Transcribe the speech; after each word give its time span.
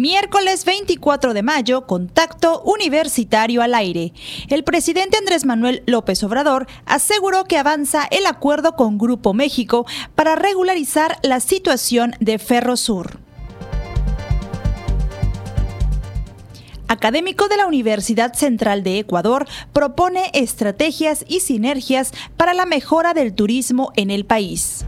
Miércoles 0.00 0.64
24 0.64 1.34
de 1.34 1.42
mayo, 1.42 1.86
contacto 1.86 2.62
universitario 2.62 3.60
al 3.60 3.74
aire. 3.74 4.14
El 4.48 4.64
presidente 4.64 5.18
Andrés 5.18 5.44
Manuel 5.44 5.82
López 5.84 6.24
Obrador 6.24 6.66
aseguró 6.86 7.44
que 7.44 7.58
avanza 7.58 8.08
el 8.10 8.24
acuerdo 8.24 8.76
con 8.76 8.96
Grupo 8.96 9.34
México 9.34 9.84
para 10.14 10.36
regularizar 10.36 11.18
la 11.22 11.38
situación 11.38 12.14
de 12.18 12.38
Ferrosur. 12.38 13.20
académico 16.88 17.46
de 17.46 17.56
la 17.56 17.66
Universidad 17.66 18.32
Central 18.32 18.82
de 18.82 18.98
Ecuador, 18.98 19.46
propone 19.72 20.30
estrategias 20.34 21.24
y 21.28 21.38
sinergias 21.38 22.10
para 22.36 22.52
la 22.52 22.66
mejora 22.66 23.14
del 23.14 23.32
turismo 23.32 23.92
en 23.94 24.10
el 24.10 24.24
país. 24.24 24.84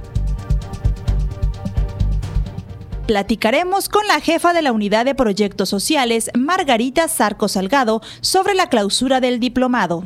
Platicaremos 3.12 3.90
con 3.90 4.06
la 4.06 4.22
jefa 4.22 4.54
de 4.54 4.62
la 4.62 4.72
Unidad 4.72 5.04
de 5.04 5.14
Proyectos 5.14 5.68
Sociales, 5.68 6.30
Margarita 6.34 7.08
Sarco 7.08 7.46
Salgado, 7.46 8.00
sobre 8.22 8.54
la 8.54 8.70
clausura 8.70 9.20
del 9.20 9.38
diplomado. 9.38 10.04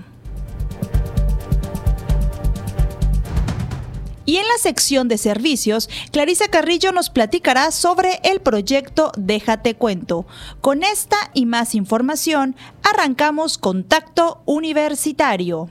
Y 4.24 4.38
en 4.38 4.48
la 4.48 4.59
sección 4.59 5.06
de 5.06 5.19
servicios, 5.19 5.88
Clarisa 6.11 6.48
Carrillo 6.48 6.91
nos 6.91 7.09
platicará 7.11 7.70
sobre 7.70 8.19
el 8.24 8.41
proyecto 8.41 9.12
Déjate 9.16 9.77
Cuento. 9.77 10.27
Con 10.61 10.83
esta 10.83 11.30
y 11.33 11.47
más 11.47 11.77
información, 11.77 12.56
arrancamos 12.83 13.56
Contacto 13.56 14.42
Universitario. 14.47 15.70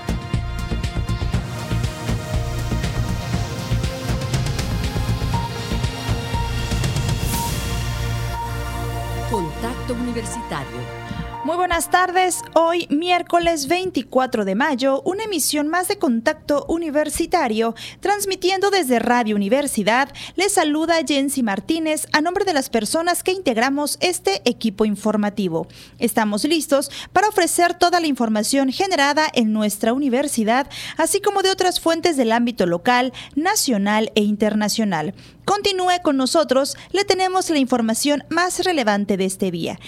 Buenas 11.71 11.89
tardes. 11.89 12.41
Hoy, 12.53 12.85
miércoles 12.89 13.69
24 13.69 14.43
de 14.43 14.55
mayo, 14.55 15.01
una 15.05 15.23
emisión 15.23 15.69
más 15.69 15.87
de 15.87 15.97
Contacto 15.97 16.65
Universitario, 16.67 17.75
transmitiendo 18.01 18.71
desde 18.71 18.99
Radio 18.99 19.37
Universidad. 19.37 20.09
Les 20.35 20.51
saluda 20.51 20.95
Jensi 21.07 21.43
Martínez 21.43 22.07
a 22.11 22.19
nombre 22.19 22.43
de 22.43 22.51
las 22.51 22.69
personas 22.69 23.23
que 23.23 23.31
integramos 23.31 23.97
este 24.01 24.41
equipo 24.43 24.83
informativo. 24.83 25.69
Estamos 25.97 26.43
listos 26.43 26.91
para 27.13 27.29
ofrecer 27.29 27.73
toda 27.73 28.01
la 28.01 28.07
información 28.07 28.69
generada 28.73 29.29
en 29.33 29.53
nuestra 29.53 29.93
universidad, 29.93 30.69
así 30.97 31.21
como 31.21 31.41
de 31.41 31.51
otras 31.51 31.79
fuentes 31.79 32.17
del 32.17 32.33
ámbito 32.33 32.65
local, 32.65 33.13
nacional 33.37 34.11
e 34.15 34.23
internacional. 34.23 35.13
Continúe 35.45 36.01
con 36.03 36.17
nosotros, 36.17 36.75
le 36.91 37.05
tenemos 37.05 37.49
la 37.49 37.59
información 37.59 38.25
más 38.27 38.59
relevante 38.65 39.15
de 39.15 39.23
este 39.23 39.51
día. 39.51 39.79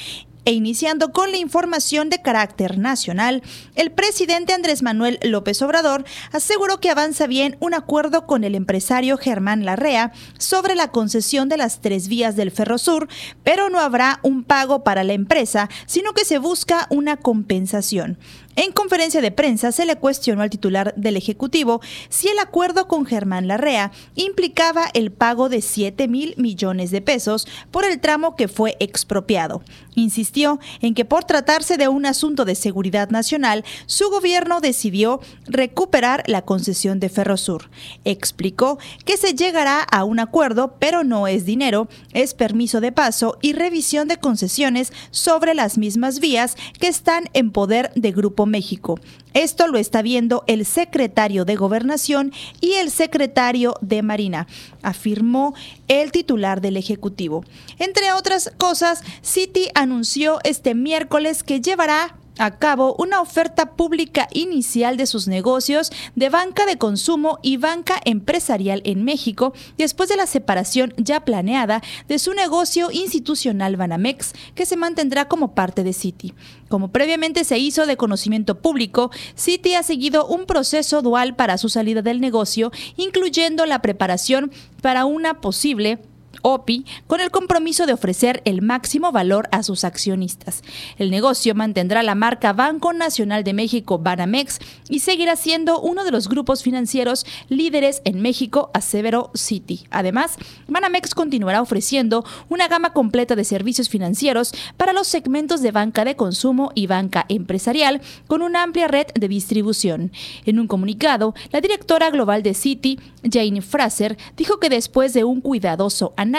E 0.46 0.52
iniciando 0.52 1.14
con 1.14 1.32
la 1.32 1.38
información 1.38 2.10
de 2.10 2.22
carácter 2.22 2.78
nacional, 2.78 3.42
el 3.76 3.92
presidente 3.92 4.54
Andrés 4.54 4.84
Manuel 4.84 5.18
López 5.24 5.62
Obrador 5.62 6.04
aseguró 6.34 6.82
que 6.82 6.90
avanza 6.90 7.28
bien 7.28 7.56
un 7.62 7.74
acuerdo 7.74 8.28
con 8.28 8.44
el 8.44 8.56
empresario 8.56 9.18
Germán 9.18 9.64
Larrea 9.64 10.12
sobre 10.38 10.76
la 10.76 10.90
concesión 10.90 11.48
de 11.48 11.56
las 11.56 11.80
tres 11.80 12.10
vías 12.10 12.36
del 12.36 12.52
Ferrosur, 12.52 13.08
pero 13.46 13.70
no 13.70 13.80
habrá 13.80 14.20
un 14.22 14.44
pago 14.44 14.84
para 14.84 15.06
la 15.06 15.14
empresa, 15.14 15.70
sino 15.86 16.12
que 16.12 16.26
se 16.26 16.40
busca 16.40 16.88
una 16.90 17.16
compensación. 17.16 18.18
En 18.56 18.72
conferencia 18.72 19.22
de 19.22 19.32
prensa 19.32 19.72
se 19.72 19.86
le 19.86 19.96
cuestionó 19.96 20.44
al 20.44 20.52
titular 20.52 20.94
del 20.96 21.18
Ejecutivo 21.18 21.82
si 22.10 22.28
el 22.28 22.38
acuerdo 22.38 22.88
con 22.88 23.06
Germán 23.06 23.48
Larrea 23.48 23.92
implicaba 24.16 24.86
el 24.94 25.12
pago 25.12 25.50
de 25.50 25.62
7 25.62 26.08
mil 26.08 26.36
millones 26.38 26.92
de 26.92 27.02
pesos 27.02 27.48
por 27.72 27.84
el 27.84 28.00
tramo 28.00 28.36
que 28.36 28.48
fue 28.48 28.78
expropiado. 28.80 29.64
Insistió 29.96 30.60
en 30.82 30.94
que 30.94 31.06
por 31.06 31.24
tratarse 31.24 31.78
de 31.78 31.88
un 31.88 32.06
asunto 32.06 32.46
de 32.46 32.56
seguridad 32.56 33.10
nacional, 33.10 33.64
su 33.86 34.10
gobierno 34.10 34.60
decidió 34.60 35.20
recuperar 35.46 36.24
la 36.28 36.44
concesión 36.44 37.00
de 37.00 37.10
Ferrosur. 37.10 37.70
Explicó 38.04 38.80
que 39.06 39.18
se 39.18 39.34
llegará 39.34 39.82
a 39.82 40.04
un 40.04 40.20
acuerdo, 40.20 40.76
pero 40.80 41.04
no 41.04 41.28
es 41.28 41.46
dinero, 41.46 41.88
es 42.14 42.34
permiso 42.34 42.82
de 42.82 42.92
paso 42.92 43.38
y 43.42 43.54
revisión 43.54 44.08
de 44.08 44.18
concesiones 44.18 44.94
sobre 45.12 45.54
las 45.54 45.78
mismas 45.78 46.20
vías 46.20 46.56
que 46.80 46.88
están 46.88 47.30
en 47.34 47.52
poder 47.52 47.92
de 47.96 48.12
México. 48.46 49.00
Esto 49.34 49.68
lo 49.68 49.78
está 49.78 50.02
viendo 50.02 50.44
el 50.48 50.66
secretario 50.66 51.46
de 51.46 51.56
Gobernación 51.56 52.32
y 52.62 52.74
el 52.74 52.92
secretario 52.92 53.76
de 53.82 54.02
Marina, 54.02 54.48
afirmó 54.82 55.54
el 55.88 56.12
titular 56.12 56.62
del 56.62 56.78
Ejecutivo. 56.78 57.44
Entre 57.80 58.12
otras 58.14 58.52
cosas, 58.58 59.04
Citi 59.24 59.70
anunció 59.76 60.40
este 60.44 60.76
miércoles 60.76 61.44
que 61.44 61.62
llevará 61.62 62.16
a 62.38 62.58
cabo 62.58 62.96
una 62.98 63.22
oferta 63.22 63.72
pública 63.72 64.28
inicial 64.34 64.98
de 64.98 65.06
sus 65.06 65.28
negocios 65.28 65.92
de 66.16 66.30
banca 66.30 66.66
de 66.66 66.78
consumo 66.78 67.40
y 67.42 67.58
banca 67.58 68.00
empresarial 68.06 68.82
en 68.86 69.04
México 69.04 69.54
después 69.78 70.10
de 70.10 70.16
la 70.16 70.28
separación 70.28 70.94
ya 70.98 71.24
planeada 71.26 71.82
de 72.08 72.20
su 72.20 72.34
negocio 72.34 72.92
institucional 72.92 73.78
Banamex, 73.78 74.34
que 74.56 74.66
se 74.66 74.78
mantendrá 74.78 75.28
como 75.28 75.54
parte 75.54 75.84
de 75.84 75.94
Citi. 75.94 76.34
Como 76.70 76.92
previamente 76.92 77.44
se 77.44 77.60
hizo 77.60 77.86
de 77.86 77.98
conocimiento 77.98 78.60
público, 78.60 79.12
Citi 79.36 79.76
ha 79.76 79.84
seguido 79.84 80.26
un 80.26 80.46
proceso 80.46 81.02
dual 81.02 81.36
para 81.36 81.58
su 81.58 81.70
salida 81.70 82.02
del 82.02 82.20
negocio, 82.20 82.72
incluyendo 82.98 83.66
la 83.66 83.82
preparación 83.82 84.52
para 84.82 85.06
una 85.06 85.40
posible 85.40 86.00
OPI 86.44 86.86
con 87.08 87.20
el 87.20 87.32
compromiso 87.32 87.88
de 87.88 87.94
ofrecer 87.94 88.44
el 88.46 88.62
máximo 88.62 89.12
valor 89.12 89.50
a 89.52 89.64
sus 89.64 89.84
accionistas. 89.84 90.62
El 91.00 91.10
negocio 91.10 91.56
mantendrá 91.56 92.04
la 92.04 92.14
marca 92.14 92.54
Banco 92.54 92.94
Nacional 92.94 93.44
de 93.44 93.54
México 93.54 93.98
Banamex 93.98 94.60
y 94.90 95.00
seguirá 95.00 95.36
siendo 95.36 95.80
uno 95.82 96.04
de 96.04 96.12
los 96.12 96.30
grupos 96.30 96.62
financieros 96.62 97.26
líderes 97.50 98.02
en 98.06 98.22
México, 98.22 98.70
aseveró 98.74 99.32
City. 99.34 99.88
Además, 99.90 100.38
Banamex 100.68 101.16
continuará 101.16 101.62
ofreciendo 101.62 102.26
una 102.50 102.68
gama 102.68 102.94
completa 102.94 103.36
de 103.36 103.44
servicios 103.44 103.90
financieros 103.90 104.52
para 104.78 104.94
los 104.94 105.08
segmentos 105.08 105.62
de 105.62 105.72
banca 105.72 106.06
de 106.06 106.16
consumo 106.16 106.72
y 106.76 106.88
banca 106.88 107.26
empresarial 107.30 108.02
con 108.28 108.42
una 108.42 108.64
amplia 108.64 108.88
red 108.88 109.08
de 109.16 109.28
distribución. 109.28 110.12
En 110.46 110.60
un 110.60 110.68
comunicado, 110.68 111.34
la 111.52 111.62
directora 111.62 112.10
global 112.10 112.44
de 112.44 112.54
Citi, 112.54 113.00
Jane 113.24 113.62
Fraser, 113.62 114.18
dijo 114.36 114.60
que 114.60 114.70
después 114.70 115.14
de 115.14 115.24
un 115.24 115.42
cuidadoso 115.42 116.14
análisis, 116.18 116.33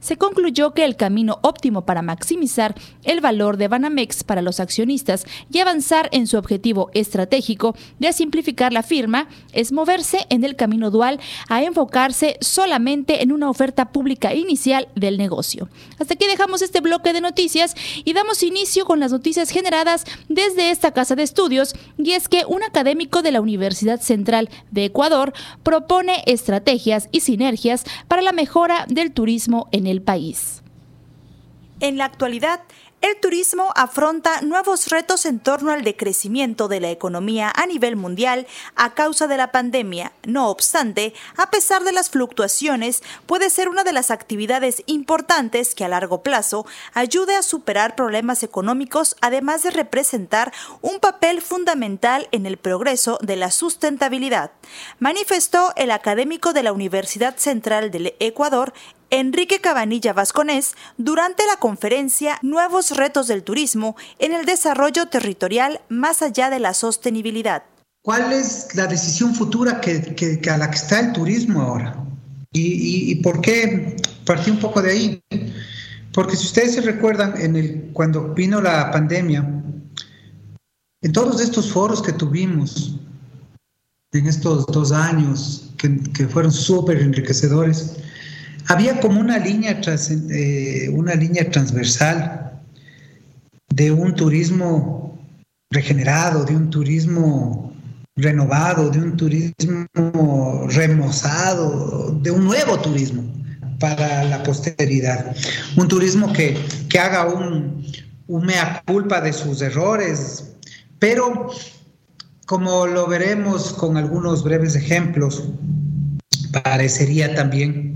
se 0.00 0.16
concluyó 0.16 0.72
que 0.72 0.84
el 0.84 0.96
camino 0.96 1.38
óptimo 1.42 1.84
para 1.84 2.00
maximizar 2.00 2.74
el 3.04 3.20
valor 3.20 3.58
de 3.58 3.68
Banamex 3.68 4.24
para 4.24 4.40
los 4.40 4.60
accionistas 4.60 5.26
y 5.52 5.58
avanzar 5.58 6.08
en 6.12 6.26
su 6.26 6.38
objetivo 6.38 6.90
estratégico 6.94 7.76
de 7.98 8.12
simplificar 8.12 8.72
la 8.72 8.82
firma 8.82 9.28
es 9.52 9.72
moverse 9.72 10.26
en 10.30 10.42
el 10.42 10.56
camino 10.56 10.90
dual 10.90 11.20
a 11.48 11.62
enfocarse 11.62 12.38
solamente 12.40 13.22
en 13.22 13.30
una 13.30 13.50
oferta 13.50 13.92
pública 13.92 14.34
inicial 14.34 14.88
del 14.94 15.18
negocio. 15.18 15.68
Hasta 15.98 16.14
aquí 16.14 16.26
dejamos 16.26 16.62
este 16.62 16.80
bloque 16.80 17.12
de 17.12 17.20
noticias 17.20 17.74
y 18.04 18.14
damos 18.14 18.42
inicio 18.42 18.86
con 18.86 19.00
las 19.00 19.12
noticias 19.12 19.50
generadas 19.50 20.04
desde 20.28 20.70
esta 20.70 20.92
casa 20.92 21.14
de 21.14 21.24
estudios 21.24 21.74
y 21.98 22.12
es 22.12 22.28
que 22.28 22.44
un 22.48 22.62
académico 22.62 23.22
de 23.22 23.32
la 23.32 23.40
Universidad 23.40 24.00
Central 24.00 24.48
de 24.70 24.86
Ecuador 24.86 25.34
propone 25.62 26.22
estrategias 26.26 27.08
y 27.12 27.20
sinergias 27.20 27.84
para 28.08 28.22
la 28.22 28.32
mejora 28.32 28.86
del 28.88 29.12
turismo 29.12 29.25
en 29.72 29.86
el 29.86 30.02
país. 30.02 30.62
En 31.80 31.98
la 31.98 32.04
actualidad, 32.06 32.60
el 33.02 33.20
turismo 33.20 33.68
afronta 33.76 34.40
nuevos 34.40 34.88
retos 34.88 35.26
en 35.26 35.38
torno 35.38 35.70
al 35.70 35.84
decrecimiento 35.84 36.66
de 36.66 36.80
la 36.80 36.90
economía 36.90 37.52
a 37.54 37.66
nivel 37.66 37.94
mundial 37.94 38.46
a 38.74 38.94
causa 38.94 39.26
de 39.26 39.36
la 39.36 39.52
pandemia. 39.52 40.12
No 40.24 40.48
obstante, 40.48 41.12
a 41.36 41.50
pesar 41.50 41.84
de 41.84 41.92
las 41.92 42.08
fluctuaciones, 42.08 43.02
puede 43.26 43.50
ser 43.50 43.68
una 43.68 43.84
de 43.84 43.92
las 43.92 44.10
actividades 44.10 44.82
importantes 44.86 45.74
que 45.74 45.84
a 45.84 45.88
largo 45.88 46.22
plazo 46.22 46.66
ayude 46.94 47.36
a 47.36 47.42
superar 47.42 47.94
problemas 47.94 48.42
económicos, 48.42 49.14
además 49.20 49.62
de 49.62 49.70
representar 49.70 50.52
un 50.80 50.98
papel 50.98 51.42
fundamental 51.42 52.28
en 52.32 52.46
el 52.46 52.56
progreso 52.56 53.18
de 53.20 53.36
la 53.36 53.50
sustentabilidad, 53.50 54.52
manifestó 54.98 55.74
el 55.76 55.90
académico 55.90 56.54
de 56.54 56.62
la 56.62 56.72
Universidad 56.72 57.36
Central 57.36 57.90
del 57.90 58.14
Ecuador, 58.20 58.72
Enrique 59.10 59.60
Cabanilla 59.60 60.12
Vasconés 60.12 60.74
durante 60.98 61.44
la 61.46 61.56
conferencia 61.56 62.38
Nuevos 62.42 62.96
retos 62.96 63.28
del 63.28 63.44
turismo 63.44 63.96
en 64.18 64.32
el 64.32 64.46
desarrollo 64.46 65.06
territorial 65.06 65.80
más 65.88 66.22
allá 66.22 66.50
de 66.50 66.58
la 66.58 66.74
sostenibilidad. 66.74 67.62
¿Cuál 68.02 68.32
es 68.32 68.74
la 68.74 68.86
decisión 68.86 69.34
futura 69.34 69.80
que, 69.80 70.40
a 70.50 70.56
la 70.56 70.70
que 70.70 70.76
está 70.76 71.00
el 71.00 71.12
turismo 71.12 71.62
ahora? 71.62 71.96
¿Y, 72.52 73.16
por 73.16 73.40
qué 73.40 73.96
partí 74.24 74.50
un 74.50 74.58
poco 74.58 74.80
de 74.80 74.90
ahí? 74.90 75.22
Porque 76.12 76.36
si 76.36 76.46
ustedes 76.46 76.74
se 76.74 76.80
recuerdan, 76.80 77.34
en 77.38 77.56
el, 77.56 77.90
cuando 77.92 78.32
vino 78.32 78.60
la 78.60 78.90
pandemia, 78.90 79.40
en 81.02 81.12
todos 81.12 81.40
estos 81.40 81.70
foros 81.70 82.00
que 82.00 82.12
tuvimos, 82.12 82.98
en 84.12 84.26
estos 84.26 84.66
dos 84.66 84.92
años, 84.92 85.70
que, 85.76 86.00
que 86.14 86.26
fueron 86.26 86.50
súper 86.50 86.98
enriquecedores, 86.98 87.96
había 88.68 89.00
como 89.00 89.20
una 89.20 89.38
línea, 89.38 89.80
eh, 90.30 90.88
una 90.92 91.14
línea 91.14 91.50
transversal 91.50 92.60
de 93.68 93.92
un 93.92 94.14
turismo 94.14 95.18
regenerado, 95.70 96.44
de 96.44 96.56
un 96.56 96.70
turismo 96.70 97.72
renovado, 98.16 98.90
de 98.90 98.98
un 98.98 99.16
turismo 99.16 100.66
remozado, 100.68 102.18
de 102.22 102.30
un 102.30 102.44
nuevo 102.44 102.78
turismo 102.80 103.22
para 103.78 104.24
la 104.24 104.42
posteridad. 104.42 105.36
Un 105.76 105.88
turismo 105.88 106.32
que, 106.32 106.56
haga 106.98 107.26
un, 107.26 107.84
un 108.26 108.46
mea 108.46 108.82
culpa 108.86 109.20
de 109.20 109.34
sus 109.34 109.60
errores, 109.60 110.54
pero 110.98 111.50
como 112.46 112.86
lo 112.86 113.06
veremos 113.06 113.74
con 113.74 113.98
algunos 113.98 114.42
breves 114.42 114.74
ejemplos, 114.76 115.44
parecería 116.62 117.34
también 117.34 117.95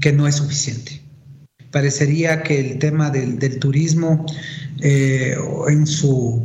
que 0.00 0.12
no 0.12 0.26
es 0.26 0.36
suficiente. 0.36 1.02
Parecería 1.70 2.42
que 2.42 2.60
el 2.60 2.78
tema 2.78 3.10
del, 3.10 3.58
turismo 3.58 4.24
eh, 4.80 5.36
en, 5.68 5.86
su, 5.86 6.42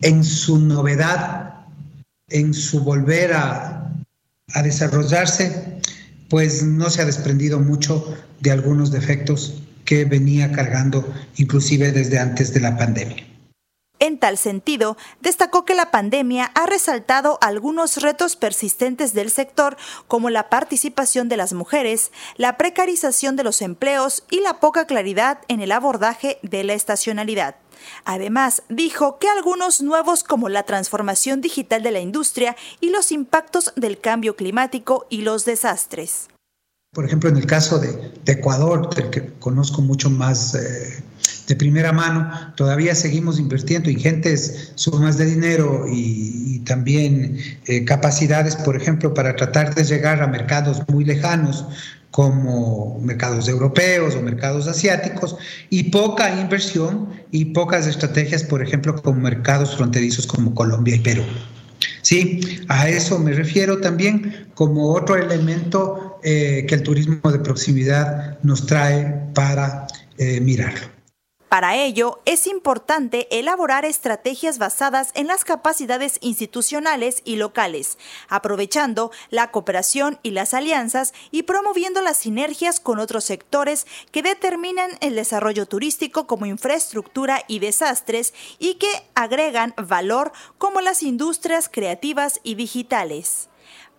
en 0.00 0.24
su 0.24 0.58
novedad, 0.58 1.54
en 2.28 2.52
su 2.54 2.80
volver 2.80 3.32
a, 3.34 3.92
a 4.54 4.62
desarrollarse, 4.62 5.80
pues 6.28 6.62
no 6.62 6.90
se 6.90 7.02
ha 7.02 7.04
desprendido 7.04 7.60
mucho 7.60 8.16
de 8.40 8.50
algunos 8.50 8.90
defectos 8.90 9.62
que 9.84 10.04
venía 10.04 10.50
cargando 10.52 11.12
inclusive 11.36 11.92
desde 11.92 12.18
antes 12.18 12.52
de 12.54 12.60
la 12.60 12.76
pandemia. 12.76 13.31
En 14.02 14.18
tal 14.18 14.36
sentido, 14.36 14.96
destacó 15.20 15.64
que 15.64 15.76
la 15.76 15.92
pandemia 15.92 16.46
ha 16.56 16.66
resaltado 16.66 17.38
algunos 17.40 17.98
retos 17.98 18.34
persistentes 18.34 19.14
del 19.14 19.30
sector, 19.30 19.76
como 20.08 20.28
la 20.28 20.50
participación 20.50 21.28
de 21.28 21.36
las 21.36 21.52
mujeres, 21.52 22.10
la 22.36 22.56
precarización 22.56 23.36
de 23.36 23.44
los 23.44 23.62
empleos 23.62 24.24
y 24.28 24.40
la 24.40 24.58
poca 24.58 24.88
claridad 24.88 25.38
en 25.46 25.60
el 25.60 25.70
abordaje 25.70 26.40
de 26.42 26.64
la 26.64 26.72
estacionalidad. 26.72 27.54
Además, 28.04 28.64
dijo 28.68 29.20
que 29.20 29.28
algunos 29.28 29.80
nuevos 29.82 30.24
como 30.24 30.48
la 30.48 30.64
transformación 30.64 31.40
digital 31.40 31.84
de 31.84 31.92
la 31.92 32.00
industria 32.00 32.56
y 32.80 32.90
los 32.90 33.12
impactos 33.12 33.72
del 33.76 34.00
cambio 34.00 34.34
climático 34.34 35.06
y 35.10 35.22
los 35.22 35.44
desastres. 35.44 36.26
Por 36.92 37.04
ejemplo, 37.04 37.30
en 37.30 37.36
el 37.36 37.46
caso 37.46 37.78
de, 37.78 38.12
Ecuador, 38.26 38.92
del 38.92 39.10
que 39.10 39.32
conozco 39.38 39.80
mucho 39.80 40.10
más 40.10 40.56
eh, 40.56 41.04
de 41.46 41.56
primera 41.56 41.92
mano, 41.92 42.30
todavía 42.56 42.94
seguimos 42.94 43.38
invirtiendo 43.38 43.90
ingentes 43.90 44.72
sumas 44.74 45.18
de 45.18 45.26
dinero 45.26 45.86
y, 45.90 46.60
también 46.64 47.38
eh, 47.66 47.84
capacidades, 47.84 48.54
por 48.54 48.76
ejemplo, 48.76 49.12
para 49.14 49.34
tratar 49.34 49.74
de 49.74 49.82
llegar 49.82 50.22
a 50.22 50.28
mercados 50.28 50.80
muy 50.88 51.04
lejanos 51.04 51.66
como 52.12 53.00
mercados 53.00 53.48
europeos 53.48 54.14
o 54.14 54.22
mercados 54.22 54.68
asiáticos 54.68 55.36
y 55.70 55.84
poca 55.84 56.40
inversión 56.40 57.08
y 57.32 57.46
pocas 57.46 57.88
estrategias, 57.88 58.44
por 58.44 58.62
ejemplo, 58.62 58.94
como 58.94 59.20
mercados 59.20 59.74
fronterizos 59.76 60.26
como 60.26 60.54
Colombia 60.54 60.94
y 60.94 61.00
Perú. 61.00 61.24
Sí, 62.02 62.60
a 62.68 62.88
eso 62.88 63.18
me 63.18 63.32
refiero 63.32 63.78
también 63.78 64.48
como 64.54 64.92
otro 64.92 65.16
elemento 65.16 66.20
eh, 66.22 66.64
que 66.68 66.74
el 66.76 66.82
turismo 66.82 67.32
de 67.32 67.38
proximidad 67.38 68.38
nos 68.42 68.66
trae 68.66 69.30
para 69.34 69.86
eh, 70.18 70.40
mirarlo. 70.40 70.91
Para 71.52 71.76
ello, 71.76 72.22
es 72.24 72.46
importante 72.46 73.28
elaborar 73.38 73.84
estrategias 73.84 74.56
basadas 74.56 75.10
en 75.12 75.26
las 75.26 75.44
capacidades 75.44 76.16
institucionales 76.22 77.20
y 77.26 77.36
locales, 77.36 77.98
aprovechando 78.30 79.10
la 79.28 79.50
cooperación 79.50 80.18
y 80.22 80.30
las 80.30 80.54
alianzas 80.54 81.12
y 81.30 81.42
promoviendo 81.42 82.00
las 82.00 82.16
sinergias 82.16 82.80
con 82.80 82.98
otros 82.98 83.24
sectores 83.24 83.86
que 84.12 84.22
determinan 84.22 84.92
el 85.02 85.14
desarrollo 85.14 85.66
turístico 85.66 86.26
como 86.26 86.46
infraestructura 86.46 87.44
y 87.48 87.58
desastres 87.58 88.32
y 88.58 88.76
que 88.76 88.88
agregan 89.14 89.74
valor 89.76 90.32
como 90.56 90.80
las 90.80 91.02
industrias 91.02 91.68
creativas 91.68 92.40
y 92.42 92.54
digitales. 92.54 93.50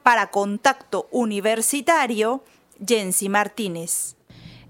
Para 0.01 0.31
Contacto 0.31 1.07
Universitario, 1.11 2.43
Jensi 2.83 3.29
Martínez. 3.29 4.15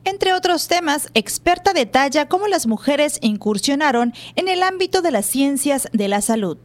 Entre 0.05 0.33
otros 0.33 0.67
temas, 0.67 1.09
experta 1.13 1.71
detalla 1.73 2.27
cómo 2.27 2.47
las 2.47 2.67
mujeres 2.67 3.19
incursionaron 3.21 4.13
en 4.35 4.49
el 4.49 4.61
ámbito 4.61 5.01
de 5.01 5.11
las 5.11 5.25
ciencias 5.25 5.87
de 5.93 6.07
la 6.09 6.21
salud. 6.21 6.57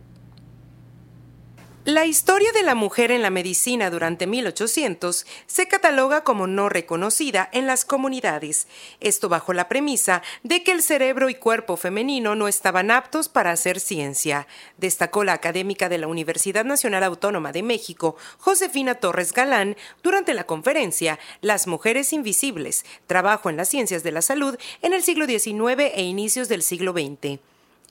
La 1.89 2.05
historia 2.05 2.53
de 2.53 2.63
la 2.63 2.75
mujer 2.75 3.11
en 3.11 3.23
la 3.23 3.31
medicina 3.31 3.89
durante 3.89 4.27
1800 4.27 5.25
se 5.47 5.69
cataloga 5.69 6.23
como 6.23 6.47
no 6.47 6.69
reconocida 6.69 7.49
en 7.51 7.67
las 7.67 7.87
comunidades, 7.87 8.67
esto 9.01 9.31
bajo 9.31 9.55
la 9.55 9.71
premisa 9.71 10.23
de 10.43 10.63
que 10.63 10.73
el 10.73 10.83
cerebro 10.83 11.31
y 11.31 11.35
cuerpo 11.35 11.79
femenino 11.79 12.35
no 12.35 12.47
estaban 12.47 12.91
aptos 12.91 13.31
para 13.31 13.53
hacer 13.53 13.81
ciencia, 13.81 14.47
destacó 14.77 15.25
la 15.25 15.33
académica 15.33 15.89
de 15.89 15.97
la 15.97 16.09
Universidad 16.09 16.67
Nacional 16.67 17.05
Autónoma 17.05 17.53
de 17.53 17.63
México, 17.63 18.17
Josefina 18.37 18.97
Torres 18.97 19.33
Galán, 19.33 19.75
durante 20.03 20.35
la 20.35 20.45
conferencia 20.45 21.19
Las 21.41 21.67
mujeres 21.67 22.13
invisibles, 22.13 22.85
trabajo 23.07 23.49
en 23.49 23.57
las 23.57 23.71
ciencias 23.71 24.03
de 24.03 24.13
la 24.13 24.21
salud 24.21 24.59
en 24.83 24.93
el 24.93 25.03
siglo 25.03 25.25
XIX 25.25 25.91
e 25.95 26.03
inicios 26.03 26.51
del 26.51 26.63
siglo 26.63 26.93
XX 26.93 27.41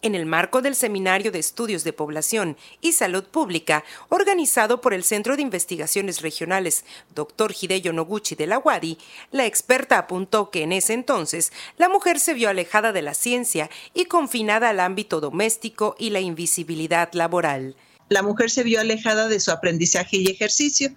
en 0.01 0.15
el 0.15 0.25
marco 0.25 0.61
del 0.61 0.75
Seminario 0.75 1.31
de 1.31 1.39
Estudios 1.39 1.83
de 1.83 1.93
Población 1.93 2.57
y 2.81 2.93
Salud 2.93 3.23
Pública, 3.23 3.83
organizado 4.09 4.81
por 4.81 4.93
el 4.93 5.03
Centro 5.03 5.35
de 5.35 5.41
Investigaciones 5.41 6.21
Regionales 6.21 6.85
Dr. 7.15 7.53
Hideyo 7.59 7.93
Noguchi 7.93 8.35
de 8.35 8.47
la 8.47 8.59
UADI, 8.59 8.97
la 9.31 9.45
experta 9.45 9.97
apuntó 9.97 10.51
que 10.51 10.63
en 10.63 10.71
ese 10.71 10.93
entonces 10.93 11.51
la 11.77 11.89
mujer 11.89 12.19
se 12.19 12.33
vio 12.33 12.49
alejada 12.49 12.91
de 12.91 13.01
la 13.01 13.13
ciencia 13.13 13.69
y 13.93 14.05
confinada 14.05 14.69
al 14.69 14.79
ámbito 14.79 15.19
doméstico 15.19 15.95
y 15.97 16.11
la 16.11 16.19
invisibilidad 16.19 17.11
laboral 17.13 17.75
la 18.09 18.23
mujer 18.23 18.49
se 18.49 18.63
vio 18.63 18.79
alejada 18.79 19.27
de 19.27 19.39
su 19.39 19.51
aprendizaje 19.51 20.17
y 20.17 20.27
ejercicio, 20.27 20.91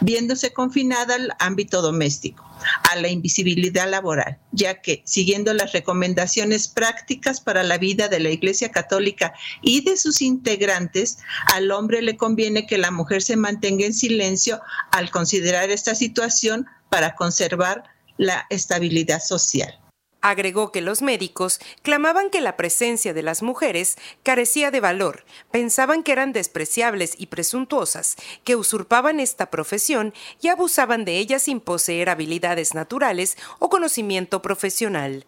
viéndose 0.00 0.52
confinada 0.52 1.14
al 1.16 1.32
ámbito 1.38 1.82
doméstico, 1.82 2.44
a 2.90 2.96
la 2.96 3.08
invisibilidad 3.08 3.88
laboral, 3.88 4.38
ya 4.52 4.80
que, 4.80 5.02
siguiendo 5.04 5.52
las 5.52 5.72
recomendaciones 5.72 6.68
prácticas 6.68 7.40
para 7.40 7.62
la 7.62 7.78
vida 7.78 8.08
de 8.08 8.20
la 8.20 8.30
Iglesia 8.30 8.70
Católica 8.70 9.34
y 9.62 9.82
de 9.82 9.96
sus 9.96 10.22
integrantes, 10.22 11.18
al 11.52 11.70
hombre 11.70 12.02
le 12.02 12.16
conviene 12.16 12.66
que 12.66 12.78
la 12.78 12.90
mujer 12.90 13.22
se 13.22 13.36
mantenga 13.36 13.84
en 13.84 13.94
silencio 13.94 14.60
al 14.90 15.10
considerar 15.10 15.70
esta 15.70 15.94
situación 15.94 16.66
para 16.88 17.14
conservar 17.14 17.84
la 18.16 18.46
estabilidad 18.50 19.20
social. 19.20 19.83
Agregó 20.26 20.72
que 20.72 20.80
los 20.80 21.02
médicos 21.02 21.60
clamaban 21.82 22.30
que 22.30 22.40
la 22.40 22.56
presencia 22.56 23.12
de 23.12 23.22
las 23.22 23.42
mujeres 23.42 23.98
carecía 24.22 24.70
de 24.70 24.80
valor, 24.80 25.26
pensaban 25.50 26.02
que 26.02 26.12
eran 26.12 26.32
despreciables 26.32 27.14
y 27.18 27.26
presuntuosas, 27.26 28.16
que 28.42 28.56
usurpaban 28.56 29.20
esta 29.20 29.50
profesión 29.50 30.14
y 30.40 30.48
abusaban 30.48 31.04
de 31.04 31.18
ellas 31.18 31.42
sin 31.42 31.60
poseer 31.60 32.08
habilidades 32.08 32.72
naturales 32.72 33.36
o 33.58 33.68
conocimiento 33.68 34.40
profesional 34.40 35.26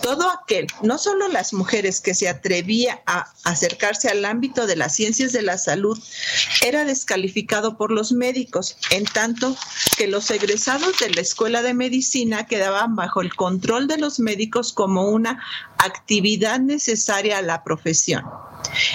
todo 0.00 0.30
aquel, 0.30 0.66
no 0.82 0.98
solo 0.98 1.28
las 1.28 1.52
mujeres 1.52 2.00
que 2.00 2.14
se 2.14 2.28
atrevía 2.28 3.02
a 3.06 3.32
acercarse 3.44 4.08
al 4.08 4.24
ámbito 4.24 4.66
de 4.66 4.76
las 4.76 4.94
ciencias 4.94 5.32
de 5.32 5.42
la 5.42 5.58
salud, 5.58 5.98
era 6.64 6.84
descalificado 6.84 7.76
por 7.76 7.90
los 7.90 8.12
médicos, 8.12 8.76
en 8.90 9.04
tanto 9.04 9.56
que 9.96 10.06
los 10.06 10.30
egresados 10.30 10.98
de 10.98 11.10
la 11.10 11.20
escuela 11.20 11.62
de 11.62 11.74
medicina 11.74 12.46
quedaban 12.46 12.96
bajo 12.96 13.20
el 13.20 13.34
control 13.34 13.86
de 13.88 13.98
los 13.98 14.18
médicos 14.18 14.72
como 14.72 15.08
una 15.08 15.42
actividad 15.78 16.60
necesaria 16.60 17.38
a 17.38 17.42
la 17.42 17.62
profesión. 17.62 18.24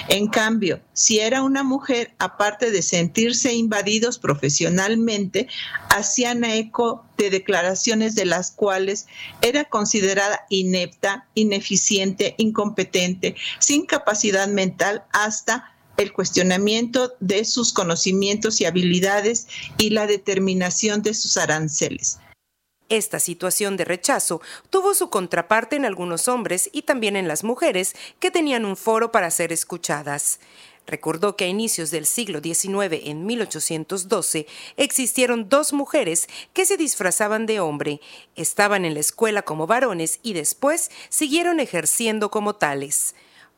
En 0.08 0.28
cambio, 0.28 0.80
si 0.92 1.20
era 1.20 1.42
una 1.42 1.62
mujer, 1.62 2.14
aparte 2.18 2.70
de 2.70 2.82
sentirse 2.82 3.52
invadidos 3.52 4.18
profesionalmente, 4.18 5.48
hacían 5.90 6.44
eco 6.44 7.05
de 7.16 7.30
declaraciones 7.30 8.14
de 8.14 8.24
las 8.24 8.50
cuales 8.50 9.06
era 9.42 9.64
considerada 9.64 10.46
inepta, 10.48 11.26
ineficiente, 11.34 12.34
incompetente, 12.38 13.36
sin 13.58 13.86
capacidad 13.86 14.48
mental 14.48 15.04
hasta 15.12 15.72
el 15.96 16.12
cuestionamiento 16.12 17.14
de 17.20 17.44
sus 17.44 17.72
conocimientos 17.72 18.60
y 18.60 18.66
habilidades 18.66 19.48
y 19.78 19.90
la 19.90 20.06
determinación 20.06 21.02
de 21.02 21.14
sus 21.14 21.36
aranceles. 21.36 22.18
Esta 22.88 23.18
situación 23.18 23.76
de 23.76 23.84
rechazo 23.84 24.40
tuvo 24.70 24.94
su 24.94 25.10
contraparte 25.10 25.74
en 25.74 25.84
algunos 25.84 26.28
hombres 26.28 26.70
y 26.72 26.82
también 26.82 27.16
en 27.16 27.26
las 27.26 27.42
mujeres 27.42 27.94
que 28.20 28.30
tenían 28.30 28.64
un 28.64 28.76
foro 28.76 29.10
para 29.10 29.30
ser 29.32 29.52
escuchadas. 29.52 30.38
Recordó 30.86 31.36
que 31.36 31.44
a 31.44 31.48
inicios 31.48 31.90
del 31.90 32.06
siglo 32.06 32.40
XIX, 32.40 33.02
en 33.04 33.26
1812, 33.26 34.46
existieron 34.76 35.48
dos 35.48 35.72
mujeres 35.72 36.28
que 36.52 36.64
se 36.64 36.76
disfrazaban 36.76 37.46
de 37.46 37.60
hombre, 37.60 38.00
estaban 38.36 38.84
en 38.84 38.94
la 38.94 39.00
escuela 39.00 39.42
como 39.42 39.66
varones 39.66 40.20
y 40.22 40.32
después 40.32 40.90
siguieron 41.08 41.58
ejerciendo 41.60 42.30
como 42.30 42.54
tales. 42.54 43.14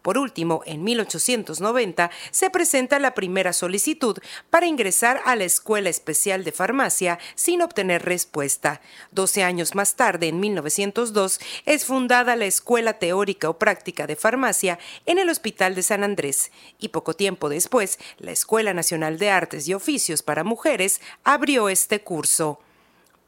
Por 0.09 0.17
último, 0.17 0.63
en 0.65 0.85
1890 0.85 2.11
se 2.31 2.49
presenta 2.49 2.99
la 2.99 3.13
primera 3.13 3.53
solicitud 3.53 4.17
para 4.49 4.65
ingresar 4.65 5.21
a 5.27 5.37
la 5.37 5.45
Escuela 5.45 5.91
Especial 5.91 6.45
de 6.45 6.53
Farmacia 6.53 7.19
sin 7.35 7.61
obtener 7.61 8.07
respuesta. 8.07 8.81
Doce 9.11 9.45
años 9.45 9.75
más 9.75 9.97
tarde, 9.97 10.29
en 10.29 10.41
1902, 10.41 11.41
es 11.67 11.85
fundada 11.85 12.37
la 12.37 12.47
Escuela 12.47 12.95
Teórica 12.95 13.51
o 13.51 13.59
Práctica 13.59 14.07
de 14.07 14.17
Farmacia 14.17 14.79
en 15.05 15.19
el 15.19 15.29
Hospital 15.29 15.75
de 15.75 15.83
San 15.83 16.03
Andrés 16.03 16.53
y 16.79 16.89
poco 16.89 17.13
tiempo 17.13 17.51
después, 17.51 17.99
la 18.17 18.33
Escuela 18.33 18.73
Nacional 18.73 19.19
de 19.19 19.29
Artes 19.29 19.69
y 19.69 19.75
Oficios 19.75 20.23
para 20.23 20.43
Mujeres 20.43 21.03
abrió 21.23 21.69
este 21.69 22.01
curso. 22.01 22.61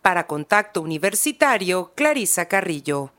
Para 0.01 0.27
Contacto 0.27 0.81
Universitario, 0.81 1.93
Clarisa 1.95 2.47
Carrillo. 2.47 3.13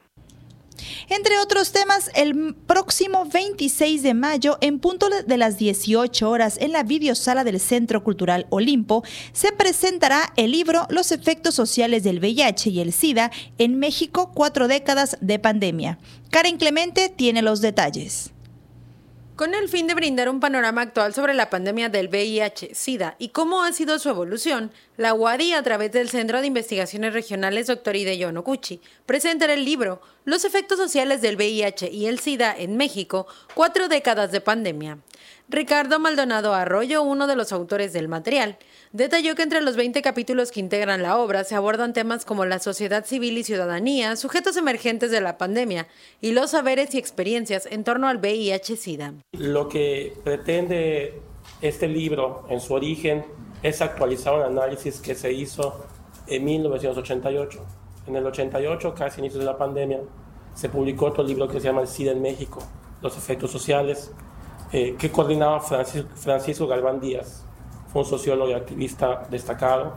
Entre 1.09 1.37
otros 1.39 1.71
temas, 1.71 2.09
el 2.15 2.55
próximo 2.55 3.25
26 3.25 4.03
de 4.03 4.13
mayo, 4.13 4.57
en 4.61 4.79
punto 4.79 5.09
de 5.09 5.37
las 5.37 5.57
18 5.57 6.29
horas, 6.29 6.57
en 6.59 6.71
la 6.71 6.83
videosala 6.83 7.43
del 7.43 7.59
Centro 7.59 8.03
Cultural 8.03 8.47
Olimpo, 8.49 9.03
se 9.33 9.51
presentará 9.51 10.33
el 10.35 10.51
libro 10.51 10.87
Los 10.89 11.11
efectos 11.11 11.55
sociales 11.55 12.03
del 12.03 12.19
VIH 12.19 12.69
y 12.69 12.79
el 12.81 12.93
SIDA 12.93 13.31
en 13.57 13.79
México, 13.79 14.31
cuatro 14.33 14.67
décadas 14.67 15.17
de 15.21 15.39
pandemia. 15.39 15.99
Karen 16.29 16.57
Clemente 16.57 17.09
tiene 17.09 17.41
los 17.41 17.61
detalles. 17.61 18.31
Con 19.35 19.55
el 19.55 19.69
fin 19.69 19.87
de 19.87 19.95
brindar 19.95 20.29
un 20.29 20.39
panorama 20.39 20.81
actual 20.81 21.15
sobre 21.15 21.33
la 21.33 21.49
pandemia 21.49 21.89
del 21.89 22.09
VIH-Sida 22.09 23.15
y 23.17 23.29
cómo 23.29 23.63
ha 23.63 23.71
sido 23.73 23.97
su 23.97 24.09
evolución, 24.09 24.71
la 25.01 25.15
UADI, 25.15 25.53
a 25.53 25.63
través 25.63 25.91
del 25.91 26.09
Centro 26.09 26.41
de 26.41 26.47
Investigaciones 26.47 27.11
Regionales 27.11 27.65
Dr. 27.65 27.95
Hideo 27.95 28.31
Noguchi, 28.31 28.79
presentará 29.07 29.55
el 29.55 29.65
libro 29.65 29.99
Los 30.25 30.45
efectos 30.45 30.77
sociales 30.77 31.23
del 31.23 31.37
VIH 31.37 31.89
y 31.89 32.05
el 32.05 32.19
SIDA 32.19 32.55
en 32.55 32.77
México, 32.77 33.25
cuatro 33.55 33.87
décadas 33.87 34.31
de 34.31 34.41
pandemia. 34.41 34.99
Ricardo 35.49 35.99
Maldonado 35.99 36.53
Arroyo, 36.53 37.01
uno 37.01 37.25
de 37.25 37.35
los 37.35 37.51
autores 37.51 37.93
del 37.93 38.09
material, 38.09 38.59
detalló 38.91 39.33
que 39.33 39.41
entre 39.41 39.61
los 39.61 39.75
20 39.75 40.03
capítulos 40.03 40.51
que 40.51 40.59
integran 40.59 41.01
la 41.01 41.17
obra 41.17 41.45
se 41.45 41.55
abordan 41.55 41.93
temas 41.93 42.23
como 42.23 42.45
la 42.45 42.59
sociedad 42.59 43.03
civil 43.03 43.39
y 43.39 43.43
ciudadanía, 43.43 44.15
sujetos 44.17 44.55
emergentes 44.55 45.09
de 45.09 45.21
la 45.21 45.39
pandemia 45.39 45.87
y 46.21 46.33
los 46.33 46.51
saberes 46.51 46.93
y 46.93 46.99
experiencias 46.99 47.67
en 47.71 47.83
torno 47.83 48.07
al 48.07 48.19
VIH-Sida. 48.19 49.15
Lo 49.31 49.67
que 49.67 50.13
pretende 50.23 51.19
este 51.63 51.87
libro 51.87 52.45
en 52.51 52.61
su 52.61 52.75
origen 52.75 53.25
es 53.63 53.81
actualizar 53.81 54.33
un 54.33 54.41
análisis 54.41 54.99
que 54.99 55.15
se 55.15 55.31
hizo 55.31 55.85
en 56.27 56.43
1988. 56.43 57.65
En 58.07 58.15
el 58.15 58.25
88, 58.25 58.93
casi 58.95 59.19
inicios 59.19 59.39
de 59.39 59.45
la 59.45 59.57
pandemia, 59.57 59.99
se 60.53 60.69
publicó 60.69 61.07
otro 61.07 61.23
libro 61.23 61.47
que 61.47 61.59
se 61.59 61.67
llama 61.67 61.81
El 61.81 61.87
SIDA 61.87 62.11
en 62.11 62.21
México, 62.21 62.61
los 63.01 63.17
efectos 63.17 63.51
sociales, 63.51 64.11
eh, 64.71 64.95
que 64.97 65.11
coordinaba 65.11 65.59
Francisco, 65.59 66.67
Galván 66.67 66.99
Díaz, 66.99 67.45
fue 67.91 68.01
un 68.01 68.07
sociólogo 68.07 68.49
y 68.49 68.53
activista 68.53 69.27
destacado, 69.29 69.93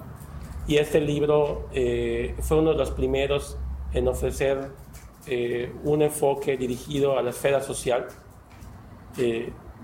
y 0.66 0.76
este 0.76 1.00
libro 1.00 1.68
eh, 1.73 2.35
fue 2.40 2.59
uno 2.59 2.71
de 2.71 2.76
los 2.76 2.90
primeros 2.90 3.56
en 3.92 4.09
ofrecer 4.09 4.71
eh, 5.26 5.73
un 5.85 6.02
enfoque 6.02 6.56
dirigido 6.56 7.18
a 7.18 7.23
la 7.23 7.30
esfera 7.30 7.61
social, 7.61 8.09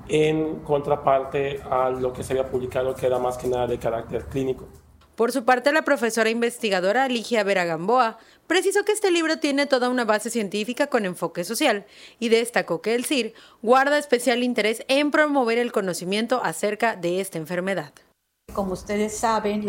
en 0.08 0.60
contraparte 0.60 1.60
a 1.70 1.90
lo 1.90 2.12
que 2.12 2.22
se 2.22 2.32
había 2.32 2.50
publicado, 2.50 2.94
que 2.94 3.06
era 3.06 3.18
más 3.18 3.38
que 3.38 3.48
nada 3.48 3.66
de 3.66 3.78
carácter 3.78 4.24
clínico. 4.24 4.66
Por 5.20 5.32
su 5.32 5.44
parte, 5.44 5.70
la 5.72 5.82
profesora 5.82 6.30
investigadora 6.30 7.06
Ligia 7.06 7.44
Vera 7.44 7.66
Gamboa 7.66 8.18
precisó 8.46 8.84
que 8.84 8.92
este 8.92 9.10
libro 9.10 9.38
tiene 9.38 9.66
toda 9.66 9.90
una 9.90 10.06
base 10.06 10.30
científica 10.30 10.86
con 10.86 11.04
enfoque 11.04 11.44
social 11.44 11.84
y 12.18 12.30
destacó 12.30 12.80
que 12.80 12.94
el 12.94 13.04
CIR 13.04 13.34
guarda 13.60 13.98
especial 13.98 14.42
interés 14.42 14.82
en 14.88 15.10
promover 15.10 15.58
el 15.58 15.72
conocimiento 15.72 16.40
acerca 16.42 16.96
de 16.96 17.20
esta 17.20 17.36
enfermedad. 17.36 17.92
Como 18.54 18.72
ustedes 18.72 19.16
saben, 19.16 19.66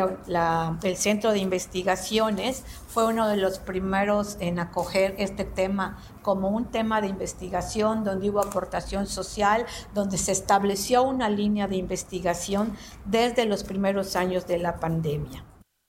el 0.83 0.97
Centro 0.97 1.31
de 1.31 1.39
Investigaciones 1.39 2.63
fue 2.88 3.05
uno 3.05 3.27
de 3.27 3.38
los 3.38 3.59
primeros 3.59 4.38
en 4.39 4.59
acoger 4.59 5.15
este 5.17 5.45
tema 5.45 5.97
como 6.21 6.50
un 6.50 6.65
tema 6.65 7.01
de 7.01 7.07
investigación 7.07 8.03
donde 8.03 8.29
hubo 8.29 8.39
aportación 8.39 9.07
social, 9.07 9.65
donde 9.93 10.17
se 10.17 10.31
estableció 10.31 11.03
una 11.03 11.29
línea 11.29 11.67
de 11.67 11.77
investigación 11.77 12.75
desde 13.05 13.45
los 13.45 13.63
primeros 13.63 14.15
años 14.15 14.47
de 14.47 14.57
la 14.57 14.79
pandemia. 14.79 15.45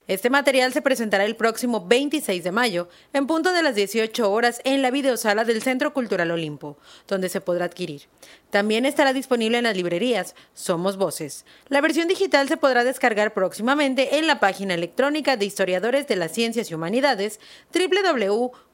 Este 0.09 0.31
material 0.31 0.73
se 0.73 0.83
presentará 0.83 1.25
el 1.25 1.37
próximo 1.37 1.87
26 1.87 2.43
de 2.43 2.51
mayo, 2.51 2.89
en 3.13 3.29
punto 3.29 3.53
de 3.53 3.63
las 3.63 3.77
18 3.77 4.33
horas, 4.33 4.61
en 4.65 4.83
la 4.83 4.91
videosala 4.91 5.45
del 5.45 5.63
Centro 5.63 5.95
Cultural 5.95 6.33
Olimpo, 6.33 6.77
donde 7.07 7.29
se 7.29 7.41
podrá 7.41 7.67
adquirir. 7.67 8.09
También 8.51 8.85
estará 8.85 9.13
disponible 9.13 9.59
en 9.59 9.65
las 9.65 9.77
librerías 9.77 10.35
Somos 10.55 10.97
Voces. 10.97 11.47
La 11.69 11.81
versión 11.81 12.09
digital 12.09 12.49
se 12.49 12.57
podrá 12.57 12.83
descargar 12.83 13.33
próximamente 13.33 14.19
en 14.19 14.27
la 14.27 14.41
página 14.41 14.75
electrónica 14.75 15.37
de 15.37 15.45
Historiadores 15.45 16.09
de 16.09 16.17
las 16.17 16.33
Ciencias 16.33 16.69
y 16.71 16.75
Humanidades 16.75 17.39
www.hch.org.mx. 17.73 18.69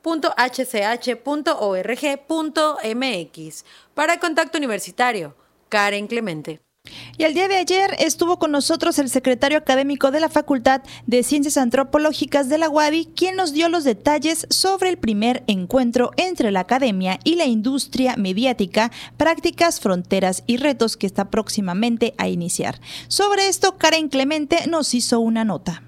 Para 3.95 4.19
Contacto 4.19 4.57
Universitario, 4.57 5.37
Karen 5.69 6.07
Clemente. 6.07 6.68
Y 7.17 7.25
el 7.25 7.35
día 7.35 7.49
de 7.49 7.57
ayer 7.57 7.97
estuvo 7.99 8.39
con 8.39 8.53
nosotros 8.53 8.99
el 8.99 9.11
secretario 9.11 9.59
académico 9.59 10.11
de 10.11 10.21
la 10.21 10.29
Facultad 10.29 10.83
de 11.07 11.23
Ciencias 11.23 11.57
Antropológicas 11.57 12.49
de 12.49 12.59
la 12.59 12.69
UADI, 12.69 13.07
quien 13.17 13.37
nos 13.37 13.53
dio 13.53 13.69
los 13.69 13.85
detalles 13.85 14.47
sobre 14.51 14.89
el 14.89 14.99
primer 14.99 15.43
encuentro 15.47 16.13
entre 16.17 16.51
la 16.51 16.61
academia 16.61 17.19
y 17.25 17.35
la 17.35 17.47
industria 17.47 18.17
mediática, 18.17 18.91
prácticas, 19.17 19.81
fronteras 19.81 20.43
y 20.47 20.57
retos 20.57 20.97
que 20.97 21.07
está 21.07 21.31
próximamente 21.31 22.15
a 22.19 22.29
iniciar. 22.29 22.81
Sobre 23.09 23.49
esto, 23.49 23.79
Karen 23.79 24.09
Clemente 24.09 24.67
nos 24.69 24.95
hizo 24.95 25.21
una 25.21 25.45
nota. 25.45 25.83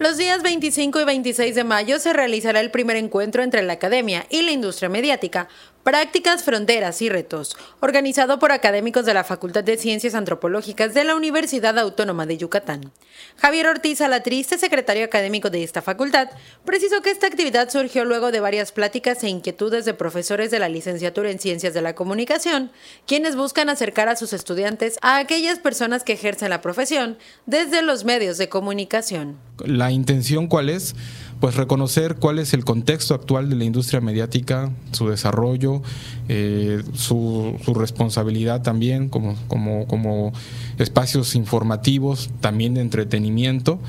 Los 0.00 0.16
días 0.16 0.42
25 0.42 0.98
y 0.98 1.04
26 1.04 1.54
de 1.54 1.62
mayo 1.62 1.98
se 1.98 2.14
realizará 2.14 2.60
el 2.60 2.70
primer 2.70 2.96
encuentro 2.96 3.42
entre 3.42 3.62
la 3.62 3.74
academia 3.74 4.26
y 4.30 4.40
la 4.40 4.50
industria 4.50 4.88
mediática, 4.88 5.48
Prácticas, 5.82 6.42
Fronteras 6.42 7.00
y 7.00 7.08
Retos, 7.08 7.56
organizado 7.80 8.38
por 8.38 8.52
académicos 8.52 9.06
de 9.06 9.14
la 9.14 9.24
Facultad 9.24 9.64
de 9.64 9.78
Ciencias 9.78 10.14
Antropológicas 10.14 10.92
de 10.92 11.04
la 11.04 11.16
Universidad 11.16 11.78
Autónoma 11.78 12.26
de 12.26 12.36
Yucatán. 12.36 12.92
Javier 13.36 13.66
Ortiz 13.66 14.02
Alatriste, 14.02 14.58
secretario 14.58 15.06
académico 15.06 15.48
de 15.48 15.62
esta 15.62 15.80
facultad, 15.80 16.28
precisó 16.66 17.00
que 17.00 17.10
esta 17.10 17.26
actividad 17.26 17.70
surgió 17.70 18.04
luego 18.04 18.30
de 18.30 18.40
varias 18.40 18.72
pláticas 18.72 19.24
e 19.24 19.30
inquietudes 19.30 19.86
de 19.86 19.94
profesores 19.94 20.50
de 20.50 20.58
la 20.58 20.68
licenciatura 20.68 21.30
en 21.30 21.38
Ciencias 21.38 21.72
de 21.72 21.80
la 21.80 21.94
Comunicación, 21.94 22.70
quienes 23.06 23.34
buscan 23.34 23.70
acercar 23.70 24.10
a 24.10 24.16
sus 24.16 24.34
estudiantes 24.34 24.98
a 25.00 25.16
aquellas 25.16 25.60
personas 25.60 26.04
que 26.04 26.12
ejercen 26.12 26.50
la 26.50 26.60
profesión 26.60 27.16
desde 27.46 27.80
los 27.80 28.04
medios 28.04 28.36
de 28.36 28.50
comunicación. 28.50 29.38
La 29.64 29.90
intención 29.90 30.46
cuál 30.46 30.68
es? 30.68 30.94
Pues 31.40 31.56
reconocer 31.56 32.16
cuál 32.16 32.38
es 32.38 32.52
el 32.54 32.64
contexto 32.64 33.14
actual 33.14 33.48
de 33.48 33.56
la 33.56 33.64
industria 33.64 34.00
mediática, 34.00 34.70
su 34.92 35.08
desarrollo, 35.08 35.82
eh, 36.28 36.82
su, 36.94 37.56
responsabilidad 37.74 38.62
también 38.62 39.08
como, 39.08 39.36
como, 39.48 39.86
como 39.86 40.32
espacios 40.78 41.34
informativos, 41.34 42.30
también 42.40 42.74
de 42.74 42.82
entretenimiento 42.82 43.80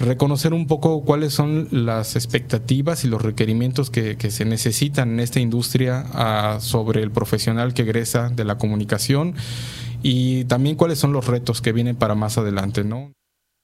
reconocer 0.00 0.54
un 0.54 0.66
poco 0.66 1.02
cuáles 1.02 1.34
son 1.34 1.68
las 1.70 2.16
expectativas 2.16 3.04
y 3.04 3.08
los 3.08 3.22
requerimientos 3.22 3.90
que, 3.90 4.16
se 4.30 4.44
necesitan 4.44 5.10
en 5.10 5.20
esta 5.20 5.40
industria 5.40 6.04
ah, 6.12 6.58
sobre 6.60 7.02
el 7.02 7.10
profesional 7.10 7.74
que 7.74 7.82
egresa 7.82 8.28
de 8.28 8.44
la 8.44 8.58
comunicación 8.58 9.34
y 10.02 10.44
también 10.44 10.76
cuáles 10.76 10.98
son 10.98 11.12
los 11.12 11.26
retos 11.26 11.60
que 11.60 11.72
vienen 11.72 11.96
para 11.96 12.14
más 12.14 12.38
adelante, 12.38 12.84
¿no? 12.84 13.12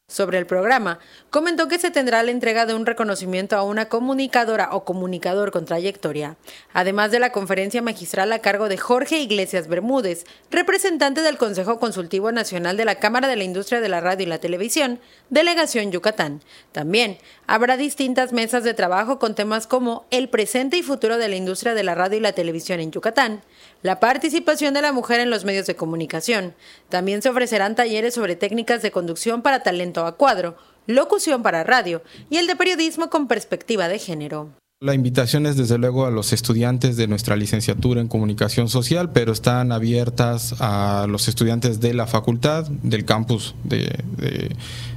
Sobre 0.06 0.36
el 0.36 0.44
programa, 0.44 0.98
comentó 1.30 1.66
que 1.66 1.78
se 1.78 1.90
tendrá 1.90 2.22
la 2.22 2.30
entrega 2.30 2.66
de 2.66 2.74
un 2.74 2.84
reconocimiento 2.84 3.56
a 3.56 3.62
una 3.62 3.88
comunicadora 3.88 4.68
o 4.72 4.84
comunicador 4.84 5.50
con 5.50 5.64
trayectoria, 5.64 6.36
además 6.74 7.10
de 7.10 7.20
la 7.20 7.32
conferencia 7.32 7.80
magistral 7.80 8.30
a 8.32 8.40
cargo 8.40 8.68
de 8.68 8.76
Jorge 8.76 9.20
Iglesias 9.20 9.66
Bermúdez, 9.66 10.26
representante 10.50 11.22
del 11.22 11.38
Consejo 11.38 11.80
Consultivo 11.80 12.32
Nacional 12.32 12.76
de 12.76 12.84
la 12.84 12.96
Cámara 12.96 13.28
de 13.28 13.36
la 13.36 13.44
Industria 13.44 13.80
de 13.80 13.88
la 13.88 14.02
Radio 14.02 14.26
y 14.26 14.28
la 14.28 14.40
Televisión, 14.40 15.00
Delegación 15.30 15.90
Yucatán. 15.90 16.42
También 16.72 17.16
habrá 17.46 17.78
distintas 17.78 18.34
mesas 18.34 18.62
de 18.62 18.74
trabajo 18.74 19.18
con 19.18 19.34
temas 19.34 19.66
como 19.66 20.04
el 20.10 20.28
presente 20.28 20.76
y 20.76 20.82
futuro 20.82 21.16
de 21.16 21.28
la 21.28 21.36
industria 21.36 21.72
de 21.72 21.82
la 21.82 21.94
radio 21.94 22.18
y 22.18 22.20
la 22.20 22.32
televisión 22.32 22.78
en 22.80 22.92
Yucatán, 22.92 23.42
la 23.84 24.00
participación 24.00 24.72
de 24.72 24.80
la 24.80 24.92
mujer 24.92 25.20
en 25.20 25.28
los 25.28 25.44
medios 25.44 25.66
de 25.66 25.76
comunicación. 25.76 26.54
También 26.88 27.20
se 27.20 27.28
ofrecerán 27.28 27.76
talleres 27.76 28.14
sobre 28.14 28.34
técnicas 28.34 28.80
de 28.80 28.90
conducción 28.90 29.42
para 29.42 29.62
talento 29.62 30.06
a 30.06 30.16
cuadro, 30.16 30.56
locución 30.86 31.42
para 31.42 31.64
radio 31.64 32.02
y 32.30 32.38
el 32.38 32.46
de 32.46 32.56
periodismo 32.56 33.10
con 33.10 33.28
perspectiva 33.28 33.88
de 33.88 33.98
género. 33.98 34.48
La 34.84 34.92
invitación 34.92 35.46
es 35.46 35.56
desde 35.56 35.78
luego 35.78 36.04
a 36.04 36.10
los 36.10 36.34
estudiantes 36.34 36.98
de 36.98 37.06
nuestra 37.06 37.36
licenciatura 37.36 38.02
en 38.02 38.06
comunicación 38.06 38.68
social, 38.68 39.12
pero 39.12 39.32
están 39.32 39.72
abiertas 39.72 40.56
a 40.60 41.06
los 41.08 41.26
estudiantes 41.26 41.80
de 41.80 41.94
la 41.94 42.06
facultad, 42.06 42.66
del 42.82 43.06
campus 43.06 43.54
de, 43.64 43.96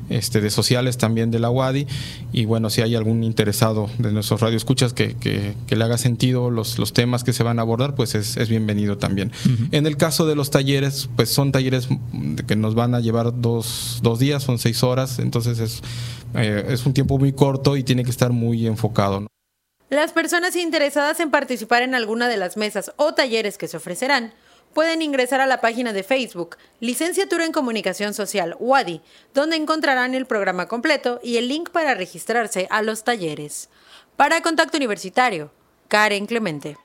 este, 0.09 0.41
de 0.41 0.49
sociales 0.49 0.97
también 0.97 1.31
de 1.31 1.39
la 1.39 1.49
UADI. 1.49 1.87
Y 2.33 2.43
bueno, 2.43 2.69
si 2.69 2.81
hay 2.81 2.95
algún 2.95 3.23
interesado 3.23 3.89
de 3.97 4.11
nuestros 4.11 4.41
radioescuchas 4.41 4.91
que, 4.91 5.15
que, 5.15 5.53
que 5.67 5.77
le 5.77 5.85
haga 5.85 5.97
sentido 5.97 6.51
los, 6.51 6.79
los 6.79 6.91
temas 6.91 7.23
que 7.23 7.31
se 7.31 7.43
van 7.43 7.57
a 7.57 7.61
abordar, 7.61 7.95
pues 7.95 8.13
es, 8.13 8.35
es 8.35 8.49
bienvenido 8.49 8.97
también. 8.97 9.31
En 9.71 9.87
el 9.87 9.95
caso 9.95 10.27
de 10.27 10.35
los 10.35 10.51
talleres, 10.51 11.09
pues 11.15 11.29
son 11.29 11.53
talleres 11.53 11.87
que 12.45 12.57
nos 12.57 12.75
van 12.75 12.93
a 12.93 12.99
llevar 12.99 13.39
dos, 13.39 14.01
dos 14.03 14.19
días, 14.19 14.43
son 14.43 14.59
seis 14.59 14.83
horas, 14.83 15.19
entonces 15.19 15.59
es, 15.59 15.81
eh, 16.33 16.65
es 16.67 16.85
un 16.85 16.91
tiempo 16.91 17.17
muy 17.17 17.31
corto 17.31 17.77
y 17.77 17.83
tiene 17.83 18.03
que 18.03 18.11
estar 18.11 18.33
muy 18.33 18.67
enfocado. 18.67 19.21
¿no? 19.21 19.27
Las 19.89 20.11
personas 20.11 20.57
interesadas 20.57 21.21
en 21.21 21.31
participar 21.31 21.81
en 21.81 21.95
alguna 21.95 22.27
de 22.27 22.35
las 22.35 22.57
mesas 22.57 22.91
o 22.97 23.13
talleres 23.13 23.57
que 23.57 23.69
se 23.69 23.77
ofrecerán 23.77 24.33
pueden 24.73 25.01
ingresar 25.01 25.39
a 25.39 25.47
la 25.47 25.61
página 25.61 25.93
de 25.93 26.03
Facebook 26.03 26.57
Licenciatura 26.81 27.45
en 27.45 27.53
Comunicación 27.53 28.13
Social 28.13 28.57
WADI, 28.59 29.01
donde 29.33 29.55
encontrarán 29.55 30.13
el 30.13 30.25
programa 30.25 30.67
completo 30.67 31.21
y 31.23 31.37
el 31.37 31.47
link 31.47 31.69
para 31.69 31.95
registrarse 31.95 32.67
a 32.69 32.81
los 32.81 33.05
talleres. 33.05 33.69
Para 34.17 34.41
Contacto 34.41 34.75
Universitario, 34.75 35.51
Karen 35.87 36.25
Clemente. 36.25 36.75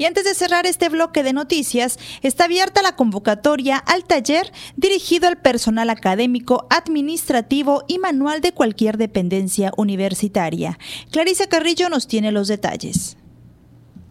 Y 0.00 0.06
antes 0.06 0.24
de 0.24 0.34
cerrar 0.34 0.64
este 0.64 0.88
bloque 0.88 1.22
de 1.22 1.34
noticias, 1.34 1.98
está 2.22 2.44
abierta 2.44 2.80
la 2.80 2.96
convocatoria 2.96 3.76
al 3.76 4.04
taller 4.04 4.50
dirigido 4.76 5.28
al 5.28 5.36
personal 5.36 5.90
académico, 5.90 6.66
administrativo 6.70 7.84
y 7.86 7.98
manual 7.98 8.40
de 8.40 8.52
cualquier 8.52 8.96
dependencia 8.96 9.72
universitaria. 9.76 10.78
Clarisa 11.10 11.48
Carrillo 11.48 11.90
nos 11.90 12.06
tiene 12.06 12.32
los 12.32 12.48
detalles. 12.48 13.18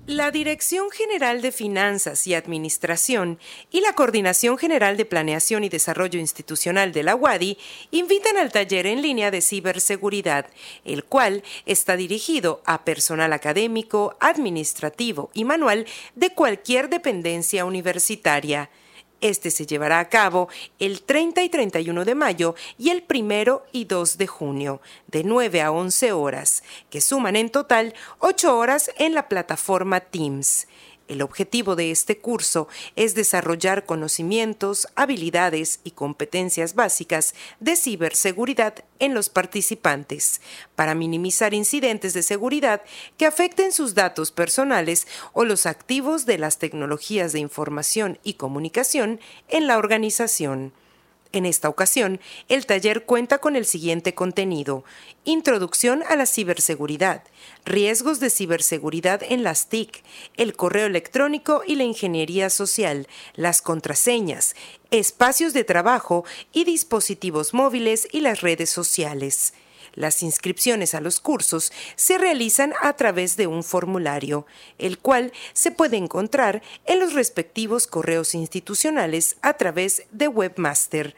La 0.09 0.31
Dirección 0.31 0.89
General 0.89 1.39
de 1.43 1.51
Finanzas 1.51 2.25
y 2.25 2.33
Administración 2.33 3.37
y 3.69 3.81
la 3.81 3.93
Coordinación 3.93 4.57
General 4.57 4.97
de 4.97 5.05
Planeación 5.05 5.63
y 5.63 5.69
Desarrollo 5.69 6.19
Institucional 6.19 6.91
de 6.93 7.03
la 7.03 7.15
UADI 7.15 7.59
invitan 7.91 8.35
al 8.35 8.51
taller 8.51 8.87
en 8.87 9.03
línea 9.03 9.29
de 9.29 9.41
ciberseguridad, 9.41 10.47
el 10.83 11.03
cual 11.03 11.43
está 11.67 11.95
dirigido 11.95 12.63
a 12.65 12.85
personal 12.85 13.33
académico, 13.33 14.17
administrativo 14.19 15.29
y 15.35 15.45
manual 15.45 15.85
de 16.15 16.31
cualquier 16.31 16.89
dependencia 16.89 17.63
universitaria. 17.65 18.71
Este 19.21 19.51
se 19.51 19.65
llevará 19.65 19.99
a 19.99 20.09
cabo 20.09 20.49
el 20.79 21.01
30 21.01 21.43
y 21.43 21.49
31 21.49 22.05
de 22.05 22.15
mayo 22.15 22.55
y 22.77 22.89
el 22.89 23.03
1 23.07 23.63
y 23.71 23.85
2 23.85 24.17
de 24.17 24.27
junio, 24.27 24.81
de 25.07 25.23
9 25.23 25.61
a 25.61 25.71
11 25.71 26.11
horas, 26.13 26.63
que 26.89 27.01
suman 27.01 27.35
en 27.35 27.49
total 27.49 27.93
8 28.19 28.57
horas 28.57 28.91
en 28.97 29.13
la 29.13 29.27
plataforma 29.27 29.99
Teams. 29.99 30.67
El 31.09 31.23
objetivo 31.23 31.75
de 31.75 31.89
este 31.89 32.19
curso 32.19 32.67
es 32.95 33.15
desarrollar 33.15 33.87
conocimientos, 33.87 34.87
habilidades 34.95 35.79
y 35.83 35.91
competencias 35.91 36.75
básicas 36.75 37.33
de 37.59 37.75
ciberseguridad 37.75 38.85
en 38.99 39.15
los 39.15 39.29
participantes, 39.29 40.39
para 40.75 40.93
minimizar 40.93 41.55
incidentes 41.55 42.13
de 42.13 42.21
seguridad 42.21 42.83
que 43.17 43.25
afecten 43.25 43.71
sus 43.71 43.95
datos 43.95 44.31
personales 44.31 45.07
o 45.33 45.45
los 45.45 45.65
activos 45.65 46.27
de 46.27 46.37
las 46.37 46.59
tecnologías 46.59 47.33
de 47.33 47.39
información 47.39 48.19
y 48.23 48.35
comunicación 48.35 49.19
en 49.47 49.65
la 49.65 49.79
organización. 49.79 50.73
En 51.31 51.45
esta 51.45 51.69
ocasión, 51.69 52.19
el 52.47 52.65
taller 52.65 53.05
cuenta 53.05 53.37
con 53.37 53.55
el 53.55 53.65
siguiente 53.65 54.15
contenido. 54.15 54.83
Introducción 55.25 56.03
a 56.09 56.15
la 56.15 56.25
ciberseguridad, 56.25 57.23
riesgos 57.65 58.19
de 58.19 58.31
ciberseguridad 58.31 59.21
en 59.21 59.43
las 59.43 59.69
TIC, 59.69 60.03
el 60.37 60.55
correo 60.55 60.87
electrónico 60.87 61.61
y 61.67 61.75
la 61.75 61.83
ingeniería 61.83 62.49
social, 62.49 63.07
las 63.35 63.61
contraseñas, 63.61 64.55
espacios 64.89 65.53
de 65.53 65.63
trabajo 65.63 66.25
y 66.51 66.63
dispositivos 66.63 67.53
móviles 67.53 68.07
y 68.11 68.21
las 68.21 68.41
redes 68.41 68.71
sociales. 68.71 69.53
Las 69.99 70.23
inscripciones 70.23 70.95
a 70.95 71.01
los 71.01 71.19
cursos 71.19 71.73
se 71.97 72.17
realizan 72.17 72.73
a 72.81 72.93
través 72.93 73.35
de 73.35 73.47
un 73.47 73.65
formulario, 73.65 74.45
el 74.77 74.97
cual 74.97 75.33
se 75.51 75.71
puede 75.71 75.97
encontrar 75.97 76.63
en 76.85 77.01
los 77.01 77.11
respectivos 77.11 77.85
correos 77.85 78.33
institucionales 78.33 79.35
a 79.41 79.55
través 79.57 80.03
de 80.11 80.29
Webmaster. 80.29 81.17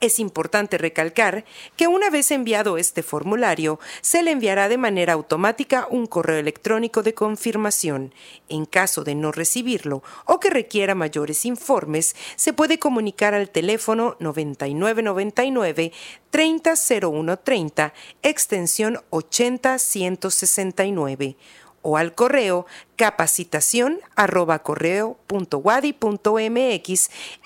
Es 0.00 0.20
importante 0.20 0.78
recalcar 0.78 1.44
que 1.76 1.88
una 1.88 2.08
vez 2.08 2.30
enviado 2.30 2.78
este 2.78 3.02
formulario, 3.02 3.80
se 4.00 4.22
le 4.22 4.30
enviará 4.30 4.68
de 4.68 4.78
manera 4.78 5.14
automática 5.14 5.88
un 5.90 6.06
correo 6.06 6.38
electrónico 6.38 7.02
de 7.02 7.14
confirmación. 7.14 8.14
En 8.48 8.64
caso 8.64 9.02
de 9.02 9.16
no 9.16 9.32
recibirlo 9.32 10.04
o 10.24 10.38
que 10.38 10.50
requiera 10.50 10.94
mayores 10.94 11.44
informes, 11.44 12.14
se 12.36 12.52
puede 12.52 12.78
comunicar 12.78 13.34
al 13.34 13.50
teléfono 13.50 14.16
9999 14.20 15.90
300130, 16.30 17.92
extensión 18.22 19.00
80169 19.10 21.36
o 21.82 21.96
al 21.96 22.14
correo 22.14 22.66
capacitación 22.96 24.00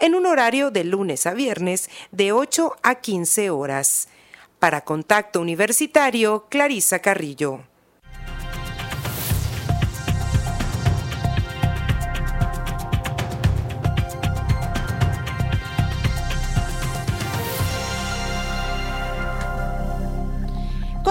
en 0.00 0.14
un 0.14 0.26
horario 0.26 0.70
de 0.70 0.84
lunes 0.84 1.26
a 1.26 1.34
viernes 1.34 1.90
de 2.10 2.32
8 2.32 2.76
a 2.82 2.96
15 2.96 3.50
horas. 3.50 4.08
Para 4.58 4.82
Contacto 4.82 5.40
Universitario, 5.40 6.46
Clarisa 6.48 7.00
Carrillo. 7.00 7.71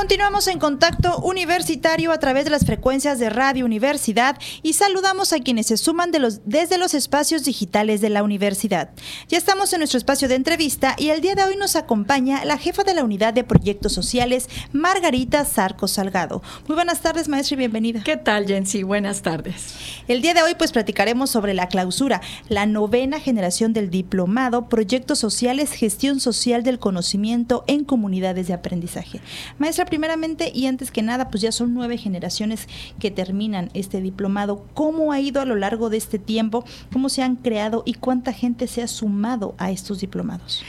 Continuamos 0.01 0.47
en 0.47 0.57
contacto 0.57 1.19
universitario 1.19 2.11
a 2.11 2.17
través 2.17 2.43
de 2.43 2.49
las 2.49 2.65
frecuencias 2.65 3.19
de 3.19 3.29
Radio 3.29 3.65
Universidad 3.65 4.35
y 4.63 4.73
saludamos 4.73 5.31
a 5.31 5.37
quienes 5.37 5.67
se 5.67 5.77
suman 5.77 6.09
de 6.09 6.17
los, 6.17 6.41
desde 6.43 6.79
los 6.79 6.95
espacios 6.95 7.43
digitales 7.43 8.01
de 8.01 8.09
la 8.09 8.23
universidad. 8.23 8.89
Ya 9.27 9.37
estamos 9.37 9.71
en 9.73 9.79
nuestro 9.79 9.99
espacio 9.99 10.27
de 10.27 10.33
entrevista 10.33 10.95
y 10.97 11.09
el 11.09 11.21
día 11.21 11.35
de 11.35 11.43
hoy 11.43 11.55
nos 11.55 11.75
acompaña 11.75 12.43
la 12.45 12.57
jefa 12.57 12.83
de 12.83 12.95
la 12.95 13.03
unidad 13.03 13.35
de 13.35 13.43
proyectos 13.43 13.93
sociales, 13.93 14.49
Margarita 14.73 15.45
Zarco 15.45 15.87
Salgado. 15.87 16.41
Muy 16.67 16.73
buenas 16.73 17.01
tardes, 17.01 17.27
maestra, 17.27 17.53
y 17.53 17.57
bienvenida. 17.59 18.01
¿Qué 18.03 18.17
tal, 18.17 18.47
Jensi? 18.47 18.81
Buenas 18.81 19.21
tardes. 19.21 19.75
El 20.07 20.23
día 20.23 20.33
de 20.33 20.41
hoy 20.41 20.55
pues 20.57 20.71
platicaremos 20.71 21.29
sobre 21.29 21.53
la 21.53 21.67
clausura, 21.67 22.21
la 22.49 22.65
novena 22.65 23.19
generación 23.19 23.71
del 23.71 23.91
diplomado, 23.91 24.67
proyectos 24.67 25.19
sociales, 25.19 25.71
gestión 25.73 26.19
social 26.19 26.63
del 26.63 26.79
conocimiento 26.79 27.63
en 27.67 27.85
comunidades 27.85 28.47
de 28.47 28.55
aprendizaje. 28.55 29.21
Maestra, 29.59 29.90
primeramente 29.91 30.49
y 30.56 30.67
antes 30.67 30.89
que 30.89 31.01
nada, 31.01 31.30
pues 31.30 31.41
ya 31.41 31.51
son 31.51 31.73
nueve 31.73 31.97
generaciones 31.97 32.69
que 32.97 33.12
terminan 33.12 33.69
este 33.73 33.99
diplomado. 33.99 34.65
¿Cómo 34.73 35.12
ha 35.12 35.19
ido 35.19 35.41
a 35.41 35.45
lo 35.45 35.58
largo 35.58 35.89
de 35.89 35.97
este 35.97 36.17
tiempo? 36.17 36.63
¿Cómo 36.93 37.10
se 37.10 37.23
han 37.23 37.36
creado 37.36 37.84
y 37.86 37.95
cuánta 37.95 38.32
gente 38.32 38.67
se 38.67 38.82
ha 38.82 38.88
sumado 38.88 39.54
a 39.58 39.69
estos 39.69 39.99
diplomados? 39.99 40.63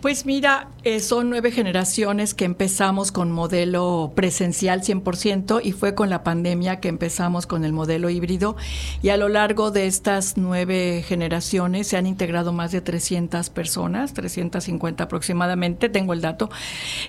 Pues 0.00 0.24
mira, 0.24 0.68
eh, 0.82 1.00
son 1.00 1.28
nueve 1.28 1.52
generaciones 1.52 2.32
que 2.32 2.46
empezamos 2.46 3.12
con 3.12 3.30
modelo 3.30 4.12
presencial 4.14 4.80
100% 4.80 5.60
y 5.62 5.72
fue 5.72 5.94
con 5.94 6.08
la 6.08 6.24
pandemia 6.24 6.80
que 6.80 6.88
empezamos 6.88 7.46
con 7.46 7.66
el 7.66 7.74
modelo 7.74 8.08
híbrido. 8.08 8.56
Y 9.02 9.10
a 9.10 9.18
lo 9.18 9.28
largo 9.28 9.70
de 9.70 9.86
estas 9.86 10.38
nueve 10.38 11.04
generaciones 11.06 11.86
se 11.86 11.98
han 11.98 12.06
integrado 12.06 12.54
más 12.54 12.72
de 12.72 12.80
300 12.80 13.50
personas, 13.50 14.14
350 14.14 15.04
aproximadamente, 15.04 15.90
tengo 15.90 16.14
el 16.14 16.22
dato, 16.22 16.48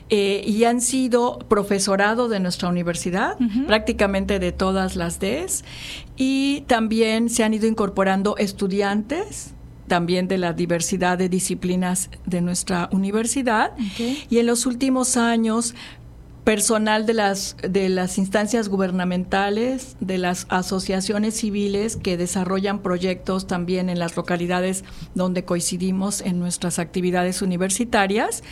eh, 0.10 0.44
y 0.46 0.66
han 0.66 0.82
sido 0.82 1.40
profesorado 1.48 2.28
de 2.28 2.42
nuestra 2.42 2.68
universidad, 2.68 3.38
prácticamente 3.68 4.38
de 4.38 4.52
todas 4.52 4.98
las 4.98 5.22
DES, 5.22 5.64
y 6.18 6.66
también 6.68 7.30
se 7.30 7.46
han 7.46 7.54
ido 7.54 7.68
incorporando 7.68 8.36
estudiantes 8.36 9.54
también 9.92 10.30
de 10.30 10.38
la 10.38 10.54
diversidad 10.54 11.18
de 11.18 11.28
disciplinas 11.28 12.10
de 12.26 12.40
nuestra 12.40 12.88
universidad. 12.94 13.74
Y 14.30 14.38
en 14.38 14.46
los 14.46 14.66
últimos 14.66 15.18
años, 15.18 15.76
personal 16.46 17.06
de 17.06 17.14
las, 17.14 17.58
de 17.62 17.90
las 17.90 18.18
instancias 18.18 18.70
gubernamentales, 18.70 19.98
de 20.00 20.18
las 20.18 20.48
asociaciones 20.48 21.36
civiles 21.36 21.98
que 21.98 22.16
desarrollan 22.16 22.80
proyectos 22.80 23.48
también 23.48 23.90
en 23.90 24.00
las 24.00 24.16
localidades 24.16 24.86
donde 25.14 25.44
coincidimos 25.44 26.22
en 26.22 26.40
nuestras 26.40 26.80
actividades 26.80 27.42
universitarias 27.42 28.44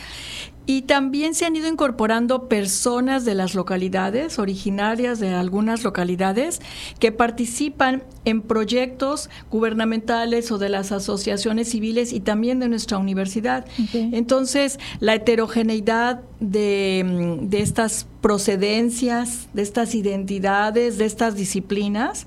Y 0.66 0.82
también 0.82 1.34
se 1.34 1.46
han 1.46 1.56
ido 1.56 1.68
incorporando 1.68 2.48
personas 2.48 3.24
de 3.24 3.34
las 3.34 3.54
localidades, 3.54 4.38
originarias 4.38 5.18
de 5.18 5.34
algunas 5.34 5.82
localidades, 5.82 6.60
que 6.98 7.12
participan 7.12 8.04
en 8.24 8.42
proyectos 8.42 9.30
gubernamentales 9.50 10.52
o 10.52 10.58
de 10.58 10.68
las 10.68 10.92
asociaciones 10.92 11.70
civiles 11.70 12.12
y 12.12 12.20
también 12.20 12.60
de 12.60 12.68
nuestra 12.68 12.98
universidad. 12.98 13.66
Entonces, 13.92 14.78
la 15.00 15.14
heterogeneidad 15.14 16.22
de, 16.40 17.38
de 17.42 17.62
estas 17.62 18.06
procedencias, 18.20 19.48
de 19.54 19.62
estas 19.62 19.94
identidades, 19.94 20.98
de 20.98 21.06
estas 21.06 21.34
disciplinas, 21.34 22.26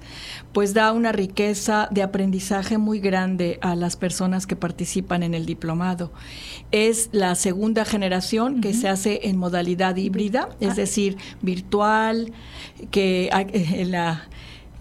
pues 0.51 0.73
da 0.73 0.91
una 0.91 1.11
riqueza 1.11 1.87
de 1.91 2.01
aprendizaje 2.01 2.77
muy 2.77 2.99
grande 2.99 3.59
a 3.61 3.75
las 3.75 3.95
personas 3.95 4.47
que 4.47 4.55
participan 4.55 5.23
en 5.23 5.33
el 5.33 5.45
diplomado. 5.45 6.11
Es 6.71 7.09
la 7.11 7.35
segunda 7.35 7.85
generación 7.85 8.61
que 8.61 8.73
se 8.73 8.89
hace 8.89 9.21
en 9.23 9.37
modalidad 9.37 9.95
híbrida, 9.95 10.49
es 10.59 10.71
ah. 10.71 10.75
decir, 10.75 11.17
virtual, 11.41 12.33
que 12.91 13.29
en 13.31 13.91
la 13.91 14.27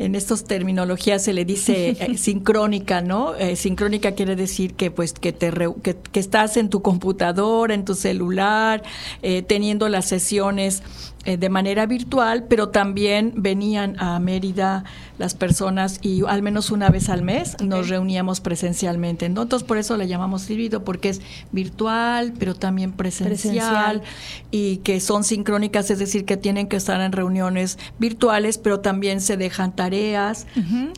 en 0.05 0.17
estas 0.17 0.45
terminologías 0.45 1.23
se 1.23 1.33
le 1.33 1.45
dice 1.45 1.91
eh, 1.91 2.17
sincrónica, 2.19 3.01
¿no? 3.01 3.35
Eh, 3.37 3.55
sincrónica 3.55 4.13
quiere 4.13 4.35
decir 4.35 4.75
que 4.75 4.91
pues 4.91 5.13
que 5.13 5.33
te 5.33 5.53
que, 5.83 5.97
estás 6.19 6.57
en 6.57 6.69
tu 6.69 6.83
computadora, 6.83 7.75
en 7.75 7.85
tu 7.85 7.95
celular, 7.95 8.83
eh, 9.23 9.43
teniendo 9.43 9.89
las 9.89 10.07
sesiones 10.07 10.83
eh, 11.25 11.37
de 11.37 11.49
manera 11.49 11.87
virtual, 11.87 12.47
pero 12.49 12.71
también 12.71 13.33
venían 13.37 13.95
a 14.01 14.19
Mérida 14.19 14.83
las 15.19 15.35
personas 15.35 16.01
y 16.03 16.25
al 16.27 16.43
menos 16.43 16.73
una 16.73 16.89
vez 16.89 17.09
al 17.09 17.23
mes 17.23 17.57
nos 17.61 17.89
reuníamos 17.89 18.41
presencialmente. 18.41 19.25
Entonces, 19.27 19.63
por 19.63 19.79
eso 19.79 19.97
le 19.97 20.09
llamamos 20.09 20.51
híbrido, 20.51 20.83
porque 20.83 21.11
es 21.11 21.21
virtual, 21.53 22.33
pero 22.37 22.57
también 22.57 22.91
presencial, 22.91 24.03
y 24.51 24.79
que 24.79 24.99
son 24.99 25.23
sincrónicas, 25.23 25.93
es 25.93 26.01
decir, 26.01 26.25
que 26.25 26.37
tienen 26.37 26.67
que 26.67 26.75
estar 26.77 27.01
en 27.01 27.13
reuniones 27.13 27.79
virtuales, 28.01 28.59
pero 28.59 28.81
también 28.81 29.21
se 29.21 29.37
dejan 29.37 29.77
tareas, 29.77 30.49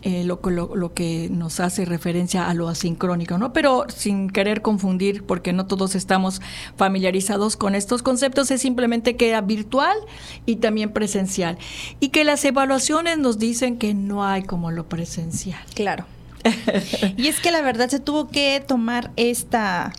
eh, 0.03 0.25
lo, 0.25 0.41
lo, 0.43 0.75
lo, 0.75 0.95
que 0.95 1.29
nos 1.31 1.61
hace 1.61 1.85
referencia 1.85 2.49
a 2.49 2.55
lo 2.55 2.69
asincrónico, 2.69 3.37
¿no? 3.37 3.53
Pero 3.53 3.85
sin 3.95 4.31
querer 4.31 4.63
confundir, 4.63 5.23
porque 5.25 5.53
no 5.53 5.67
todos 5.67 5.95
estamos 5.95 6.41
familiarizados 6.77 7.57
con 7.57 7.75
estos 7.75 8.03
conceptos, 8.03 8.51
es 8.51 8.63
simplemente 8.63 9.17
que 9.17 9.29
era 9.29 9.43
virtual 9.43 9.97
y 10.46 10.57
también 10.57 10.92
presencial. 10.92 11.59
Y 12.00 12.09
que 12.09 12.24
las 12.24 12.44
evaluaciones 12.44 13.18
nos 13.18 13.38
dicen 13.38 13.79
que 13.79 13.94
no 13.94 14.24
hay 14.24 14.42
como 14.42 14.70
lo 14.70 14.88
presencial. 14.88 15.61
Claro. 15.74 16.07
y 17.17 17.29
es 17.29 17.41
que 17.41 17.51
la 17.51 17.63
verdad 17.63 17.89
se 17.89 18.01
tuvo 18.01 18.29
que 18.29 18.63
tomar 18.67 19.13
esta, 19.17 19.93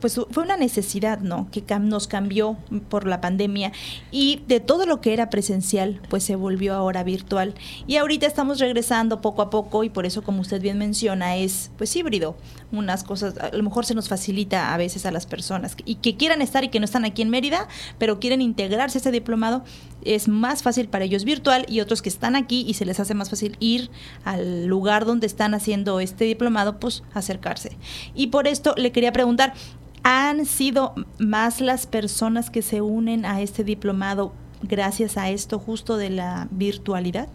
pues 0.00 0.20
fue 0.30 0.42
una 0.42 0.56
necesidad, 0.56 1.20
¿no? 1.20 1.48
Que 1.50 1.64
nos 1.78 2.06
cambió 2.06 2.56
por 2.88 3.06
la 3.06 3.20
pandemia 3.20 3.72
y 4.10 4.42
de 4.46 4.60
todo 4.60 4.86
lo 4.86 5.00
que 5.00 5.12
era 5.12 5.30
presencial, 5.30 6.00
pues 6.08 6.24
se 6.24 6.36
volvió 6.36 6.74
ahora 6.74 7.02
virtual. 7.02 7.54
Y 7.86 7.96
ahorita 7.96 8.26
estamos 8.26 8.58
regresando 8.58 9.20
poco 9.20 9.42
a 9.42 9.50
poco 9.50 9.84
y 9.84 9.90
por 9.90 10.06
eso, 10.06 10.22
como 10.22 10.40
usted 10.40 10.60
bien 10.60 10.78
menciona, 10.78 11.36
es 11.36 11.70
pues 11.78 11.94
híbrido. 11.96 12.36
Unas 12.72 13.04
cosas, 13.04 13.38
a 13.38 13.56
lo 13.56 13.62
mejor 13.62 13.86
se 13.86 13.94
nos 13.94 14.08
facilita 14.08 14.74
a 14.74 14.76
veces 14.76 15.06
a 15.06 15.10
las 15.10 15.26
personas 15.26 15.76
y 15.84 15.96
que 15.96 16.16
quieran 16.16 16.42
estar 16.42 16.64
y 16.64 16.68
que 16.68 16.80
no 16.80 16.84
están 16.84 17.04
aquí 17.04 17.22
en 17.22 17.30
Mérida, 17.30 17.68
pero 17.98 18.18
quieren 18.18 18.42
integrarse 18.42 18.98
a 18.98 19.00
este 19.00 19.10
diplomado, 19.12 19.64
es 20.14 20.28
más 20.28 20.62
fácil 20.62 20.88
para 20.88 21.04
ellos 21.04 21.24
virtual 21.24 21.66
y 21.68 21.80
otros 21.80 22.02
que 22.02 22.08
están 22.08 22.36
aquí 22.36 22.64
y 22.66 22.74
se 22.74 22.84
les 22.84 23.00
hace 23.00 23.14
más 23.14 23.30
fácil 23.30 23.56
ir 23.60 23.90
al 24.24 24.66
lugar 24.66 25.04
donde 25.04 25.26
están 25.26 25.54
haciendo 25.54 26.00
este 26.00 26.24
diplomado, 26.24 26.78
pues 26.78 27.02
acercarse. 27.14 27.76
Y 28.14 28.28
por 28.28 28.46
esto 28.46 28.74
le 28.76 28.92
quería 28.92 29.12
preguntar, 29.12 29.54
¿han 30.02 30.46
sido 30.46 30.94
más 31.18 31.60
las 31.60 31.86
personas 31.86 32.50
que 32.50 32.62
se 32.62 32.80
unen 32.80 33.24
a 33.24 33.40
este 33.40 33.64
diplomado 33.64 34.32
gracias 34.62 35.16
a 35.16 35.30
esto 35.30 35.58
justo 35.58 35.96
de 35.96 36.10
la 36.10 36.48
virtualidad? 36.50 37.28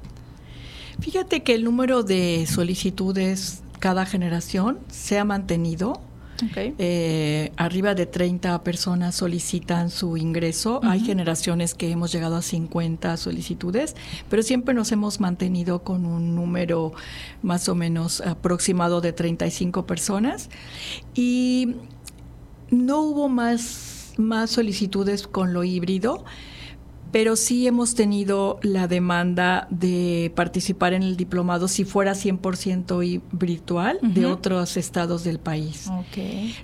Fíjate 0.99 1.43
que 1.43 1.55
el 1.55 1.63
número 1.63 2.03
de 2.03 2.45
solicitudes 2.47 3.63
cada 3.79 4.05
generación 4.05 4.79
se 4.89 5.17
ha 5.17 5.25
mantenido 5.25 6.01
eh, 6.55 7.51
arriba 7.57 7.95
de 7.95 8.05
30 8.05 8.63
personas 8.63 9.15
solicitan 9.15 9.89
su 9.89 10.17
ingreso. 10.17 10.79
Hay 10.83 10.99
generaciones 11.01 11.73
que 11.73 11.91
hemos 11.91 12.11
llegado 12.11 12.35
a 12.35 12.41
50 12.41 13.17
solicitudes, 13.17 13.95
pero 14.29 14.43
siempre 14.43 14.73
nos 14.73 14.91
hemos 14.91 15.19
mantenido 15.19 15.83
con 15.83 16.05
un 16.05 16.35
número 16.35 16.93
más 17.41 17.69
o 17.69 17.75
menos 17.75 18.21
aproximado 18.21 19.01
de 19.01 19.13
35 19.13 19.85
personas. 19.85 20.49
Y 21.13 21.75
no 22.69 23.01
hubo 23.01 23.29
más, 23.29 24.13
más 24.17 24.49
solicitudes 24.49 25.27
con 25.27 25.53
lo 25.53 25.63
híbrido 25.63 26.23
pero 27.11 27.35
sí 27.35 27.67
hemos 27.67 27.95
tenido 27.95 28.59
la 28.63 28.87
demanda 28.87 29.67
de 29.69 30.31
participar 30.35 30.93
en 30.93 31.03
el 31.03 31.17
diplomado 31.17 31.67
si 31.67 31.83
fuera 31.83 32.13
100% 32.13 33.21
virtual 33.31 33.99
de 34.01 34.25
otros 34.25 34.77
estados 34.77 35.23
del 35.23 35.39
país. 35.39 35.89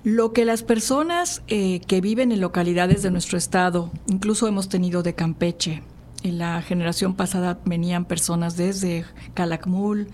Lo 0.03 0.33
que 0.33 0.45
las 0.45 0.63
personas 0.63 1.41
eh, 1.47 1.81
que 1.87 2.01
viven 2.01 2.31
en 2.31 2.41
localidades 2.41 3.03
de 3.03 3.11
nuestro 3.11 3.37
estado, 3.37 3.91
incluso 4.07 4.47
hemos 4.47 4.69
tenido 4.69 5.03
de 5.03 5.13
Campeche, 5.13 5.83
en 6.23 6.39
la 6.39 6.61
generación 6.61 7.15
pasada 7.15 7.59
venían 7.65 8.05
personas 8.05 8.57
desde 8.57 9.05
Calakmul, 9.33 10.07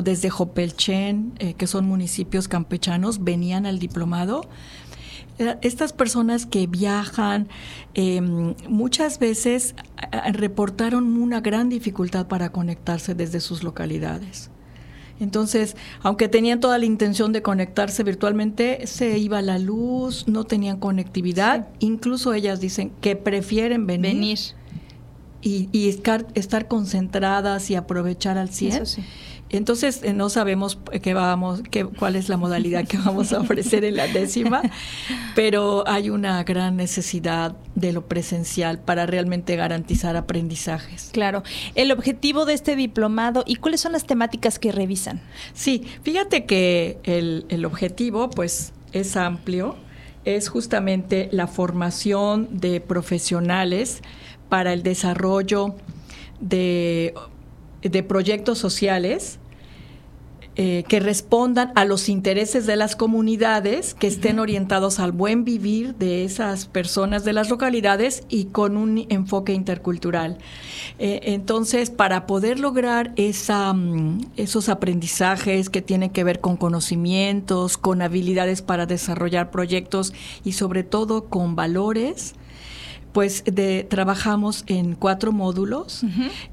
desde 0.00 0.30
Jopelchen, 0.30 1.32
eh, 1.38 1.54
que 1.54 1.66
son 1.66 1.86
municipios 1.86 2.48
campechanos, 2.48 3.24
venían 3.24 3.66
al 3.66 3.78
diplomado 3.78 4.48
estas 5.62 5.92
personas 5.92 6.46
que 6.46 6.66
viajan 6.66 7.48
em, 7.94 8.54
muchas 8.68 9.18
veces 9.18 9.74
reportaron 10.32 11.16
una 11.16 11.40
gran 11.40 11.68
dificultad 11.68 12.26
para 12.26 12.50
conectarse 12.50 13.14
desde 13.14 13.40
sus 13.40 13.62
localidades. 13.62 14.50
Entonces, 15.20 15.76
aunque 16.02 16.28
tenían 16.28 16.58
toda 16.58 16.78
la 16.78 16.84
intención 16.84 17.32
de 17.32 17.42
conectarse 17.42 18.02
virtualmente, 18.02 18.86
se 18.86 19.18
iba 19.18 19.40
la 19.40 19.58
luz, 19.58 20.26
no 20.26 20.44
tenían 20.44 20.78
conectividad. 20.78 21.68
Incluso 21.78 22.34
ellas 22.34 22.60
dicen 22.60 22.92
que 23.00 23.14
prefieren 23.14 23.86
venir, 23.86 24.38
y, 25.42 25.88
estar, 25.88 26.68
concentradas 26.68 27.70
y 27.70 27.74
aprovechar 27.74 28.38
al 28.38 28.48
100. 28.48 28.84
Entonces 29.52 30.00
eh, 30.02 30.14
no 30.14 30.30
sabemos 30.30 30.78
qué 31.02 31.14
vamos, 31.14 31.62
qué, 31.70 31.84
cuál 31.84 32.16
es 32.16 32.28
la 32.28 32.36
modalidad 32.36 32.86
que 32.86 32.96
vamos 32.98 33.32
a 33.32 33.40
ofrecer 33.40 33.84
en 33.84 33.96
la 33.96 34.06
décima, 34.08 34.62
pero 35.34 35.84
hay 35.86 36.10
una 36.10 36.42
gran 36.42 36.76
necesidad 36.76 37.54
de 37.74 37.92
lo 37.92 38.08
presencial 38.08 38.80
para 38.80 39.06
realmente 39.06 39.54
garantizar 39.56 40.16
aprendizajes. 40.16 41.10
Claro. 41.12 41.42
El 41.74 41.92
objetivo 41.92 42.46
de 42.46 42.54
este 42.54 42.76
diplomado 42.76 43.44
y 43.46 43.56
cuáles 43.56 43.82
son 43.82 43.92
las 43.92 44.06
temáticas 44.06 44.58
que 44.58 44.72
revisan. 44.72 45.20
Sí, 45.52 45.84
fíjate 46.02 46.46
que 46.46 46.98
el, 47.04 47.44
el 47.50 47.64
objetivo, 47.64 48.30
pues, 48.30 48.72
es 48.92 49.16
amplio. 49.16 49.76
Es 50.24 50.48
justamente 50.48 51.28
la 51.32 51.48
formación 51.48 52.48
de 52.52 52.80
profesionales 52.80 54.02
para 54.48 54.72
el 54.72 54.82
desarrollo 54.82 55.74
de, 56.40 57.14
de 57.82 58.02
proyectos 58.02 58.58
sociales 58.58 59.40
eh, 60.54 60.84
que 60.86 61.00
respondan 61.00 61.72
a 61.76 61.86
los 61.86 62.10
intereses 62.10 62.66
de 62.66 62.76
las 62.76 62.94
comunidades, 62.94 63.94
que 63.94 64.06
estén 64.06 64.38
orientados 64.38 64.98
al 64.98 65.10
buen 65.10 65.44
vivir 65.44 65.94
de 65.94 66.24
esas 66.24 66.66
personas 66.66 67.24
de 67.24 67.32
las 67.32 67.48
localidades 67.48 68.24
y 68.28 68.44
con 68.46 68.76
un 68.76 69.06
enfoque 69.08 69.54
intercultural. 69.54 70.36
Eh, 70.98 71.20
entonces, 71.22 71.88
para 71.88 72.26
poder 72.26 72.60
lograr 72.60 73.14
esa, 73.16 73.72
mm, 73.72 74.26
esos 74.36 74.68
aprendizajes 74.68 75.70
que 75.70 75.80
tienen 75.80 76.10
que 76.10 76.22
ver 76.22 76.40
con 76.40 76.58
conocimientos, 76.58 77.78
con 77.78 78.02
habilidades 78.02 78.60
para 78.60 78.84
desarrollar 78.84 79.50
proyectos 79.50 80.12
y 80.44 80.52
sobre 80.52 80.84
todo 80.84 81.30
con 81.30 81.56
valores, 81.56 82.34
pues 83.12 83.42
de, 83.46 83.86
trabajamos 83.88 84.64
en 84.66 84.96
cuatro 84.96 85.32
módulos. 85.32 86.04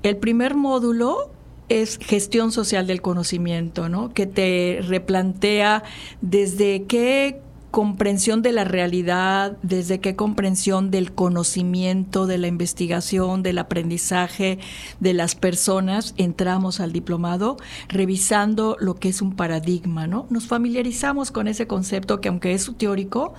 El 0.04 0.16
primer 0.18 0.56
módulo 0.56 1.32
es 1.70 1.98
gestión 2.00 2.52
social 2.52 2.88
del 2.88 3.02
conocimiento, 3.02 3.90
¿no? 3.90 4.14
Que 4.14 4.26
te 4.26 4.80
replantea 4.82 5.84
desde 6.22 6.84
qué 6.84 7.42
comprensión 7.72 8.42
de 8.42 8.52
la 8.52 8.64
realidad, 8.64 9.58
desde 9.62 10.00
qué 10.00 10.16
comprensión 10.16 10.90
del 10.90 11.12
conocimiento, 11.14 12.26
de 12.26 12.40
la 12.40 12.48
investigación, 12.48 13.44
del 13.44 13.60
aprendizaje 13.60 14.58
de 15.00 15.14
las 15.14 15.36
personas, 15.36 16.16
entramos 16.18 16.80
al 16.80 16.92
diplomado 16.92 17.58
revisando 17.88 18.76
lo 18.80 18.96
que 18.96 19.10
es 19.10 19.22
un 19.22 19.36
paradigma, 19.36 20.08
¿no? 20.08 20.26
Nos 20.30 20.48
familiarizamos 20.48 21.32
con 21.32 21.48
ese 21.48 21.68
concepto 21.68 22.22
que 22.22 22.30
aunque 22.30 22.54
es 22.54 22.72
teórico, 22.78 23.34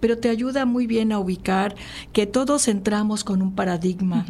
pero 0.00 0.18
te 0.18 0.28
ayuda 0.28 0.66
muy 0.66 0.86
bien 0.86 1.12
a 1.12 1.18
ubicar 1.18 1.74
que 2.12 2.26
todos 2.26 2.68
entramos 2.68 3.24
con 3.24 3.42
un 3.42 3.54
paradigma 3.54 4.26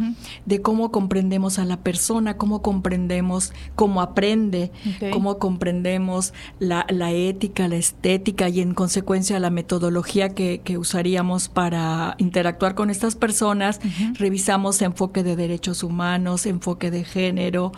de 0.46 0.60
cómo 0.60 0.90
comprendemos 0.90 1.58
a 1.58 1.64
la 1.64 1.78
persona, 1.78 2.36
cómo 2.36 2.62
comprendemos 2.62 3.52
cómo 3.74 4.00
aprende, 4.00 4.72
cómo 5.12 5.38
comprendemos 5.38 6.32
la, 6.58 6.86
la, 6.88 7.12
ética, 7.12 7.68
la 7.68 7.76
estética 7.76 8.48
y 8.48 8.60
en 8.60 8.74
consecuencia 8.74 9.38
la 9.40 9.50
metodología 9.50 10.30
que, 10.30 10.60
usaríamos 10.80 11.48
para 11.48 12.14
interactuar 12.18 12.74
con 12.74 12.90
estas 12.90 13.16
personas. 13.16 13.80
Revisamos 14.14 14.80
enfoque 14.82 15.22
de 15.22 15.36
derechos 15.36 15.82
humanos, 15.82 16.46
enfoque 16.46 16.90
de 16.90 17.04
género, 17.04 17.72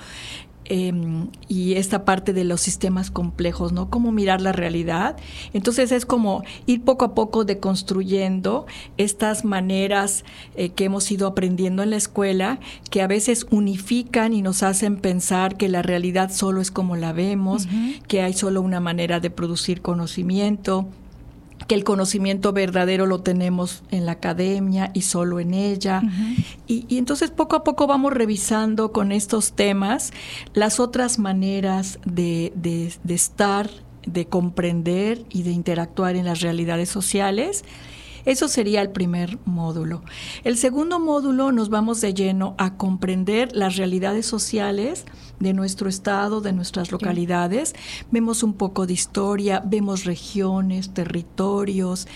Em, 0.67 1.27
y 1.49 1.75
esta 1.75 2.05
parte 2.05 2.33
de 2.33 2.45
los 2.45 2.61
sistemas 2.61 3.11
complejos, 3.11 3.73
¿no? 3.73 3.91
Cómo 3.91 4.13
mirar 4.13 4.41
la 4.41 4.53
realidad. 4.53 5.17
Entonces 5.53 5.91
es 5.91 6.07
como 6.07 6.45
ir 6.67 6.83
poco 6.83 7.05
a 7.05 7.15
poco 7.15 7.45
deconstruyendo 7.45 8.67
estas 8.97 9.45
maneras 9.45 10.25
eh, 10.55 10.69
que 10.69 10.85
hemos 10.85 11.11
ido 11.11 11.27
aprendiendo 11.27 11.83
en 11.83 11.91
la 11.91 11.97
escuela, 11.97 12.61
que 12.91 13.03
a 13.03 13.09
veces 13.09 13.47
unifican 13.51 14.33
y 14.33 14.41
nos 14.41 14.63
hacen 14.63 14.99
pensar 14.99 15.57
que 15.57 15.69
la 15.69 15.83
realidad 15.83 16.31
solo 16.33 16.61
es 16.61 16.71
como 16.71 16.95
la 16.95 17.13
vemos, 17.13 17.67
que 18.07 18.23
hay 18.23 18.33
solo 18.33 18.63
una 18.63 18.79
manera 18.79 19.19
de 19.19 19.31
producir 19.31 19.83
conocimiento, 19.83 20.87
que 21.67 21.75
el 21.75 21.85
conocimiento 21.85 22.53
verdadero 22.53 23.07
lo 23.07 23.21
tenemos 23.21 23.83
en 23.91 24.07
la 24.07 24.13
academia 24.13 24.91
y 24.95 25.03
solo 25.03 25.41
en 25.41 25.55
ella. 25.55 26.03
y, 26.67 26.99
entonces 26.99 27.31
poco 27.31 27.57
a 27.57 27.65
poco 27.65 27.87
vamos 27.87 28.13
revisando 28.13 28.93
con 28.93 29.13
estos 29.13 29.53
temas 29.53 30.13
las 30.55 30.81
otras 30.81 31.19
maneras 31.19 31.99
de, 32.05 32.53
de 32.55 33.15
estar, 33.15 33.71
de 34.07 34.27
comprender 34.27 35.25
y 35.31 35.43
de 35.43 35.51
interactuar 35.51 36.17
en 36.17 36.25
las 36.25 36.41
realidades 36.41 36.89
sociales. 36.89 37.65
Eso 38.25 38.49
sería 38.49 38.83
el 38.83 38.91
primer 38.91 39.39
módulo. 39.45 40.03
El 40.45 40.57
segundo 40.57 40.99
módulo 40.99 41.53
nos 41.53 41.69
vamos 41.69 42.01
de 42.01 42.15
lleno 42.15 42.55
a 42.59 42.77
comprender 42.77 43.55
las 43.55 43.77
realidades 43.77 44.27
sociales 44.27 45.05
de 45.43 45.53
nuestro 45.53 45.89
estado, 45.89 46.41
de 46.41 46.53
nuestras 46.53 46.93
localidades. 46.93 47.75
Vemos 48.13 48.43
un 48.45 48.55
poco 48.55 48.87
de 48.87 48.93
historia, 48.93 49.61
vemos 49.65 50.05
regiones, 50.05 50.95
territorios, 50.95 52.07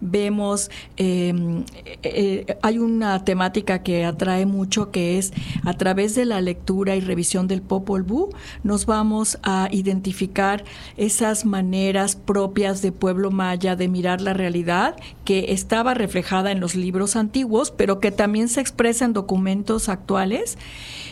vemos, 0.00 0.70
em, 0.96 1.64
eh, 1.84 1.98
eh, 2.02 2.58
hay 2.60 2.78
una 2.78 3.24
temática 3.24 3.82
que 3.82 4.04
atrae 4.04 4.44
mucho 4.44 4.90
que 4.90 5.18
es 5.18 5.32
a 5.64 5.72
través 5.74 6.14
de 6.14 6.26
la 6.26 6.42
lectura 6.42 6.94
y 6.94 7.00
revisión 7.00 7.48
del 7.48 7.62
Popol 7.62 8.02
Vuh, 8.02 8.30
nos 8.62 8.84
vamos 8.84 9.38
a 9.42 9.68
identificar 9.70 10.64
esas 10.98 11.46
maneras 11.46 12.16
propias 12.16 12.82
de 12.82 12.92
pueblo 12.92 13.30
maya 13.30 13.76
de 13.76 13.88
mirar 13.88 14.20
la 14.20 14.34
realidad 14.34 14.96
que 15.24 15.53
estaba 15.54 15.94
reflejada 15.94 16.50
en 16.50 16.60
los 16.60 16.74
libros 16.74 17.16
antiguos, 17.16 17.70
pero 17.70 18.00
que 18.00 18.10
también 18.10 18.48
se 18.48 18.60
expresa 18.60 19.04
en 19.04 19.12
documentos 19.12 19.88
actuales 19.88 20.58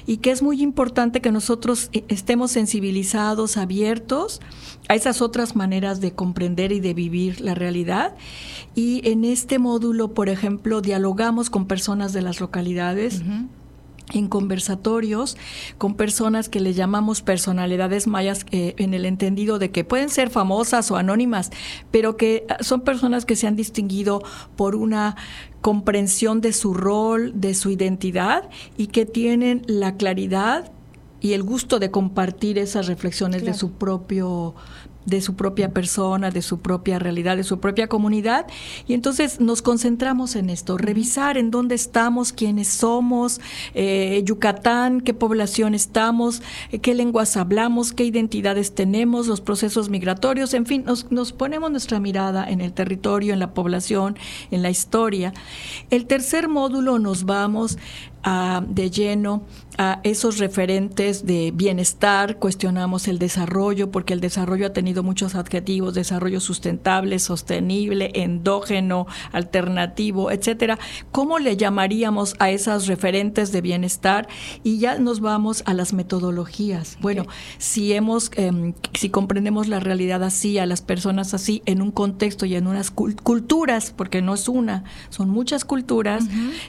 y 0.07 0.19
que 0.19 0.31
es 0.31 0.43
muy 0.43 0.63
importante 0.63 1.21
que 1.21 1.33
nosotros 1.33 1.89
eh, 1.93 2.05
estemos 2.09 2.51
sensibilizados, 2.51 3.57
abiertos 3.57 4.41
a 4.89 4.95
esas 4.95 5.23
otras 5.23 5.57
maneras 5.57 6.01
de 6.01 6.13
comprender 6.13 6.73
y 6.73 6.81
de 6.81 6.95
vivir 6.95 7.41
la 7.41 7.55
realidad. 7.55 8.15
Y 8.75 9.01
en 9.09 9.25
este 9.25 9.59
módulo, 9.59 10.15
por 10.15 10.29
ejemplo, 10.29 10.81
dialogamos 10.81 11.51
con 11.51 11.67
personas 11.67 12.13
de 12.13 12.23
las 12.23 12.41
localidades 12.41 13.23
en 14.13 14.29
conversatorios 14.29 15.37
con 15.79 15.95
personas 15.95 16.49
que 16.49 16.61
le 16.61 16.75
llamamos 16.75 17.23
personalidades 17.23 18.07
mayas 18.07 18.47
eh, 18.51 18.75
en 18.79 18.95
el 18.95 19.07
entendido 19.07 19.59
de 19.59 19.71
que 19.71 19.85
pueden 19.85 20.09
ser 20.09 20.31
famosas 20.31 20.91
o 20.91 20.97
anónimas, 20.97 21.51
pero 21.91 22.17
que 22.17 22.45
ah, 22.49 22.57
son 22.61 22.83
personas 22.83 23.25
que 23.25 23.37
se 23.37 23.47
han 23.47 23.57
distinguido 23.57 24.23
por 24.57 24.77
una 24.77 25.17
comprensión 25.61 26.41
de 26.41 26.53
su 26.53 26.75
rol, 26.75 27.33
de 27.35 27.55
su 27.55 27.71
identidad 27.71 28.49
y 28.77 28.89
que 28.89 29.07
tienen 29.07 29.63
la 29.67 29.97
claridad 29.97 30.73
y 31.23 31.35
el 31.35 31.45
gusto 31.45 31.79
de 31.79 31.93
compartir 31.93 32.59
esas 32.59 32.89
reflexiones 32.89 33.45
de 33.45 33.55
su 33.55 33.71
propio 33.71 34.57
de 35.07 35.21
su 35.21 35.35
propia 35.35 35.71
persona, 35.71 36.31
de 36.31 36.43
su 36.43 36.61
propia 36.61 36.99
realidad, 36.99 37.37
de 37.37 37.45
su 37.45 37.61
propia 37.61 37.89
comunidad. 37.89 38.47
Y 38.87 38.95
entonces 38.95 39.41
nos 39.41 39.63
concentramos 39.63 40.37
en 40.37 40.51
esto, 40.51 40.79
revisar 40.79 41.39
en 41.39 41.51
dónde 41.51 41.75
estamos, 41.75 42.33
quiénes 42.33 42.69
somos, 42.69 43.41
eh, 43.75 44.23
Yucatán, 44.25 45.01
qué 45.01 45.15
población 45.15 45.75
estamos, 45.75 46.43
eh, 46.71 46.79
qué 46.79 46.95
lenguas 46.95 47.37
hablamos, 47.37 47.93
qué 47.93 48.05
identidades 48.05 48.75
tenemos, 48.75 49.27
los 49.27 49.41
procesos 49.41 49.89
migratorios, 49.89 50.55
en 50.55 50.67
fin, 50.67 50.85
nos, 50.85 51.11
nos 51.11 51.33
ponemos 51.33 51.71
nuestra 51.71 52.01
mirada 52.01 52.49
en 52.49 52.61
el 52.61 52.73
territorio, 52.73 53.33
en 53.33 53.39
la 53.39 53.55
población, 53.55 54.17
en 54.51 54.63
la 54.63 54.71
historia. 54.71 55.33
El 55.91 56.07
tercer 56.07 56.49
módulo 56.49 56.99
nos 56.99 57.25
vamos 57.25 57.79
a, 58.23 58.63
de 58.67 58.91
lleno 58.91 59.43
a 59.79 60.01
esos 60.03 60.39
referentes 60.39 61.25
de 61.25 61.51
bienestar, 61.55 62.37
cuestionamos 62.37 63.09
el 63.09 63.19
desarrollo, 63.19 63.91
porque 63.91 64.13
el 64.13 64.21
desarrollo 64.21 64.67
ha 64.67 64.73
tenido 64.73 65.03
muchos 65.03 65.35
adjetivos, 65.35 65.95
desarrollo 65.95 66.41
sustentable, 66.41 67.19
sostenible, 67.19 68.11
endógeno, 68.15 69.07
alternativo, 69.33 70.31
etcétera. 70.31 70.79
¿Cómo 71.11 71.39
le 71.39 71.57
llamaríamos 71.57 72.35
a 72.39 72.51
esas 72.51 72.87
referentes 72.87 73.51
de 73.53 73.61
bienestar? 73.61 74.29
Y 74.63 74.79
ya 74.79 74.99
nos 74.99 75.21
vamos 75.21 75.63
a 75.67 75.75
las 75.75 75.93
metodologías. 75.93 76.99
Bueno, 77.01 77.27
si 77.59 77.93
hemos, 77.93 78.31
em, 78.37 78.75
si 78.93 79.09
comprendemos 79.09 79.69
la 79.69 79.81
realidad 79.81 80.23
así, 80.23 80.59
a 80.59 80.67
las 80.67 80.83
personas 80.83 81.35
así, 81.35 81.63
en 81.67 81.81
un 81.81 81.91
contexto 81.91 82.47
y 82.47 82.57
en 82.57 82.67
unas 82.67 82.91
culturas, 82.91 83.93
porque 83.97 84.21
no 84.21 84.35
es 84.35 84.49
una, 84.49 84.85
son 85.09 85.31
muchas 85.31 85.65
culturas 85.65 86.25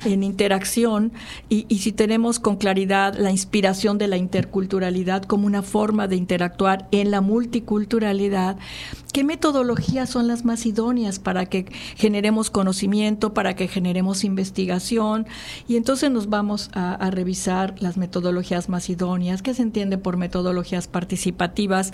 en 0.06 0.24
interacción, 0.24 1.12
y, 1.50 1.66
y 1.70 1.80
si 1.80 1.92
tenemos 1.92 2.40
con 2.40 2.56
claridad 2.56 3.16
la 3.16 3.32
inspiración 3.32 3.98
de 3.98 4.08
la 4.08 4.18
interculturalidad 4.18 5.24
como 5.24 5.46
una 5.46 5.62
forma 5.62 6.08
de 6.08 6.16
interactuar 6.16 6.88
en 6.92 7.12
la 7.12 7.22
multiculturalidad, 7.22 8.58
¿qué 9.12 9.24
metodologías 9.24 10.10
son 10.10 10.28
las 10.28 10.46
más 10.46 10.66
idóneas 10.66 11.20
para 11.20 11.46
que 11.46 11.66
generemos 11.96 12.50
conocimiento, 12.50 13.34
para 13.34 13.56
que 13.56 13.68
generemos 13.68 14.24
investigación? 14.24 15.28
Y 15.68 15.76
entonces 15.76 16.10
nos 16.12 16.30
vamos 16.30 16.70
a, 16.74 16.94
a 16.94 17.12
revisar 17.12 17.76
las 17.80 17.98
metodologías 17.98 18.70
más 18.70 18.90
idóneas, 18.90 19.42
¿qué 19.42 19.54
se 19.54 19.62
entiende 19.62 19.98
por 19.98 20.18
metodologías 20.18 20.88
participativas? 20.88 21.94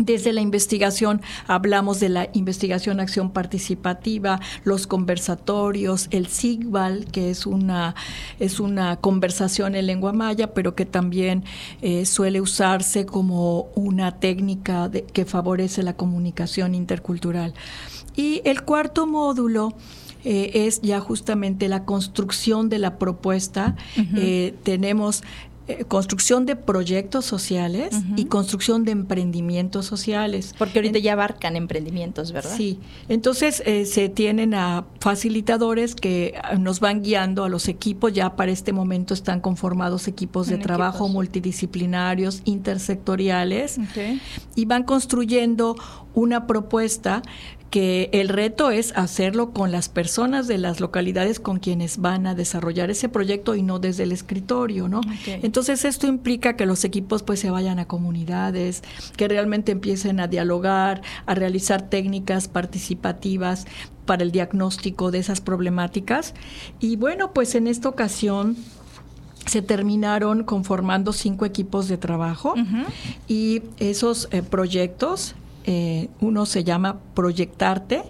Desde 0.00 0.32
la 0.32 0.40
investigación 0.40 1.20
hablamos 1.46 2.00
de 2.00 2.08
la 2.08 2.30
investigación 2.32 3.00
acción 3.00 3.32
participativa, 3.32 4.40
los 4.64 4.86
conversatorios, 4.86 6.08
el 6.10 6.26
SIGVAL, 6.26 7.04
que 7.04 7.30
es 7.30 7.44
una, 7.44 7.94
es 8.38 8.60
una 8.60 8.96
conversación 8.96 9.74
en 9.74 9.86
lengua 9.86 10.14
maya, 10.14 10.54
pero 10.54 10.74
que 10.74 10.86
también 10.86 11.44
eh, 11.82 12.06
suele 12.06 12.40
usarse 12.40 13.04
como 13.04 13.68
una 13.74 14.18
técnica 14.18 14.90
que 15.12 15.26
favorece 15.26 15.82
la 15.82 15.94
comunicación 15.94 16.74
intercultural. 16.74 17.52
Y 18.16 18.40
el 18.44 18.62
cuarto 18.62 19.06
módulo 19.06 19.74
eh, 20.24 20.66
es 20.66 20.82
ya 20.82 21.00
justamente 21.00 21.68
la 21.68 21.84
construcción 21.84 22.68
de 22.68 22.78
la 22.78 22.98
propuesta. 22.98 23.76
Eh, 24.16 24.54
tenemos 24.62 25.22
eh, 25.70 25.84
construcción 25.84 26.46
de 26.46 26.56
proyectos 26.56 27.24
sociales 27.24 27.94
y 28.16 28.24
construcción 28.24 28.84
de 28.84 28.92
emprendimientos 28.92 29.86
sociales. 29.86 30.54
Porque 30.58 30.78
ahorita 30.78 30.98
ya 30.98 31.12
abarcan 31.12 31.56
emprendimientos, 31.56 32.32
¿verdad? 32.32 32.56
Sí. 32.56 32.78
Entonces 33.08 33.62
eh, 33.66 33.86
se 33.86 34.08
tienen 34.08 34.54
a 34.54 34.84
facilitadores 35.00 35.94
que 35.94 36.34
ah, 36.42 36.56
nos 36.56 36.80
van 36.80 37.02
guiando 37.02 37.44
a 37.44 37.48
los 37.48 37.68
equipos. 37.68 38.12
Ya 38.12 38.36
para 38.36 38.50
este 38.50 38.72
momento 38.72 39.14
están 39.14 39.40
conformados 39.40 40.08
equipos 40.08 40.48
de 40.48 40.58
trabajo 40.58 41.08
multidisciplinarios, 41.08 42.42
intersectoriales, 42.44 43.78
y 44.56 44.64
van 44.64 44.82
construyendo 44.82 45.76
una 46.14 46.46
propuesta 46.46 47.22
que 47.70 48.10
el 48.12 48.28
reto 48.28 48.72
es 48.72 48.92
hacerlo 48.96 49.52
con 49.52 49.70
las 49.70 49.88
personas 49.88 50.48
de 50.48 50.58
las 50.58 50.80
localidades 50.80 51.38
con 51.38 51.60
quienes 51.60 51.98
van 51.98 52.26
a 52.26 52.34
desarrollar 52.34 52.90
ese 52.90 53.08
proyecto 53.08 53.54
y 53.54 53.62
no 53.62 53.78
desde 53.78 54.02
el 54.02 54.12
escritorio, 54.12 54.88
¿no? 54.88 55.00
Entonces 55.26 55.84
esto 55.84 56.08
implica 56.08 56.56
que 56.56 56.66
los 56.66 56.84
equipos 56.84 57.22
pues 57.22 57.38
se 57.38 57.50
vayan 57.50 57.78
a 57.78 57.86
comunidades, 57.86 58.82
que 59.16 59.28
realmente 59.28 59.70
empiecen 59.70 60.18
a 60.18 60.26
dialogar, 60.26 61.02
a 61.26 61.34
realizar 61.36 61.82
técnicas 61.82 62.48
participativas 62.48 63.66
para 64.04 64.24
el 64.24 64.32
diagnóstico 64.32 65.12
de 65.12 65.18
esas 65.18 65.40
problemáticas. 65.40 66.34
Y 66.80 66.96
bueno, 66.96 67.32
pues 67.32 67.54
en 67.54 67.68
esta 67.68 67.88
ocasión 67.88 68.56
se 69.46 69.62
terminaron 69.62 70.42
conformando 70.42 71.12
cinco 71.12 71.46
equipos 71.46 71.86
de 71.88 71.98
trabajo 71.98 72.54
y 73.28 73.62
esos 73.78 74.28
eh, 74.32 74.42
proyectos 74.42 75.34
eh, 75.64 76.08
uno 76.20 76.46
se 76.46 76.64
llama 76.64 77.00
Proyectarte, 77.14 78.02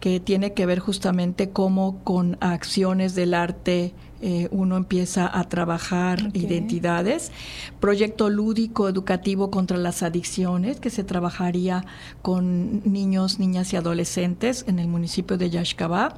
que 0.00 0.20
tiene 0.20 0.54
que 0.54 0.64
ver 0.64 0.78
justamente 0.78 1.50
cómo 1.50 1.98
con 2.04 2.36
acciones 2.40 3.14
del 3.14 3.34
arte 3.34 3.92
eh, 4.20 4.48
uno 4.50 4.76
empieza 4.76 5.38
a 5.38 5.44
trabajar 5.44 6.30
identidades. 6.34 7.30
Proyecto 7.78 8.30
lúdico 8.30 8.88
educativo 8.88 9.50
contra 9.50 9.76
las 9.76 10.02
adicciones, 10.02 10.80
que 10.80 10.90
se 10.90 11.04
trabajaría 11.04 11.84
con 12.22 12.82
niños, 12.90 13.38
niñas 13.38 13.72
y 13.72 13.76
adolescentes 13.76 14.64
en 14.66 14.78
el 14.78 14.88
municipio 14.88 15.36
de 15.36 15.50
Yaxcabá. 15.50 16.14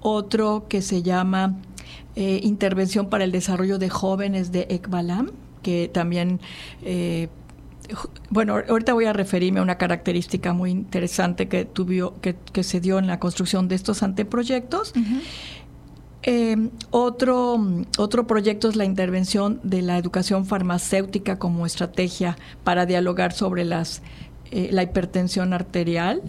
Otro 0.00 0.66
que 0.68 0.82
se 0.82 1.02
llama 1.02 1.56
eh, 2.14 2.40
Intervención 2.42 3.08
para 3.08 3.24
el 3.24 3.32
Desarrollo 3.32 3.78
de 3.78 3.88
Jóvenes 3.88 4.52
de 4.52 4.66
ECBALAM, 4.70 5.30
que 5.62 5.90
también 5.92 6.38
bueno, 8.30 8.56
ahorita 8.68 8.92
voy 8.92 9.04
a 9.04 9.12
referirme 9.12 9.60
a 9.60 9.62
una 9.62 9.78
característica 9.78 10.52
muy 10.52 10.70
interesante 10.70 11.48
que, 11.48 11.64
tuvo, 11.64 12.14
que, 12.20 12.62
se 12.62 12.80
dio 12.80 12.98
en 12.98 13.06
la 13.06 13.18
construcción 13.18 13.68
de 13.68 13.74
estos 13.74 14.02
anteproyectos. 14.02 14.92
Em, 16.22 16.70
otro, 16.90 17.64
otro 17.98 18.26
proyecto 18.26 18.68
es 18.68 18.74
la 18.74 18.84
intervención 18.84 19.60
de 19.62 19.82
la 19.82 19.96
educación 19.96 20.44
farmacéutica 20.44 21.38
como 21.38 21.66
estrategia 21.66 22.36
para 22.64 22.84
dialogar 22.84 23.32
sobre 23.32 23.64
las, 23.64 24.02
eh, 24.50 24.68
la 24.72 24.82
hipertensión 24.82 25.52
arterial 25.52 26.22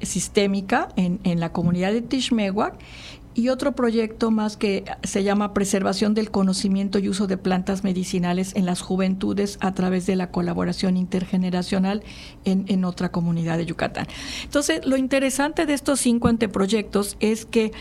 sistémica 0.00 0.88
en, 0.94 1.18
en 1.24 1.40
la 1.40 1.50
comunidad 1.50 1.92
de 1.92 2.02
Tishmehuac 2.02 2.78
y 3.34 3.48
otro 3.48 3.72
proyecto 3.72 4.30
más 4.30 4.56
que 4.56 4.84
se 5.02 5.24
llama 5.24 5.54
Preservación 5.54 6.14
del 6.14 6.30
Conocimiento 6.30 6.98
y 6.98 7.08
Uso 7.08 7.26
de 7.26 7.36
Plantas 7.36 7.84
Medicinales 7.84 8.52
en 8.54 8.66
las 8.66 8.80
Juventudes 8.80 9.58
a 9.60 9.74
través 9.74 10.06
de 10.06 10.16
la 10.16 10.30
colaboración 10.30 10.96
intergeneracional 10.96 12.02
en, 12.44 12.64
en 12.68 12.84
otra 12.84 13.10
comunidad 13.10 13.58
de 13.58 13.66
Yucatán. 13.66 14.06
Entonces, 14.44 14.86
lo 14.86 14.96
interesante 14.96 15.66
de 15.66 15.74
estos 15.74 16.00
cinco 16.00 16.28
anteproyectos 16.28 17.16
es 17.20 17.44
que 17.44 17.72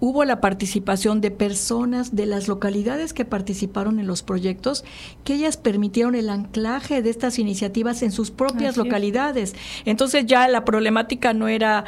hubo 0.00 0.24
la 0.24 0.40
participación 0.40 1.20
de 1.20 1.30
personas 1.30 2.14
de 2.14 2.26
las 2.26 2.48
localidades 2.48 3.12
que 3.12 3.24
participaron 3.24 3.98
en 3.98 4.06
los 4.06 4.22
proyectos, 4.22 4.84
que 5.24 5.34
ellas 5.34 5.56
permitieron 5.56 6.14
el 6.14 6.28
anclaje 6.28 7.02
de 7.02 7.10
estas 7.10 7.38
iniciativas 7.38 8.02
en 8.02 8.12
sus 8.12 8.30
propias 8.30 8.76
localidades. 8.76 9.54
Entonces 9.84 10.26
ya 10.26 10.48
la 10.48 10.64
problemática 10.64 11.32
no 11.32 11.48
era 11.48 11.84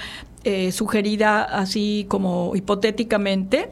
eh, 0.48 0.72
sugerida 0.72 1.42
así 1.42 2.06
como 2.08 2.56
hipotéticamente, 2.56 3.68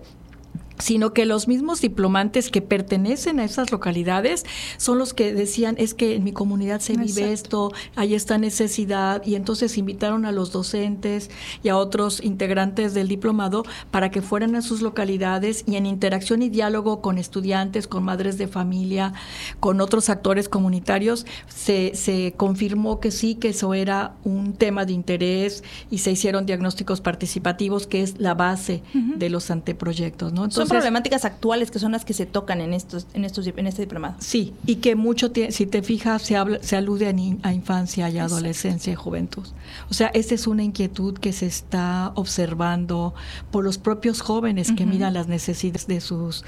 sino 0.79 1.13
que 1.13 1.27
los 1.27 1.49
mismos 1.49 1.81
diplomantes 1.81 2.51
que 2.51 2.63
pertenecen 2.63 3.41
a 3.41 3.45
esas 3.45 3.73
localidades 3.73 4.45
son 4.77 4.99
los 4.99 5.15
que 5.15 5.33
decían 5.33 5.77
es 5.79 5.95
que 5.95 6.15
en 6.15 6.25
mi 6.25 6.33
comunidad 6.33 6.81
se 6.81 6.97
vive 6.97 7.33
esto, 7.33 7.73
hay 7.95 8.15
esta 8.15 8.39
necesidad 8.39 9.25
y 9.25 9.35
entonces 9.35 9.79
invitaron 9.79 10.25
a 10.25 10.33
los 10.33 10.53
docentes 10.53 11.31
y 11.63 11.69
a 11.69 11.77
otros 11.77 12.23
integrantes 12.23 12.95
del 12.95 13.09
diplomado 13.09 13.65
para 13.91 14.11
que 14.11 14.23
fueran 14.23 14.55
a 14.57 14.63
sus 14.63 14.83
localidades 14.83 15.65
y 15.67 15.77
en 15.77 15.87
interacción 15.87 16.43
y 16.43 16.49
diálogo 16.49 17.01
con 17.01 17.19
estudiantes, 17.19 17.87
con 17.87 18.05
madres 18.05 18.39
de 18.39 18.49
familia, 18.49 19.15
con 19.61 19.81
otros 19.81 20.09
actores 20.09 20.49
comunitarios, 20.49 21.27
se, 21.49 21.95
se 21.95 22.35
confirmó 22.37 23.01
que 23.01 23.11
sí, 23.11 23.35
que 23.35 23.51
eso 23.51 23.75
era 23.75 24.15
un 24.25 24.55
tema 24.55 24.85
de 24.85 24.93
interés 24.93 25.65
y 25.91 25.99
se 25.99 26.13
hicieron 26.13 26.47
diagnósticos 26.47 27.01
participativos 27.01 27.87
que 27.87 28.03
es 28.03 28.19
la 28.19 28.35
base 28.35 28.83
de 28.93 29.31
los 29.31 29.51
anteproyectos, 29.51 30.33
¿no? 30.33 30.45
Entonces, 30.45 30.66
problemáticas 30.69 31.25
actuales 31.25 31.71
que 31.71 31.79
son 31.79 31.93
las 31.93 32.05
que 32.05 32.13
se 32.13 32.27
tocan 32.27 32.61
en 32.61 32.73
estos, 32.73 33.07
en 33.15 33.25
estos, 33.25 33.47
en 33.47 33.67
este 33.67 33.83
diplomado. 33.83 34.17
Sí, 34.19 34.55
y 34.67 34.77
que 34.77 34.95
mucho, 34.95 35.31
si 35.51 35.67
te 35.67 35.83
fijas, 35.83 36.23
se, 36.23 36.37
habla, 36.37 36.59
se 36.63 36.77
alude 36.77 37.07
a, 37.43 37.53
infancia 37.53 38.09
y 38.11 38.19
adolescencia 38.19 38.93
y 38.93 38.97
juventud. 38.97 39.47
O 39.91 39.95
sea, 39.95 40.09
esta 40.09 40.35
es 40.35 40.47
una 40.47 40.63
inquietud 40.63 41.19
que 41.19 41.33
se 41.33 41.47
está 41.47 42.13
observando 42.15 43.15
por 43.51 43.65
los 43.65 43.79
propios 43.79 44.21
jóvenes 44.21 44.73
que 44.73 44.87
miran 44.87 45.15
las 45.15 45.29
necesidades 45.29 45.87
de 45.87 46.01
sus 46.01 46.45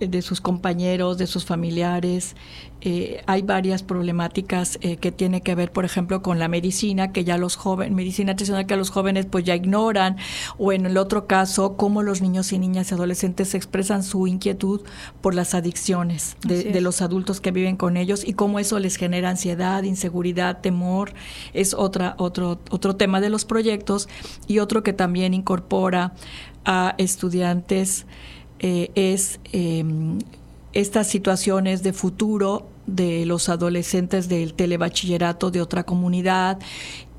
de 0.00 0.22
sus 0.22 0.40
compañeros, 0.40 1.18
de 1.18 1.26
sus 1.26 1.44
familiares. 1.44 2.36
Eh, 2.82 3.22
hay 3.26 3.42
varias 3.42 3.82
problemáticas 3.82 4.78
eh, 4.82 4.96
que 4.98 5.10
tiene 5.10 5.40
que 5.40 5.54
ver, 5.54 5.72
por 5.72 5.84
ejemplo, 5.84 6.22
con 6.22 6.38
la 6.38 6.46
medicina, 6.46 7.10
que 7.10 7.24
ya 7.24 7.38
los 7.38 7.56
jóvenes, 7.56 7.94
medicina 7.94 8.36
tradicional 8.36 8.66
que 8.66 8.76
los 8.76 8.90
jóvenes 8.90 9.26
pues 9.26 9.44
ya 9.44 9.56
ignoran, 9.56 10.16
o 10.58 10.72
en 10.72 10.86
el 10.86 10.98
otro 10.98 11.26
caso, 11.26 11.76
cómo 11.76 12.02
los 12.02 12.20
niños 12.20 12.52
y 12.52 12.58
niñas 12.58 12.90
y 12.90 12.94
adolescentes 12.94 13.54
expresan 13.54 14.02
su 14.02 14.26
inquietud 14.26 14.82
por 15.20 15.34
las 15.34 15.54
adicciones 15.54 16.36
de, 16.46 16.64
de, 16.64 16.80
los 16.80 17.00
adultos 17.02 17.40
que 17.40 17.50
viven 17.50 17.76
con 17.76 17.96
ellos 17.96 18.24
y 18.26 18.34
cómo 18.34 18.58
eso 18.58 18.78
les 18.78 18.96
genera 18.96 19.30
ansiedad, 19.30 19.82
inseguridad, 19.82 20.60
temor. 20.60 21.14
Es 21.54 21.74
otra, 21.74 22.14
otro, 22.18 22.60
otro 22.70 22.96
tema 22.96 23.20
de 23.20 23.30
los 23.30 23.44
proyectos 23.44 24.08
y 24.46 24.58
otro 24.58 24.82
que 24.82 24.92
también 24.92 25.34
incorpora 25.34 26.12
a 26.64 26.94
estudiantes 26.98 28.06
eh, 28.60 28.90
es 28.94 29.40
em, 29.52 30.18
estas 30.72 31.06
situaciones 31.06 31.82
de 31.82 31.92
futuro 31.92 32.68
de 32.86 33.26
los 33.26 33.48
adolescentes 33.48 34.28
del 34.28 34.54
telebachillerato 34.54 35.50
de 35.50 35.60
otra 35.60 35.84
comunidad 35.84 36.58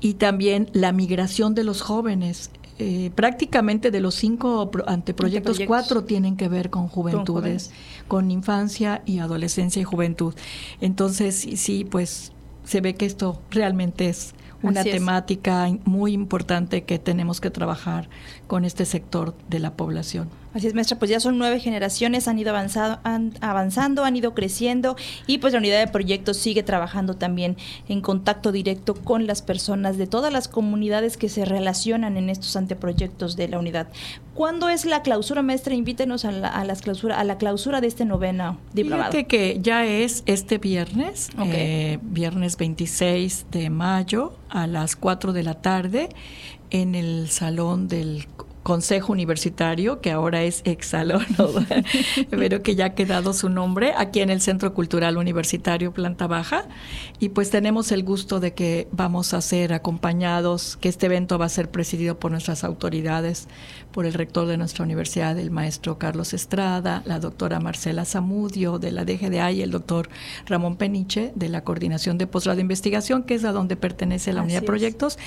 y 0.00 0.14
también 0.14 0.70
la 0.72 0.92
migración 0.92 1.54
de 1.54 1.64
los 1.64 1.82
jóvenes. 1.82 2.50
Eh, 2.80 3.10
prácticamente 3.16 3.90
de 3.90 4.00
los 4.00 4.14
cinco 4.14 4.70
anteproyectos, 4.86 5.58
cuatro 5.66 6.04
tienen 6.04 6.36
que 6.36 6.48
ver 6.48 6.70
con 6.70 6.86
juventudes, 6.86 7.72
con, 8.06 8.30
infancia 8.30 9.02
y 9.04 9.18
adolescencia 9.18 9.82
y 9.82 9.84
juventud. 9.84 10.32
Entonces, 10.80 11.34
sí, 11.56 11.84
pues 11.84 12.30
se 12.62 12.80
ve 12.80 12.94
que 12.94 13.06
esto 13.06 13.42
realmente 13.50 14.08
es 14.08 14.32
una 14.62 14.84
temática 14.84 15.68
muy 15.84 16.12
importante 16.12 16.84
que 16.84 17.00
tenemos 17.00 17.40
que 17.40 17.50
trabajar 17.50 18.08
con 18.48 18.64
este 18.64 18.84
sector 18.84 19.34
de 19.48 19.60
la 19.60 19.74
población. 19.74 20.28
Así 20.54 20.66
es, 20.66 20.74
maestra, 20.74 20.98
pues 20.98 21.10
ya 21.10 21.20
son 21.20 21.36
nueve 21.38 21.60
generaciones, 21.60 22.26
han 22.26 22.38
ido 22.38 22.50
avanzado, 22.50 22.98
han, 23.04 23.34
avanzando, 23.42 24.04
han 24.04 24.16
ido 24.16 24.34
creciendo 24.34 24.96
y 25.26 25.38
pues 25.38 25.52
la 25.52 25.58
unidad 25.58 25.78
de 25.78 25.86
proyectos 25.86 26.38
sigue 26.38 26.62
trabajando 26.62 27.14
también 27.14 27.56
en 27.88 28.00
contacto 28.00 28.50
directo 28.50 28.94
con 28.94 29.26
las 29.26 29.42
personas 29.42 29.98
de 29.98 30.06
todas 30.06 30.32
las 30.32 30.48
comunidades 30.48 31.18
que 31.18 31.28
se 31.28 31.44
relacionan 31.44 32.16
en 32.16 32.30
estos 32.30 32.56
anteproyectos 32.56 33.36
de 33.36 33.48
la 33.48 33.58
unidad. 33.58 33.88
¿Cuándo 34.34 34.68
es 34.68 34.86
la 34.86 35.02
clausura, 35.02 35.42
maestra? 35.42 35.74
Invítenos 35.74 36.24
a 36.24 36.32
la, 36.32 36.48
a 36.48 36.64
las 36.64 36.80
clausura, 36.80 37.20
a 37.20 37.24
la 37.24 37.36
clausura 37.38 37.80
de 37.80 37.88
este 37.88 38.04
novena 38.04 38.58
diplomado. 38.72 39.12
Fíjate 39.12 39.26
que 39.26 39.58
ya 39.60 39.84
es 39.84 40.22
este 40.26 40.58
viernes, 40.58 41.28
eh, 41.44 41.98
viernes 42.02 42.56
26 42.56 43.46
de 43.50 43.68
mayo 43.68 44.32
a 44.48 44.66
las 44.66 44.96
4 44.96 45.32
de 45.32 45.42
la 45.42 45.54
tarde 45.54 46.08
en 46.70 46.94
el 46.94 47.28
salón 47.28 47.88
del 47.88 48.26
Consejo 48.68 49.14
Universitario, 49.14 50.02
que 50.02 50.10
ahora 50.10 50.42
es 50.42 50.60
Exalón, 50.66 51.24
pero 52.30 52.62
que 52.62 52.74
ya 52.74 52.84
ha 52.84 52.94
quedado 52.94 53.32
su 53.32 53.48
nombre, 53.48 53.94
aquí 53.96 54.20
en 54.20 54.28
el 54.28 54.42
Centro 54.42 54.74
Cultural 54.74 55.16
Universitario 55.16 55.94
Planta 55.94 56.26
Baja. 56.26 56.66
Y 57.18 57.30
pues 57.30 57.48
tenemos 57.48 57.92
el 57.92 58.04
gusto 58.04 58.40
de 58.40 58.52
que 58.52 58.86
vamos 58.92 59.32
a 59.32 59.40
ser 59.40 59.72
acompañados, 59.72 60.76
que 60.76 60.90
este 60.90 61.06
evento 61.06 61.38
va 61.38 61.46
a 61.46 61.48
ser 61.48 61.70
presidido 61.70 62.18
por 62.18 62.30
nuestras 62.30 62.62
autoridades, 62.62 63.48
por 63.90 64.04
el 64.04 64.12
rector 64.12 64.46
de 64.46 64.58
nuestra 64.58 64.84
universidad, 64.84 65.38
el 65.38 65.50
maestro 65.50 65.98
Carlos 65.98 66.34
Estrada, 66.34 67.02
la 67.06 67.20
doctora 67.20 67.60
Marcela 67.60 68.04
Zamudio 68.04 68.78
de 68.78 68.92
la 68.92 69.06
DGDA 69.06 69.50
y 69.50 69.62
el 69.62 69.70
doctor 69.70 70.10
Ramón 70.44 70.76
Peniche 70.76 71.32
de 71.34 71.48
la 71.48 71.64
Coordinación 71.64 72.18
de 72.18 72.26
Posgrado 72.26 72.56
de 72.56 72.62
Investigación, 72.62 73.22
que 73.22 73.34
es 73.34 73.44
a 73.46 73.52
donde 73.52 73.76
pertenece 73.76 74.34
la 74.34 74.42
unidad 74.42 74.60
de 74.60 74.66
proyectos. 74.66 75.18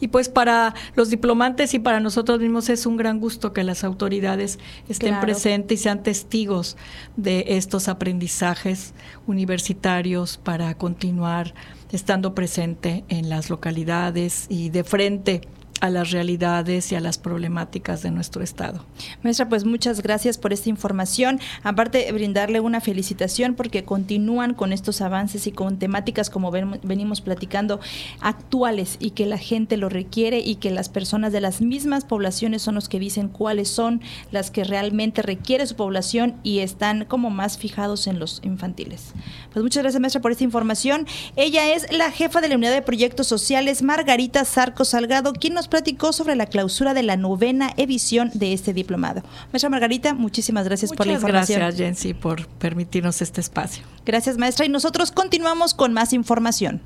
Y 0.00 0.08
pues 0.08 0.28
para 0.28 0.74
los 0.96 1.08
diplomantes 1.08 1.72
y 1.72 1.78
para 1.78 1.98
nosotros 1.98 2.40
mismos 2.40 2.68
es 2.68 2.84
un 2.84 2.89
un 2.90 2.96
gran 2.96 3.20
gusto 3.20 3.52
que 3.52 3.64
las 3.64 3.84
autoridades 3.84 4.58
estén 4.88 5.20
presentes 5.20 5.80
y 5.80 5.82
sean 5.82 6.02
testigos 6.02 6.76
de 7.16 7.44
estos 7.48 7.88
aprendizajes 7.88 8.92
universitarios 9.26 10.36
para 10.36 10.74
continuar 10.74 11.54
estando 11.92 12.34
presente 12.34 13.04
en 13.08 13.28
las 13.28 13.48
localidades 13.48 14.46
y 14.48 14.70
de 14.70 14.84
frente 14.84 15.40
a 15.80 15.90
las 15.90 16.10
realidades 16.10 16.92
y 16.92 16.94
a 16.94 17.00
las 17.00 17.18
problemáticas 17.18 18.02
de 18.02 18.10
nuestro 18.10 18.42
Estado. 18.42 18.84
Maestra, 19.22 19.48
pues 19.48 19.64
muchas 19.64 20.02
gracias 20.02 20.38
por 20.38 20.52
esta 20.52 20.68
información. 20.68 21.40
Aparte, 21.62 22.10
brindarle 22.12 22.60
una 22.60 22.80
felicitación 22.80 23.54
porque 23.54 23.84
continúan 23.84 24.54
con 24.54 24.72
estos 24.72 25.00
avances 25.00 25.46
y 25.46 25.52
con 25.52 25.78
temáticas 25.78 26.30
como 26.30 26.50
venimos 26.50 27.20
platicando 27.20 27.80
actuales 28.20 28.96
y 29.00 29.10
que 29.10 29.26
la 29.26 29.38
gente 29.38 29.76
lo 29.76 29.88
requiere 29.88 30.40
y 30.40 30.56
que 30.56 30.70
las 30.70 30.88
personas 30.88 31.32
de 31.32 31.40
las 31.40 31.60
mismas 31.60 32.04
poblaciones 32.04 32.62
son 32.62 32.74
los 32.74 32.88
que 32.88 32.98
dicen 32.98 33.28
cuáles 33.28 33.68
son 33.68 34.00
las 34.30 34.50
que 34.50 34.64
realmente 34.64 35.22
requiere 35.22 35.66
su 35.66 35.76
población 35.76 36.34
y 36.42 36.60
están 36.60 37.04
como 37.04 37.30
más 37.30 37.58
fijados 37.58 38.06
en 38.06 38.18
los 38.18 38.40
infantiles. 38.44 39.12
Pues 39.52 39.62
muchas 39.62 39.82
gracias, 39.82 40.00
maestra, 40.00 40.20
por 40.20 40.32
esta 40.32 40.44
información. 40.44 41.06
Ella 41.36 41.74
es 41.74 41.90
la 41.92 42.10
jefa 42.10 42.40
de 42.40 42.48
la 42.48 42.56
unidad 42.56 42.72
de 42.72 42.82
proyectos 42.82 43.26
sociales, 43.26 43.82
Margarita 43.82 44.44
Zarco 44.44 44.84
Salgado, 44.84 45.32
quien 45.32 45.54
nos 45.54 45.68
platicó 45.70 46.12
sobre 46.12 46.36
la 46.36 46.46
clausura 46.46 46.92
de 46.92 47.02
la 47.02 47.16
novena 47.16 47.72
edición 47.76 48.30
de 48.34 48.52
este 48.52 48.74
diplomado. 48.74 49.22
Maestra 49.52 49.70
Margarita, 49.70 50.14
muchísimas 50.14 50.64
gracias 50.66 50.92
por 50.92 51.06
la 51.06 51.14
información. 51.14 51.60
Gracias, 51.60 51.78
Jensi, 51.78 52.12
por 52.12 52.46
permitirnos 52.46 53.22
este 53.22 53.40
espacio. 53.40 53.84
Gracias, 54.04 54.36
maestra. 54.36 54.66
Y 54.66 54.68
nosotros 54.68 55.12
continuamos 55.12 55.72
con 55.72 55.92
más 55.94 56.12
información. 56.12 56.82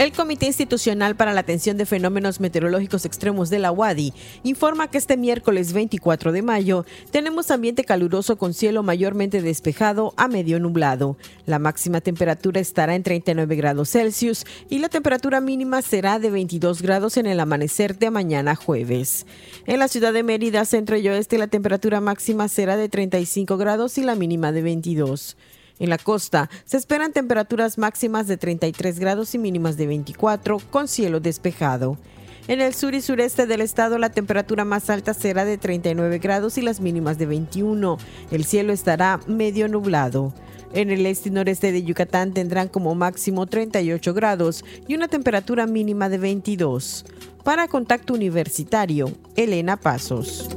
El 0.00 0.12
Comité 0.12 0.46
Institucional 0.46 1.14
para 1.14 1.34
la 1.34 1.40
Atención 1.40 1.76
de 1.76 1.84
Fenómenos 1.84 2.40
Meteorológicos 2.40 3.04
Extremos 3.04 3.50
de 3.50 3.58
la 3.58 3.70
UADI 3.70 4.14
informa 4.44 4.88
que 4.88 4.96
este 4.96 5.18
miércoles 5.18 5.74
24 5.74 6.32
de 6.32 6.40
mayo 6.40 6.86
tenemos 7.10 7.50
ambiente 7.50 7.84
caluroso 7.84 8.38
con 8.38 8.54
cielo 8.54 8.82
mayormente 8.82 9.42
despejado 9.42 10.14
a 10.16 10.26
medio 10.26 10.58
nublado. 10.58 11.18
La 11.44 11.58
máxima 11.58 12.00
temperatura 12.00 12.62
estará 12.62 12.94
en 12.94 13.02
39 13.02 13.56
grados 13.56 13.90
Celsius 13.90 14.46
y 14.70 14.78
la 14.78 14.88
temperatura 14.88 15.42
mínima 15.42 15.82
será 15.82 16.18
de 16.18 16.30
22 16.30 16.80
grados 16.80 17.18
en 17.18 17.26
el 17.26 17.38
amanecer 17.38 17.98
de 17.98 18.10
mañana 18.10 18.56
jueves. 18.56 19.26
En 19.66 19.80
la 19.80 19.88
ciudad 19.88 20.14
de 20.14 20.22
Mérida, 20.22 20.64
centro 20.64 20.96
y 20.96 21.06
oeste, 21.08 21.36
la 21.36 21.48
temperatura 21.48 22.00
máxima 22.00 22.48
será 22.48 22.78
de 22.78 22.88
35 22.88 23.58
grados 23.58 23.98
y 23.98 24.02
la 24.02 24.14
mínima 24.14 24.50
de 24.50 24.62
22. 24.62 25.36
En 25.80 25.88
la 25.88 25.98
costa 25.98 26.48
se 26.64 26.76
esperan 26.76 27.12
temperaturas 27.12 27.78
máximas 27.78 28.28
de 28.28 28.36
33 28.36 29.00
grados 29.00 29.34
y 29.34 29.38
mínimas 29.38 29.76
de 29.76 29.86
24 29.86 30.58
con 30.70 30.86
cielo 30.86 31.18
despejado. 31.18 31.96
En 32.48 32.60
el 32.60 32.74
sur 32.74 32.94
y 32.94 33.00
sureste 33.00 33.46
del 33.46 33.62
estado 33.62 33.96
la 33.98 34.10
temperatura 34.10 34.64
más 34.64 34.90
alta 34.90 35.14
será 35.14 35.44
de 35.44 35.56
39 35.56 36.18
grados 36.18 36.58
y 36.58 36.62
las 36.62 36.80
mínimas 36.80 37.16
de 37.18 37.26
21. 37.26 37.96
El 38.30 38.44
cielo 38.44 38.72
estará 38.72 39.20
medio 39.26 39.68
nublado. 39.68 40.34
En 40.72 40.90
el 40.90 41.06
este 41.06 41.30
y 41.30 41.32
noreste 41.32 41.72
de 41.72 41.82
Yucatán 41.82 42.32
tendrán 42.32 42.68
como 42.68 42.94
máximo 42.94 43.46
38 43.46 44.14
grados 44.14 44.64
y 44.86 44.94
una 44.94 45.08
temperatura 45.08 45.66
mínima 45.66 46.08
de 46.08 46.18
22. 46.18 47.06
Para 47.42 47.68
Contacto 47.68 48.12
Universitario, 48.14 49.10
Elena 49.34 49.78
Pasos. 49.78 50.48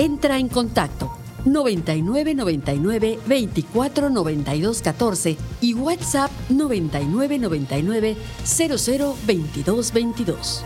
Entra 0.00 0.38
en 0.38 0.48
contacto 0.48 1.12
99 1.44 2.34
99 2.34 3.18
24 3.26 4.10
92 4.10 4.82
14 4.82 5.36
y 5.60 5.74
WhatsApp 5.74 6.30
99 6.48 7.38
99 7.38 8.16
00 8.44 9.16
22 9.26 9.92
22. 9.92 10.64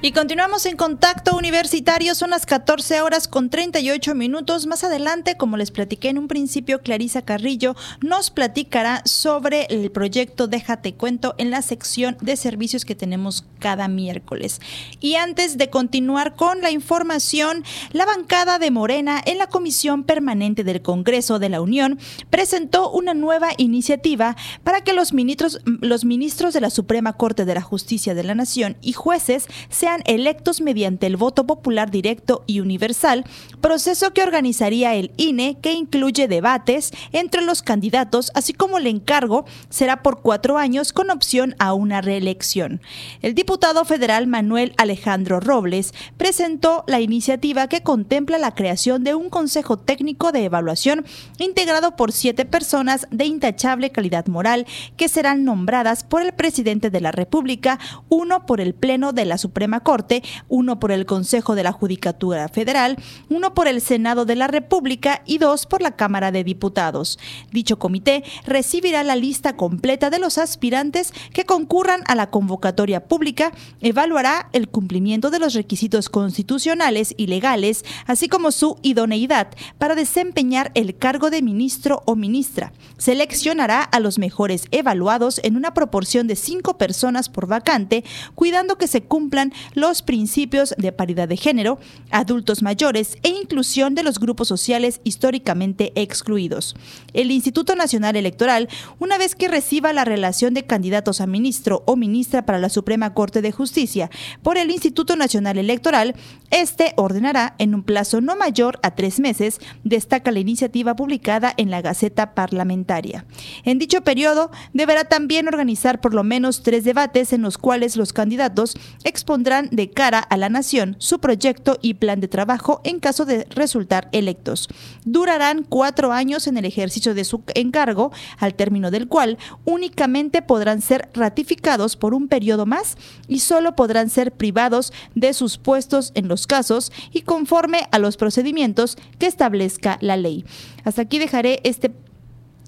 Y 0.00 0.12
continuamos 0.12 0.64
en 0.64 0.76
contacto 0.76 1.36
universitario, 1.36 2.14
son 2.14 2.30
las 2.30 2.46
14 2.46 3.00
horas 3.00 3.26
con 3.26 3.50
38 3.50 4.14
minutos. 4.14 4.68
Más 4.68 4.84
adelante, 4.84 5.36
como 5.36 5.56
les 5.56 5.72
platiqué 5.72 6.08
en 6.08 6.18
un 6.18 6.28
principio, 6.28 6.82
Clarisa 6.82 7.22
Carrillo 7.22 7.74
nos 8.00 8.30
platicará 8.30 9.02
sobre 9.04 9.66
el 9.70 9.90
proyecto 9.90 10.46
Déjate 10.46 10.94
Cuento 10.94 11.34
en 11.36 11.50
la 11.50 11.62
sección 11.62 12.16
de 12.20 12.36
servicios 12.36 12.84
que 12.84 12.94
tenemos 12.94 13.44
cada 13.58 13.88
miércoles. 13.88 14.60
Y 15.00 15.16
antes 15.16 15.58
de 15.58 15.68
continuar 15.68 16.36
con 16.36 16.60
la 16.60 16.70
información, 16.70 17.64
la 17.90 18.06
bancada 18.06 18.60
de 18.60 18.70
Morena 18.70 19.20
en 19.26 19.38
la 19.38 19.48
Comisión 19.48 20.04
Permanente 20.04 20.62
del 20.62 20.80
Congreso 20.80 21.40
de 21.40 21.48
la 21.48 21.60
Unión 21.60 21.98
presentó 22.30 22.88
una 22.92 23.14
nueva 23.14 23.48
iniciativa 23.56 24.36
para 24.62 24.80
que 24.82 24.92
los 24.92 25.12
ministros, 25.12 25.60
los 25.64 26.04
ministros 26.04 26.54
de 26.54 26.60
la 26.60 26.70
Suprema 26.70 27.14
Corte 27.14 27.44
de 27.44 27.54
la 27.56 27.62
Justicia 27.62 28.14
de 28.14 28.22
la 28.22 28.36
Nación 28.36 28.76
y 28.80 28.92
jueces 28.92 29.48
se 29.70 29.87
sean 29.88 30.02
electos 30.04 30.60
mediante 30.60 31.06
el 31.06 31.16
voto 31.16 31.46
popular 31.46 31.90
directo 31.90 32.44
y 32.46 32.60
universal, 32.60 33.24
proceso 33.62 34.12
que 34.12 34.22
organizaría 34.22 34.94
el 34.94 35.12
INE 35.16 35.56
que 35.62 35.72
incluye 35.72 36.28
debates 36.28 36.90
entre 37.12 37.40
los 37.40 37.62
candidatos, 37.62 38.30
así 38.34 38.52
como 38.52 38.76
el 38.76 38.86
encargo 38.86 39.46
será 39.70 40.02
por 40.02 40.20
cuatro 40.20 40.58
años 40.58 40.92
con 40.92 41.08
opción 41.08 41.54
a 41.58 41.72
una 41.72 42.02
reelección. 42.02 42.82
El 43.22 43.34
diputado 43.34 43.86
federal 43.86 44.26
Manuel 44.26 44.74
Alejandro 44.76 45.40
Robles 45.40 45.94
presentó 46.18 46.84
la 46.86 47.00
iniciativa 47.00 47.66
que 47.68 47.82
contempla 47.82 48.36
la 48.36 48.54
creación 48.54 49.04
de 49.04 49.14
un 49.14 49.30
consejo 49.30 49.78
técnico 49.78 50.32
de 50.32 50.44
evaluación 50.44 51.06
integrado 51.38 51.96
por 51.96 52.12
siete 52.12 52.44
personas 52.44 53.06
de 53.10 53.24
intachable 53.24 53.88
calidad 53.88 54.26
moral 54.26 54.66
que 54.98 55.08
serán 55.08 55.44
nombradas 55.44 56.04
por 56.04 56.20
el 56.20 56.34
presidente 56.34 56.90
de 56.90 57.00
la 57.00 57.10
República, 57.10 57.78
uno 58.10 58.44
por 58.44 58.60
el 58.60 58.74
Pleno 58.74 59.14
de 59.14 59.24
la 59.24 59.38
Suprema 59.38 59.77
Corte, 59.80 60.22
uno 60.48 60.78
por 60.80 60.92
el 60.92 61.06
Consejo 61.06 61.54
de 61.54 61.62
la 61.62 61.72
Judicatura 61.72 62.48
Federal, 62.48 62.96
uno 63.28 63.54
por 63.54 63.68
el 63.68 63.80
Senado 63.80 64.24
de 64.24 64.36
la 64.36 64.46
República 64.46 65.22
y 65.26 65.38
dos 65.38 65.66
por 65.66 65.82
la 65.82 65.96
Cámara 65.96 66.32
de 66.32 66.44
Diputados. 66.44 67.18
Dicho 67.52 67.78
comité 67.78 68.24
recibirá 68.46 69.04
la 69.04 69.16
lista 69.16 69.56
completa 69.56 70.10
de 70.10 70.18
los 70.18 70.38
aspirantes 70.38 71.12
que 71.32 71.44
concurran 71.44 72.02
a 72.06 72.14
la 72.14 72.30
convocatoria 72.30 73.06
pública, 73.06 73.52
evaluará 73.80 74.48
el 74.52 74.68
cumplimiento 74.68 75.30
de 75.30 75.38
los 75.38 75.54
requisitos 75.54 76.08
constitucionales 76.08 77.14
y 77.16 77.26
legales, 77.26 77.84
así 78.06 78.28
como 78.28 78.50
su 78.52 78.78
idoneidad 78.82 79.48
para 79.78 79.94
desempeñar 79.94 80.70
el 80.74 80.96
cargo 80.96 81.30
de 81.30 81.42
ministro 81.42 82.02
o 82.06 82.16
ministra. 82.16 82.72
Seleccionará 82.96 83.82
a 83.82 84.00
los 84.00 84.18
mejores 84.18 84.66
evaluados 84.70 85.40
en 85.42 85.56
una 85.56 85.74
proporción 85.74 86.26
de 86.26 86.36
cinco 86.36 86.78
personas 86.78 87.28
por 87.28 87.46
vacante, 87.46 88.04
cuidando 88.34 88.76
que 88.76 88.86
se 88.86 89.02
cumplan 89.02 89.52
los 89.74 90.02
principios 90.02 90.74
de 90.78 90.92
paridad 90.92 91.28
de 91.28 91.36
género, 91.36 91.78
adultos 92.10 92.62
mayores 92.62 93.16
e 93.22 93.28
inclusión 93.28 93.94
de 93.94 94.02
los 94.02 94.18
grupos 94.18 94.48
sociales 94.48 95.00
históricamente 95.04 95.92
excluidos. 95.94 96.74
El 97.12 97.30
Instituto 97.30 97.74
Nacional 97.74 98.16
Electoral, 98.16 98.68
una 98.98 99.18
vez 99.18 99.34
que 99.34 99.48
reciba 99.48 99.92
la 99.92 100.04
relación 100.04 100.54
de 100.54 100.64
candidatos 100.64 101.20
a 101.20 101.26
ministro 101.26 101.82
o 101.86 101.96
ministra 101.96 102.46
para 102.46 102.58
la 102.58 102.68
Suprema 102.68 103.14
Corte 103.14 103.42
de 103.42 103.52
Justicia 103.52 104.10
por 104.42 104.58
el 104.58 104.70
Instituto 104.70 105.16
Nacional 105.16 105.58
Electoral, 105.58 106.14
este 106.50 106.94
ordenará 106.96 107.54
en 107.58 107.74
un 107.74 107.82
plazo 107.82 108.20
no 108.20 108.36
mayor 108.36 108.78
a 108.82 108.94
tres 108.94 109.20
meses, 109.20 109.60
destaca 109.84 110.30
la 110.30 110.40
iniciativa 110.40 110.96
publicada 110.96 111.52
en 111.56 111.70
la 111.70 111.82
Gaceta 111.82 112.34
Parlamentaria. 112.34 113.26
En 113.64 113.78
dicho 113.78 114.02
periodo, 114.02 114.50
deberá 114.72 115.04
también 115.04 115.48
organizar 115.48 116.00
por 116.00 116.14
lo 116.14 116.24
menos 116.24 116.62
tres 116.62 116.84
debates 116.84 117.32
en 117.32 117.42
los 117.42 117.58
cuales 117.58 117.96
los 117.96 118.12
candidatos 118.12 118.76
expondrán 119.04 119.57
de 119.62 119.90
cara 119.90 120.18
a 120.20 120.36
la 120.36 120.48
nación 120.48 120.96
su 120.98 121.18
proyecto 121.18 121.78
y 121.82 121.94
plan 121.94 122.20
de 122.20 122.28
trabajo 122.28 122.80
en 122.84 123.00
caso 123.00 123.24
de 123.24 123.44
resultar 123.50 124.08
electos. 124.12 124.68
Durarán 125.04 125.64
cuatro 125.68 126.12
años 126.12 126.46
en 126.46 126.56
el 126.56 126.64
ejercicio 126.64 127.14
de 127.14 127.24
su 127.24 127.42
encargo, 127.54 128.12
al 128.38 128.54
término 128.54 128.90
del 128.90 129.08
cual 129.08 129.38
únicamente 129.64 130.42
podrán 130.42 130.80
ser 130.80 131.08
ratificados 131.14 131.96
por 131.96 132.14
un 132.14 132.28
periodo 132.28 132.66
más 132.66 132.96
y 133.26 133.40
solo 133.40 133.74
podrán 133.74 134.10
ser 134.10 134.32
privados 134.32 134.92
de 135.14 135.32
sus 135.34 135.58
puestos 135.58 136.12
en 136.14 136.28
los 136.28 136.46
casos 136.46 136.92
y 137.12 137.22
conforme 137.22 137.88
a 137.90 137.98
los 137.98 138.16
procedimientos 138.16 138.96
que 139.18 139.26
establezca 139.26 139.98
la 140.00 140.16
ley. 140.16 140.44
Hasta 140.84 141.02
aquí 141.02 141.18
dejaré 141.18 141.60
este 141.64 141.92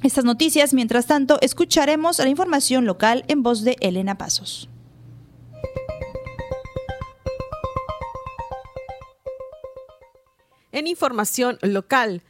estas 0.03 0.25
noticias. 0.25 0.73
Mientras 0.73 1.07
tanto, 1.07 1.39
escucharemos 1.43 2.19
la 2.19 2.29
información 2.29 2.87
local 2.87 3.25
en 3.29 3.43
voz 3.43 3.65
de 3.65 3.77
Elena 3.81 4.17
Pasos. 4.17 4.70
En 10.73 10.87
información 10.87 11.59
local, 11.63 12.23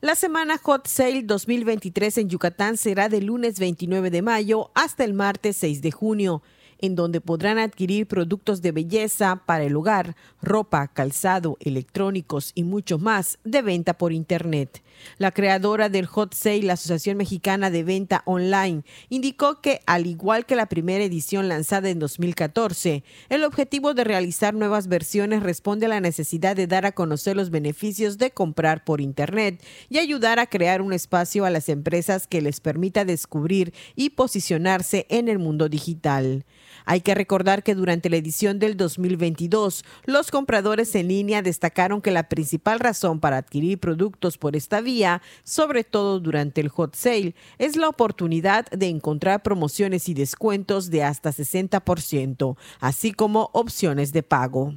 la 0.00 0.16
semana 0.16 0.58
Hot 0.58 0.88
Sale 0.88 1.22
2023 1.22 2.18
en 2.18 2.28
Yucatán 2.28 2.76
será 2.76 3.08
del 3.08 3.26
lunes 3.26 3.60
29 3.60 4.10
de 4.10 4.20
mayo 4.20 4.72
hasta 4.74 5.04
el 5.04 5.14
martes 5.14 5.56
6 5.58 5.80
de 5.80 5.92
junio 5.92 6.42
en 6.84 6.96
donde 6.96 7.22
podrán 7.22 7.58
adquirir 7.58 8.06
productos 8.06 8.60
de 8.60 8.72
belleza 8.72 9.42
para 9.46 9.64
el 9.64 9.74
hogar, 9.74 10.16
ropa, 10.42 10.88
calzado, 10.88 11.56
electrónicos 11.60 12.52
y 12.54 12.64
mucho 12.64 12.98
más 12.98 13.38
de 13.42 13.62
venta 13.62 13.94
por 13.94 14.12
Internet. 14.12 14.82
La 15.18 15.32
creadora 15.32 15.88
del 15.88 16.06
Hot 16.06 16.34
Sale, 16.34 16.62
la 16.62 16.74
Asociación 16.74 17.16
Mexicana 17.16 17.70
de 17.70 17.82
Venta 17.82 18.22
Online, 18.26 18.82
indicó 19.08 19.60
que, 19.60 19.80
al 19.86 20.06
igual 20.06 20.46
que 20.46 20.56
la 20.56 20.66
primera 20.66 21.02
edición 21.02 21.48
lanzada 21.48 21.88
en 21.88 21.98
2014, 21.98 23.02
el 23.30 23.44
objetivo 23.44 23.94
de 23.94 24.04
realizar 24.04 24.54
nuevas 24.54 24.86
versiones 24.86 25.42
responde 25.42 25.86
a 25.86 25.88
la 25.90 26.00
necesidad 26.00 26.54
de 26.54 26.66
dar 26.66 26.86
a 26.86 26.92
conocer 26.92 27.34
los 27.34 27.50
beneficios 27.50 28.18
de 28.18 28.30
comprar 28.30 28.84
por 28.84 29.00
Internet 29.00 29.64
y 29.88 29.98
ayudar 29.98 30.38
a 30.38 30.46
crear 30.46 30.82
un 30.82 30.92
espacio 30.92 31.44
a 31.44 31.50
las 31.50 31.68
empresas 31.68 32.26
que 32.26 32.42
les 32.42 32.60
permita 32.60 33.04
descubrir 33.04 33.72
y 33.96 34.10
posicionarse 34.10 35.06
en 35.08 35.28
el 35.28 35.38
mundo 35.38 35.68
digital. 35.68 36.44
Hay 36.84 37.00
que 37.00 37.14
recordar 37.14 37.62
que 37.62 37.74
durante 37.74 38.10
la 38.10 38.16
edición 38.16 38.58
del 38.58 38.76
2022, 38.76 39.84
los 40.04 40.30
compradores 40.30 40.94
en 40.94 41.08
línea 41.08 41.42
destacaron 41.42 42.02
que 42.02 42.10
la 42.10 42.28
principal 42.28 42.80
razón 42.80 43.20
para 43.20 43.38
adquirir 43.38 43.78
productos 43.78 44.38
por 44.38 44.56
esta 44.56 44.80
vía, 44.80 45.22
sobre 45.42 45.84
todo 45.84 46.20
durante 46.20 46.60
el 46.60 46.68
hot 46.68 46.94
sale, 46.94 47.34
es 47.58 47.76
la 47.76 47.88
oportunidad 47.88 48.66
de 48.70 48.88
encontrar 48.88 49.42
promociones 49.42 50.08
y 50.08 50.14
descuentos 50.14 50.90
de 50.90 51.02
hasta 51.02 51.30
60%, 51.30 52.56
así 52.80 53.12
como 53.12 53.50
opciones 53.52 54.12
de 54.12 54.22
pago. 54.22 54.74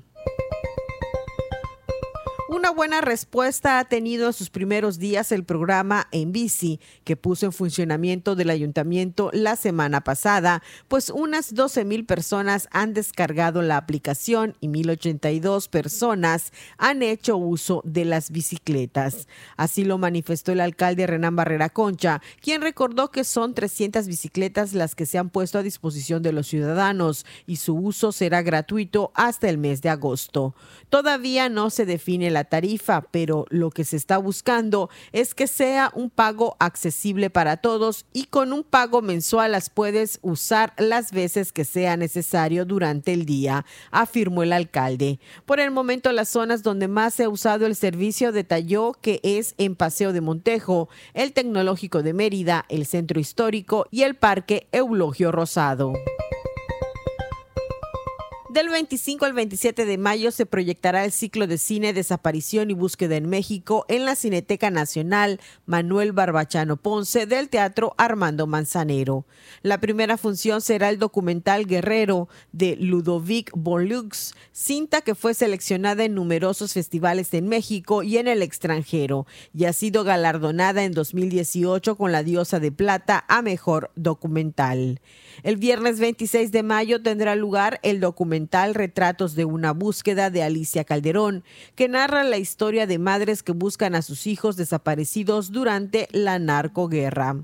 Una 2.50 2.72
buena 2.72 3.02
respuesta 3.02 3.78
ha 3.78 3.84
tenido 3.84 4.28
en 4.28 4.34
sus 4.34 4.50
primeros 4.50 5.00
días 5.00 5.34
el 5.34 5.43
programa 5.43 6.08
En 6.14 6.32
Bici, 6.32 6.80
que 7.04 7.18
puso 7.18 7.45
en 7.45 7.52
funcionamiento 7.52 8.38
del 8.38 8.50
ayuntamiento 8.50 9.30
la 9.34 9.58
semana 9.58 10.00
pasada, 10.00 10.64
pues 10.88 11.10
unas 11.10 11.54
12 11.54 11.84
mil 11.84 12.06
personas 12.06 12.70
han 12.72 12.93
descargado 12.93 13.62
la 13.62 13.76
aplicación 13.76 14.56
y 14.62 14.70
1.082 14.70 15.68
personas 15.68 16.54
han 16.78 17.04
hecho 17.04 17.36
uso 17.36 17.82
de 17.84 18.06
las 18.06 18.32
bicicletas. 18.32 19.28
Así 19.58 19.84
lo 19.84 19.98
manifestó 19.98 20.54
el 20.54 20.62
alcalde 20.62 21.06
Renán 21.06 21.36
Barrera 21.36 21.68
Concha, 21.68 22.22
quien 22.39 22.62
recordó 22.62 23.12
que 23.12 23.26
son 23.26 23.56
300 23.56 24.08
bicicletas 24.08 24.72
las 24.72 24.95
que 24.95 25.06
se 25.06 25.18
han 25.18 25.32
puesto 25.32 25.60
a 25.60 25.64
disposición 25.64 26.24
de 26.24 26.32
los 26.32 26.48
ciudadanos 26.48 27.26
y 27.45 27.58
su 27.58 27.76
uso 27.76 28.14
será 28.14 28.41
gratuito 28.41 29.12
hasta 29.16 29.50
el 29.50 29.58
mes 29.58 29.82
de 29.82 29.89
agosto. 29.89 30.56
Todavía 30.89 31.50
no 31.50 31.70
se 31.70 31.86
define 31.86 32.32
la 32.32 32.37
tarifa, 32.46 33.02
pero 33.12 33.46
lo 33.50 33.70
que 33.70 33.84
se 33.84 33.98
está 33.98 34.18
buscando 34.18 34.90
es 35.12 35.34
que 35.34 35.48
sea 35.48 35.92
un 35.96 36.10
pago 36.10 36.56
accesible 36.60 37.30
para 37.30 37.58
todos 37.58 38.06
y 38.14 38.26
con 38.26 38.54
un 38.54 38.64
pago 38.64 39.02
mensual 39.02 39.52
las 39.52 39.70
puedes 39.70 40.20
usar 40.22 40.74
las 40.78 41.12
veces 41.12 41.52
que 41.52 41.66
sea 41.66 41.98
necesario 41.98 42.66
durante 42.66 43.14
el 43.14 43.26
día, 43.26 43.66
afirmó 43.92 44.44
el 44.44 44.54
alcalde. 44.54 45.20
Por 45.46 45.60
el 45.60 45.72
momento, 45.72 46.12
las 46.12 46.30
zonas 46.30 46.64
donde 46.64 46.88
más 46.88 47.14
se 47.14 47.24
ha 47.26 47.30
usado 47.30 47.66
el 47.66 47.76
servicio 47.76 48.32
detalló 48.32 48.94
que 48.94 49.20
es 49.24 49.56
en 49.58 49.76
Paseo 49.76 50.14
de 50.14 50.22
Montejo, 50.22 50.90
el 51.14 51.34
Tecnológico 51.34 52.04
de 52.04 52.14
Mérida, 52.14 52.66
el 52.70 52.86
Centro 52.86 53.20
Histórico 53.20 53.88
y 53.92 54.04
el 54.04 54.16
Parque 54.16 54.68
Eulogio 54.72 55.32
Rosado. 55.32 55.94
Del 58.58 58.70
25 58.70 59.24
al 59.24 59.34
27 59.34 59.86
de 59.86 59.99
mayo 59.99 60.32
se 60.32 60.47
proyectará 60.47 61.05
el 61.05 61.12
ciclo 61.12 61.45
de 61.45 61.60
cine 61.60 61.93
Desaparición 61.93 62.72
y 62.72 62.74
Búsqueda 62.74 63.16
en 63.16 63.30
México 63.30 63.86
en 63.88 64.03
la 64.03 64.16
Cineteca 64.16 64.72
Nacional 64.72 65.39
Manuel 65.68 66.12
Barbachano 66.12 66.76
Ponce 66.76 67.28
del 67.28 67.49
Teatro 67.49 67.93
Armando 67.99 68.47
Manzanero. 68.47 69.28
La 69.62 69.80
primera 69.80 70.18
función 70.18 70.62
será 70.62 70.89
el 70.89 70.97
documental 70.97 71.68
Guerrero 71.68 72.30
de 72.51 72.76
Ludovic 72.78 73.51
Bonlux, 73.53 74.34
cinta 74.53 75.01
que 75.01 75.14
fue 75.14 75.36
seleccionada 75.36 76.03
en 76.03 76.16
numerosos 76.16 76.74
festivales 76.74 77.36
en 77.36 77.47
México 77.47 78.01
y 78.01 78.18
en 78.18 78.28
el 78.28 78.41
extranjero 78.41 79.28
y 79.53 79.66
ha 79.66 79.74
sido 79.74 80.03
galardonada 80.03 80.84
en 80.84 80.93
2018 80.93 81.95
con 81.95 82.12
la 82.12 82.24
Diosa 82.24 82.60
de 82.60 82.72
Plata 82.72 83.24
a 83.28 83.43
Mejor 83.43 83.91
Documental. 83.95 84.99
El 85.44 85.58
viernes 85.58 86.00
26 86.00 86.52
de 86.52 86.64
mayo 86.64 87.02
tendrá 87.02 87.36
lugar 87.36 87.80
el 87.84 88.00
documental 88.00 88.74
Retratos 88.74 89.36
de 89.36 89.46
una 89.46 89.72
búsqueda 89.72 90.32
de 90.32 90.42
Alicia 90.42 90.84
Calderón, 90.84 91.44
que 91.76 91.88
narra 91.88 92.24
la 92.24 92.38
historia 92.38 92.88
de 92.88 92.98
madres 92.98 93.44
que 93.44 93.52
buscan 93.52 93.94
a 93.94 94.02
sus 94.02 94.26
hijos 94.26 94.58
desaparecidos 94.58 95.52
durante 95.52 96.08
la 96.12 96.40
narcoguerra. 96.40 97.36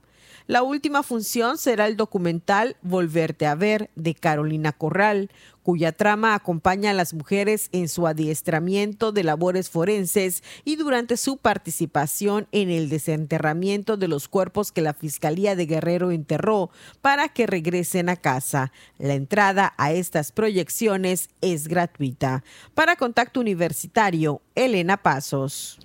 La 0.48 0.64
última 0.64 1.04
función 1.04 1.58
será 1.58 1.88
el 1.88 1.96
documental 1.96 2.76
Volverte 2.82 3.46
a 3.46 3.56
ver 3.56 3.92
de 3.96 4.14
Carolina 4.16 4.72
Corral, 4.72 5.30
cuya 5.64 5.94
trama 5.94 6.36
acompaña 6.36 6.92
a 6.92 6.94
las 6.94 7.14
mujeres 7.14 7.70
en 7.72 7.90
su 7.90 8.06
adiestramiento 8.06 9.12
de 9.12 9.24
labores 9.24 9.70
forenses 9.70 10.44
y 10.66 10.76
durante 10.76 11.18
su 11.18 11.38
participación 11.38 12.48
en 12.52 12.70
el 12.70 12.90
desenterramiento 12.90 13.98
de 13.98 14.08
los 14.08 14.28
cuerpos 14.28 14.72
que 14.72 14.82
la 14.82 14.94
Fiscalía 14.94 15.56
de 15.56 15.66
Guerrero 15.66 16.12
enterró 16.12 16.70
para 17.02 17.30
que 17.30 17.48
regresen 17.48 18.10
a 18.10 18.18
casa. 18.18 18.72
La 18.98 19.14
entrada 19.14 19.74
a 19.78 19.94
estas 19.94 20.32
proyecciones 20.32 21.30
es 21.42 21.68
gratuita. 21.68 22.44
Para 22.74 22.96
Contacto 22.96 23.40
Universitario, 23.40 24.42
Elena 24.56 24.98
Pasos. 24.98 25.80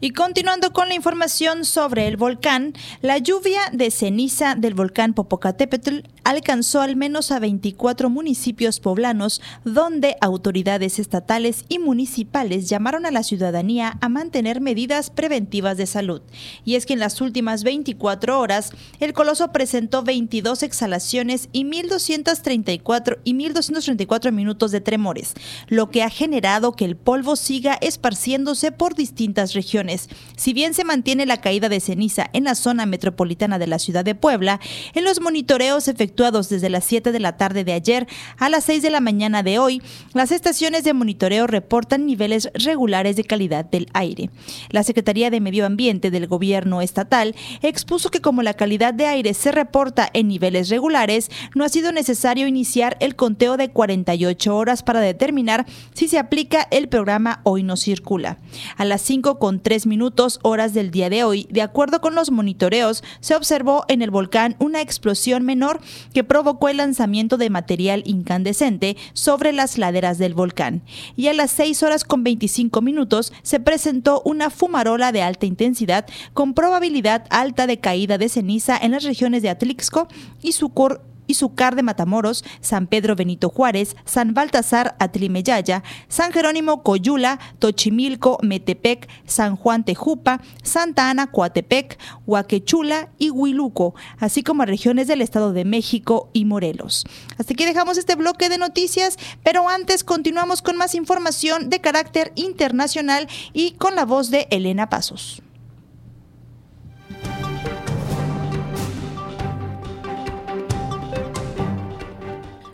Y 0.00 0.10
continuando 0.10 0.72
con 0.72 0.88
la 0.88 0.94
información 0.94 1.64
sobre 1.64 2.08
el 2.08 2.16
volcán, 2.16 2.74
la 3.00 3.18
lluvia 3.18 3.60
de 3.72 3.90
ceniza 3.90 4.54
del 4.54 4.74
volcán 4.74 5.14
Popocatépetl 5.14 6.00
alcanzó 6.24 6.80
al 6.80 6.96
menos 6.96 7.30
a 7.30 7.38
24 7.38 8.10
municipios 8.10 8.80
poblanos, 9.12 9.40
donde 9.64 10.16
autoridades 10.20 10.98
estatales 10.98 11.64
y 11.68 11.78
municipales 11.78 12.68
llamaron 12.68 13.06
a 13.06 13.10
la 13.10 13.22
ciudadanía 13.22 13.98
a 14.00 14.08
mantener 14.08 14.60
medidas 14.60 15.10
preventivas 15.10 15.76
de 15.76 15.86
salud. 15.86 16.22
Y 16.64 16.76
es 16.76 16.86
que 16.86 16.94
en 16.94 16.98
las 16.98 17.20
últimas 17.20 17.62
24 17.62 18.38
horas, 18.40 18.72
el 19.00 19.12
coloso 19.12 19.52
presentó 19.52 20.02
22 20.02 20.62
exhalaciones 20.62 21.48
y 21.52 21.64
1.234 21.64 23.18
y 23.24 23.34
1.234 23.34 24.32
minutos 24.32 24.70
de 24.70 24.80
tremores, 24.80 25.34
lo 25.68 25.90
que 25.90 26.02
ha 26.02 26.10
generado 26.10 26.72
que 26.72 26.84
el 26.84 26.96
polvo 26.96 27.36
siga 27.36 27.74
esparciéndose 27.80 28.72
por 28.72 28.94
distintas 28.94 29.52
regiones. 29.52 30.08
Si 30.36 30.52
bien 30.52 30.74
se 30.74 30.84
mantiene 30.84 31.26
la 31.26 31.40
caída 31.40 31.68
de 31.68 31.80
ceniza 31.80 32.30
en 32.32 32.44
la 32.44 32.54
zona 32.54 32.86
metropolitana 32.86 33.58
de 33.58 33.66
la 33.66 33.78
ciudad 33.78 34.04
de 34.04 34.14
Puebla, 34.14 34.60
en 34.94 35.04
los 35.04 35.20
monitoreos 35.20 35.88
efectuados 35.88 36.48
desde 36.48 36.70
las 36.70 36.84
7 36.84 37.12
de 37.12 37.20
la 37.20 37.36
tarde 37.36 37.64
de 37.64 37.72
ayer 37.72 38.06
a 38.38 38.48
las 38.48 38.64
6 38.64 38.82
de 38.82 38.90
la 38.90 39.00
mañana 39.02 39.42
de 39.42 39.58
hoy, 39.58 39.82
las 40.14 40.32
estaciones 40.32 40.84
de 40.84 40.94
monitoreo 40.94 41.46
reportan 41.46 42.06
niveles 42.06 42.50
regulares 42.54 43.16
de 43.16 43.24
calidad 43.24 43.64
del 43.66 43.88
aire. 43.92 44.30
La 44.70 44.82
Secretaría 44.82 45.30
de 45.30 45.40
Medio 45.40 45.66
Ambiente 45.66 46.10
del 46.10 46.26
Gobierno 46.26 46.80
Estatal 46.80 47.34
expuso 47.60 48.10
que 48.10 48.20
como 48.20 48.42
la 48.42 48.54
calidad 48.54 48.94
de 48.94 49.06
aire 49.06 49.34
se 49.34 49.52
reporta 49.52 50.08
en 50.12 50.28
niveles 50.28 50.68
regulares, 50.68 51.30
no 51.54 51.64
ha 51.64 51.68
sido 51.68 51.92
necesario 51.92 52.46
iniciar 52.46 52.96
el 53.00 53.16
conteo 53.16 53.56
de 53.56 53.70
48 53.70 54.56
horas 54.56 54.82
para 54.82 55.00
determinar 55.00 55.66
si 55.92 56.08
se 56.08 56.18
aplica 56.18 56.66
el 56.70 56.88
programa 56.88 57.40
Hoy 57.44 57.62
no 57.62 57.76
circula. 57.76 58.38
A 58.76 58.84
las 58.84 59.02
5 59.02 59.38
con 59.38 59.60
3 59.60 59.86
minutos 59.86 60.38
horas 60.42 60.74
del 60.74 60.90
día 60.90 61.10
de 61.10 61.24
hoy, 61.24 61.46
de 61.50 61.62
acuerdo 61.62 62.00
con 62.00 62.14
los 62.14 62.30
monitoreos, 62.30 63.02
se 63.20 63.34
observó 63.34 63.84
en 63.88 64.02
el 64.02 64.10
volcán 64.10 64.56
una 64.58 64.80
explosión 64.80 65.44
menor 65.44 65.80
que 66.14 66.24
provocó 66.24 66.68
el 66.68 66.78
lanzamiento 66.78 67.36
de 67.36 67.50
material 67.50 68.02
incandescente 68.06 68.91
sobre 69.12 69.52
las 69.52 69.78
laderas 69.78 70.18
del 70.18 70.34
volcán. 70.34 70.82
Y 71.16 71.28
a 71.28 71.32
las 71.32 71.50
6 71.52 71.82
horas 71.82 72.04
con 72.04 72.24
25 72.24 72.80
minutos 72.82 73.32
se 73.42 73.60
presentó 73.60 74.22
una 74.24 74.50
fumarola 74.50 75.12
de 75.12 75.22
alta 75.22 75.46
intensidad 75.46 76.06
con 76.32 76.54
probabilidad 76.54 77.26
alta 77.30 77.66
de 77.66 77.78
caída 77.78 78.18
de 78.18 78.28
ceniza 78.28 78.76
en 78.76 78.92
las 78.92 79.04
regiones 79.04 79.42
de 79.42 79.50
Atlixco 79.50 80.08
y 80.42 80.52
Sucor 80.52 81.11
y 81.26 81.34
Sucar 81.34 81.76
de 81.76 81.82
Matamoros, 81.82 82.44
San 82.60 82.86
Pedro 82.86 83.16
Benito 83.16 83.48
Juárez, 83.48 83.96
San 84.04 84.34
Baltasar 84.34 84.96
Atlimeyaya, 84.98 85.82
San 86.08 86.32
Jerónimo 86.32 86.82
Coyula, 86.82 87.38
Tochimilco, 87.58 88.38
Metepec, 88.42 89.08
San 89.26 89.56
Juan 89.56 89.84
Tejupa, 89.84 90.40
Santa 90.62 91.10
Ana 91.10 91.28
Coatepec, 91.28 91.98
Huaquechula 92.26 93.10
y 93.18 93.30
Huiluco, 93.30 93.94
así 94.18 94.42
como 94.42 94.64
regiones 94.64 95.06
del 95.06 95.20
Estado 95.20 95.52
de 95.52 95.64
México 95.64 96.30
y 96.32 96.44
Morelos. 96.44 97.04
Hasta 97.38 97.52
aquí 97.52 97.64
dejamos 97.64 97.98
este 97.98 98.14
bloque 98.14 98.48
de 98.48 98.58
noticias, 98.58 99.16
pero 99.42 99.68
antes 99.68 100.04
continuamos 100.04 100.62
con 100.62 100.76
más 100.76 100.94
información 100.94 101.70
de 101.70 101.80
carácter 101.80 102.32
internacional 102.34 103.28
y 103.52 103.72
con 103.72 103.94
la 103.94 104.04
voz 104.04 104.30
de 104.30 104.48
Elena 104.50 104.88
Pasos. 104.88 105.42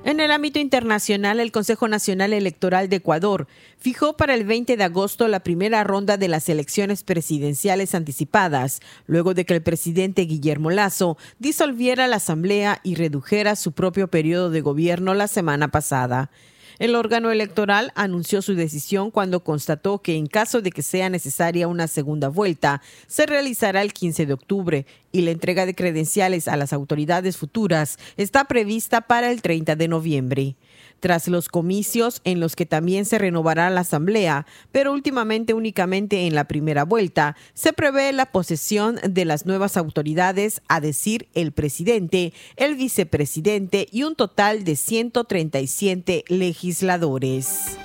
En 0.08 0.20
el 0.20 0.30
ámbito 0.30 0.58
internacional, 0.58 1.38
el 1.38 1.52
Consejo 1.52 1.86
Nacional 1.86 2.32
Electoral 2.32 2.88
de 2.88 2.96
Ecuador 2.96 3.46
fijó 3.76 4.16
para 4.16 4.32
el 4.32 4.44
20 4.44 4.78
de 4.78 4.84
agosto 4.84 5.28
la 5.28 5.40
primera 5.40 5.84
ronda 5.84 6.16
de 6.16 6.28
las 6.28 6.48
elecciones 6.48 7.02
presidenciales 7.02 7.94
anticipadas, 7.94 8.80
luego 9.06 9.34
de 9.34 9.44
que 9.44 9.52
el 9.52 9.62
presidente 9.62 10.22
Guillermo 10.22 10.70
Lazo 10.70 11.18
disolviera 11.38 12.06
la 12.06 12.16
Asamblea 12.16 12.80
y 12.82 12.94
redujera 12.94 13.54
su 13.54 13.72
propio 13.72 14.08
periodo 14.08 14.48
de 14.48 14.62
gobierno 14.62 15.12
la 15.12 15.28
semana 15.28 15.68
pasada. 15.68 16.30
El 16.78 16.94
órgano 16.94 17.32
electoral 17.32 17.92
anunció 17.96 18.40
su 18.40 18.54
decisión 18.54 19.10
cuando 19.10 19.42
constató 19.42 20.00
que 20.00 20.16
en 20.16 20.26
caso 20.26 20.62
de 20.62 20.70
que 20.70 20.82
sea 20.82 21.10
necesaria 21.10 21.66
una 21.66 21.88
segunda 21.88 22.28
vuelta, 22.28 22.82
se 23.08 23.26
realizará 23.26 23.82
el 23.82 23.92
15 23.92 24.26
de 24.26 24.32
octubre 24.32 24.86
y 25.10 25.22
la 25.22 25.32
entrega 25.32 25.66
de 25.66 25.74
credenciales 25.74 26.46
a 26.46 26.56
las 26.56 26.72
autoridades 26.72 27.36
futuras 27.36 27.98
está 28.16 28.44
prevista 28.44 29.00
para 29.00 29.32
el 29.32 29.42
30 29.42 29.74
de 29.74 29.88
noviembre 29.88 30.56
tras 31.00 31.28
los 31.28 31.48
comicios 31.48 32.20
en 32.24 32.40
los 32.40 32.56
que 32.56 32.66
también 32.66 33.04
se 33.04 33.18
renovará 33.18 33.70
la 33.70 33.80
Asamblea, 33.80 34.46
pero 34.72 34.92
últimamente 34.92 35.54
únicamente 35.54 36.26
en 36.26 36.34
la 36.34 36.48
primera 36.48 36.84
vuelta, 36.84 37.36
se 37.54 37.72
prevé 37.72 38.12
la 38.12 38.26
posesión 38.26 38.98
de 39.08 39.24
las 39.24 39.46
nuevas 39.46 39.76
autoridades, 39.76 40.62
a 40.68 40.80
decir 40.80 41.28
el 41.34 41.52
presidente, 41.52 42.32
el 42.56 42.76
vicepresidente 42.76 43.86
y 43.90 44.02
un 44.02 44.14
total 44.14 44.64
de 44.64 44.76
137 44.76 46.24
legisladores. 46.28 47.78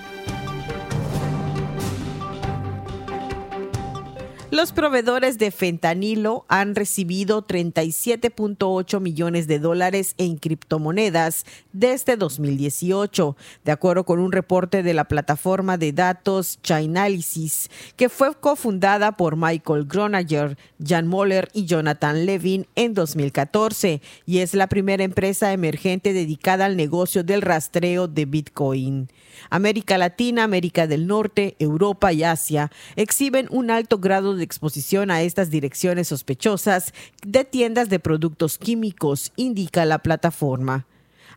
Los 4.53 4.71
proveedores 4.71 5.39
de 5.39 5.49
fentanilo 5.49 6.45
han 6.47 6.75
recibido 6.75 7.43
37.8 7.43 8.99
millones 8.99 9.47
de 9.47 9.57
dólares 9.57 10.13
en 10.19 10.37
criptomonedas 10.37 11.47
desde 11.71 12.17
2018, 12.17 13.35
de 13.65 13.71
acuerdo 13.71 14.03
con 14.03 14.19
un 14.19 14.31
reporte 14.31 14.83
de 14.83 14.93
la 14.93 15.05
plataforma 15.05 15.79
de 15.79 15.91
datos 15.91 16.59
Chainalysis, 16.61 17.71
que 17.95 18.09
fue 18.09 18.35
cofundada 18.35 19.13
por 19.13 19.37
Michael 19.37 19.85
Gronager, 19.85 20.55
Jan 20.79 21.07
Moller 21.07 21.49
y 21.53 21.65
Jonathan 21.65 22.27
Levin 22.27 22.67
en 22.75 22.93
2014 22.93 24.03
y 24.27 24.37
es 24.37 24.53
la 24.53 24.67
primera 24.67 25.03
empresa 25.03 25.51
emergente 25.51 26.13
dedicada 26.13 26.65
al 26.65 26.77
negocio 26.77 27.23
del 27.23 27.41
rastreo 27.41 28.07
de 28.07 28.25
Bitcoin. 28.25 29.09
América 29.49 29.97
Latina, 29.97 30.43
América 30.43 30.87
del 30.87 31.07
Norte, 31.07 31.55
Europa 31.59 32.13
y 32.13 32.23
Asia 32.23 32.71
exhiben 32.95 33.47
un 33.49 33.71
alto 33.71 33.99
grado 33.99 34.35
de 34.35 34.43
exposición 34.43 35.11
a 35.11 35.21
estas 35.21 35.49
direcciones 35.49 36.07
sospechosas 36.07 36.93
de 37.25 37.45
tiendas 37.45 37.89
de 37.89 37.99
productos 37.99 38.57
químicos, 38.57 39.31
indica 39.35 39.85
la 39.85 39.99
plataforma. 39.99 40.85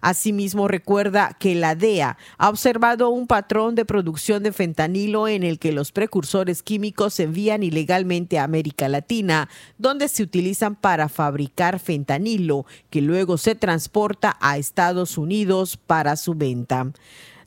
Asimismo, 0.01 0.69
recuerda 0.69 1.37
que 1.39 1.55
la 1.55 1.75
DEA 1.75 2.17
ha 2.39 2.49
observado 2.49 3.11
un 3.11 3.27
patrón 3.27 3.75
de 3.75 3.85
producción 3.85 4.43
de 4.43 4.53
fentanilo 4.53 5.29
en 5.29 5.43
el 5.43 5.59
que 5.59 5.73
los 5.73 5.93
precursores 5.93 6.63
químicos 6.63 7.15
se 7.15 7.25
envían 7.25 7.63
ilegalmente 7.63 8.39
a 8.39 8.45
América 8.45 8.89
Latina, 8.89 9.49
donde 9.79 10.09
se 10.09 10.23
utilizan 10.23 10.77
para 10.77 11.09
fabricar 11.09 11.79
fentanilo, 11.79 12.67
que 12.91 13.01
luego 13.01 13.39
se 13.39 13.55
transporta 13.55 14.37
a 14.41 14.59
Estados 14.59 15.19
Unidos 15.19 15.77
para 15.77 16.17
su 16.17 16.35
venta. 16.35 16.93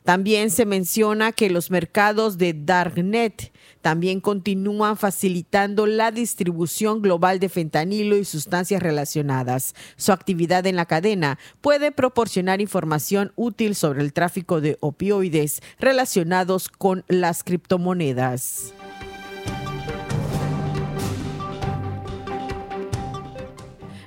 También 0.09 0.49
se 0.49 0.65
menciona 0.65 1.31
que 1.33 1.51
los 1.51 1.69
mercados 1.69 2.39
de 2.39 2.55
Darknet 2.55 3.53
también 3.81 4.21
continúan 4.21 4.97
facilitando 4.97 5.85
la 5.85 6.09
distribución 6.09 7.03
global 7.03 7.39
de 7.39 7.47
fentanilo 7.47 8.17
y 8.17 8.25
sustancias 8.25 8.81
relacionadas. 8.81 9.75
Su 9.97 10.11
actividad 10.11 10.65
en 10.65 10.77
la 10.77 10.87
cadena 10.87 11.37
puede 11.61 11.91
proporcionar 11.91 12.59
información 12.59 13.33
útil 13.35 13.75
sobre 13.75 14.01
el 14.01 14.11
tráfico 14.11 14.61
de 14.61 14.79
opioides 14.79 15.61
relacionados 15.77 16.69
con 16.69 17.05
las 17.07 17.43
criptomonedas. 17.43 18.73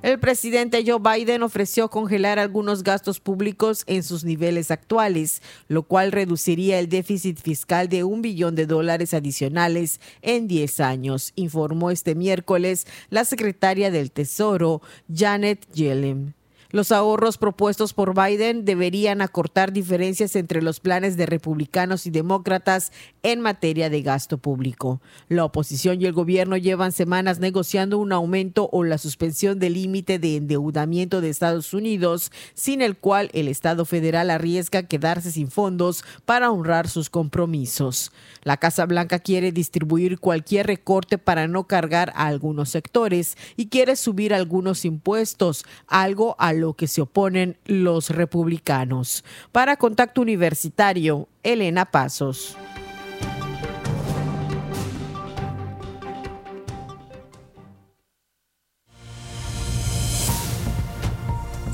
El 0.03 0.19
presidente 0.19 0.83
Joe 0.85 0.99
Biden 0.99 1.45
ofreció 1.45 1.89
congelar 1.89 2.41
algunos 2.41 2.83
gastos 2.83 3.21
públicos 3.21 3.85
en 3.87 4.03
sus 4.03 4.25
niveles 4.25 4.73
actuales, 4.73 5.43
lo 5.69 5.85
cual 5.85 6.11
reduciría 6.11 6.81
el 6.81 6.89
déficit 6.89 7.41
fiscal 7.41 7.89
de 7.89 8.03
un 8.03 8.21
billón 8.21 8.57
de 8.57 8.67
dólares 8.67 9.15
adicionales 9.15 10.01
en 10.21 10.49
10 10.49 10.81
años, 10.81 11.33
informó 11.37 11.93
este 11.93 12.17
miércoles 12.17 12.89
la 13.11 13.25
secretaria 13.25 13.93
del 13.93 14.11
Tesoro, 14.11 14.83
Janet 15.09 15.69
Yellen. 15.73 16.35
Los 16.73 16.91
ahorros 16.91 17.37
propuestos 17.37 17.93
por 17.93 18.15
Biden 18.15 18.65
deberían 18.65 19.21
acortar 19.21 19.75
diferencias 19.75 20.35
entre 20.37 20.63
los 20.63 20.81
planes 20.81 21.19
de 21.19 21.27
republicanos 21.27 22.07
y 22.07 22.11
demócratas 22.11 22.93
en 23.23 23.43
materia 23.43 23.91
de 23.91 24.01
gasto 24.01 24.39
público. 24.39 25.03
La 25.29 25.45
oposición 25.45 26.01
y 26.01 26.07
el 26.07 26.15
gobierno 26.15 26.57
llevan 26.57 26.93
semanas 26.93 27.41
negociando 27.41 27.99
un 27.99 28.11
aumento 28.11 28.71
o 28.73 28.85
la 28.85 28.97
suspensión 28.97 29.59
del 29.59 29.75
límite 29.75 30.19
de 30.19 30.37
endeudamiento 30.37 31.21
de 31.21 31.29
Estados 31.29 31.75
Unidos, 31.75 32.33
sin 32.55 32.81
el 32.81 32.97
cual 32.97 33.29
el 33.35 33.49
Estado 33.49 33.85
federal 33.85 34.31
arriesga 34.31 34.85
quedarse 34.85 35.31
sin 35.31 35.51
fondos 35.51 36.05
para 36.25 36.51
honrar 36.51 36.89
sus 36.89 37.11
compromisos. 37.11 38.13
La 38.45 38.57
Casa 38.57 38.87
Blanca 38.87 39.19
quiere 39.19 39.53
distribuir 39.53 40.19
cualquier 40.19 40.69
recorte 40.69 41.19
para 41.19 41.49
no 41.49 41.67
cargar 41.67 42.15
a 42.17 42.29
algunos 42.29 42.71
sectores 42.71 43.37
y 43.59 43.67
quiere 43.67 43.95
subir 43.95 44.33
algunos 44.33 44.87
impuestos, 44.87 45.67
algo 45.87 46.35
a 46.39 46.62
que 46.73 46.87
se 46.87 47.03
oponen 47.03 47.59
los 47.67 48.11
republicanos. 48.11 49.25
Para 49.51 49.77
Contacto 49.77 50.21
Universitario, 50.21 51.29
Elena 51.43 51.87
Pasos. 51.87 52.57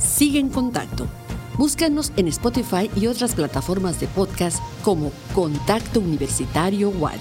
Sigue 0.01 0.41
en 0.41 0.49
contacto. 0.49 1.07
Búscanos 1.59 2.13
en 2.17 2.29
Spotify 2.29 2.91
y 2.97 3.07
otras 3.07 3.35
plataformas 3.35 4.01
de 4.01 4.09
podcast 4.09 4.61
como 4.83 5.13
Contacto 5.35 6.01
Universitario 6.01 6.89
Wadi. 6.91 7.21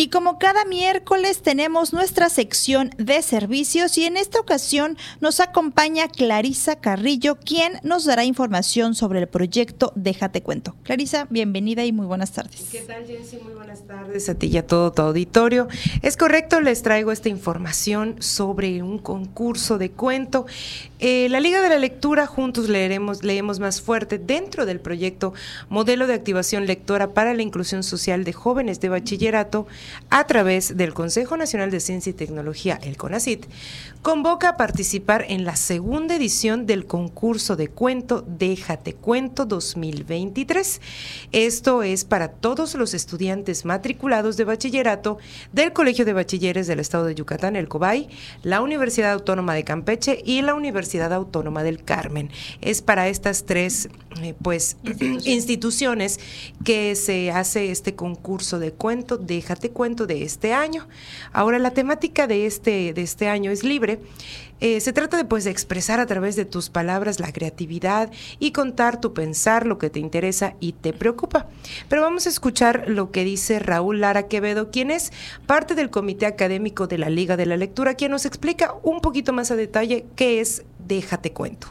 Y 0.00 0.10
como 0.10 0.38
cada 0.38 0.64
miércoles 0.64 1.42
tenemos 1.42 1.92
nuestra 1.92 2.28
sección 2.28 2.90
de 2.98 3.20
servicios 3.20 3.98
y 3.98 4.04
en 4.04 4.16
esta 4.16 4.38
ocasión 4.38 4.96
nos 5.20 5.40
acompaña 5.40 6.06
Clarisa 6.06 6.76
Carrillo, 6.76 7.34
quien 7.34 7.80
nos 7.82 8.04
dará 8.04 8.24
información 8.24 8.94
sobre 8.94 9.18
el 9.18 9.26
proyecto 9.26 9.92
Déjate 9.96 10.40
Cuento. 10.40 10.76
Clarisa, 10.84 11.26
bienvenida 11.30 11.84
y 11.84 11.90
muy 11.90 12.06
buenas 12.06 12.30
tardes. 12.30 12.68
¿Qué 12.70 12.82
tal, 12.82 13.06
Jensi? 13.08 13.38
Muy 13.38 13.54
buenas 13.54 13.88
tardes 13.88 14.28
a 14.28 14.36
ti 14.36 14.46
y 14.46 14.58
a 14.58 14.64
todo 14.64 14.92
tu 14.92 15.02
auditorio. 15.02 15.66
Es 16.02 16.16
correcto, 16.16 16.60
les 16.60 16.82
traigo 16.82 17.10
esta 17.10 17.28
información 17.28 18.22
sobre 18.22 18.84
un 18.84 19.00
concurso 19.00 19.78
de 19.78 19.90
cuento. 19.90 20.46
Eh, 21.00 21.28
la 21.28 21.40
Liga 21.40 21.60
de 21.60 21.70
la 21.70 21.78
Lectura, 21.78 22.28
juntos 22.28 22.68
leeremos, 22.68 23.24
leemos 23.24 23.58
más 23.58 23.82
fuerte 23.82 24.18
dentro 24.18 24.64
del 24.64 24.78
proyecto 24.78 25.34
Modelo 25.68 26.06
de 26.06 26.14
Activación 26.14 26.66
Lectora 26.66 27.14
para 27.14 27.34
la 27.34 27.42
Inclusión 27.42 27.82
Social 27.82 28.22
de 28.22 28.32
Jóvenes 28.32 28.78
de 28.78 28.90
Bachillerato 28.90 29.66
a 30.10 30.26
través 30.26 30.76
del 30.76 30.94
Consejo 30.94 31.36
Nacional 31.36 31.70
de 31.70 31.80
Ciencia 31.80 32.10
y 32.10 32.14
Tecnología, 32.14 32.78
el 32.82 32.96
CONACIT, 32.96 33.46
convoca 34.02 34.50
a 34.50 34.56
participar 34.56 35.24
en 35.28 35.44
la 35.44 35.56
segunda 35.56 36.16
edición 36.16 36.66
del 36.66 36.86
concurso 36.86 37.56
de 37.56 37.68
cuento 37.68 38.24
Déjate 38.26 38.94
Cuento 38.94 39.44
2023. 39.44 40.80
Esto 41.32 41.82
es 41.82 42.04
para 42.04 42.28
todos 42.28 42.74
los 42.74 42.94
estudiantes 42.94 43.64
matriculados 43.64 44.36
de 44.36 44.44
bachillerato 44.44 45.18
del 45.52 45.72
Colegio 45.72 46.04
de 46.04 46.12
Bachilleres 46.12 46.66
del 46.66 46.80
Estado 46.80 47.06
de 47.06 47.14
Yucatán, 47.14 47.56
el 47.56 47.68
COBAI, 47.68 48.08
la 48.42 48.60
Universidad 48.60 49.12
Autónoma 49.12 49.54
de 49.54 49.64
Campeche 49.64 50.22
y 50.24 50.42
la 50.42 50.54
Universidad 50.54 51.12
Autónoma 51.12 51.62
del 51.62 51.82
Carmen. 51.82 52.30
Es 52.60 52.82
para 52.82 53.08
estas 53.08 53.44
tres 53.44 53.88
eh, 54.22 54.34
pues 54.40 54.76
instituciones 55.24 56.20
que 56.64 56.94
se 56.94 57.30
hace 57.30 57.70
este 57.70 57.94
concurso 57.94 58.58
de 58.58 58.72
cuento 58.72 59.16
Déjate 59.16 59.70
Cuento 59.70 60.06
de 60.06 60.22
este 60.22 60.52
año. 60.52 60.88
Ahora 61.32 61.58
la 61.58 61.72
temática 61.72 62.26
de 62.26 62.46
este, 62.46 62.92
de 62.92 63.02
este 63.02 63.28
año 63.28 63.50
es 63.50 63.64
libre. 63.64 63.87
Eh, 64.60 64.80
se 64.80 64.92
trata 64.92 65.16
de 65.16 65.24
pues 65.24 65.44
de 65.44 65.50
expresar 65.50 66.00
a 66.00 66.06
través 66.06 66.34
de 66.34 66.44
tus 66.44 66.68
palabras 66.68 67.20
la 67.20 67.32
creatividad 67.32 68.10
y 68.38 68.52
contar 68.52 69.00
tu 69.00 69.14
pensar, 69.14 69.66
lo 69.66 69.78
que 69.78 69.88
te 69.88 70.00
interesa 70.00 70.54
y 70.60 70.72
te 70.72 70.92
preocupa. 70.92 71.46
Pero 71.88 72.02
vamos 72.02 72.26
a 72.26 72.30
escuchar 72.30 72.84
lo 72.88 73.12
que 73.12 73.24
dice 73.24 73.60
Raúl 73.60 74.00
Lara 74.00 74.26
Quevedo, 74.26 74.70
quien 74.70 74.90
es 74.90 75.12
parte 75.46 75.74
del 75.74 75.90
comité 75.90 76.26
académico 76.26 76.86
de 76.86 76.98
la 76.98 77.08
Liga 77.08 77.36
de 77.36 77.46
la 77.46 77.56
Lectura, 77.56 77.94
quien 77.94 78.10
nos 78.10 78.26
explica 78.26 78.74
un 78.82 79.00
poquito 79.00 79.32
más 79.32 79.50
a 79.50 79.56
detalle 79.56 80.06
qué 80.16 80.40
es 80.40 80.64
Déjate 80.78 81.32
Cuento. 81.32 81.68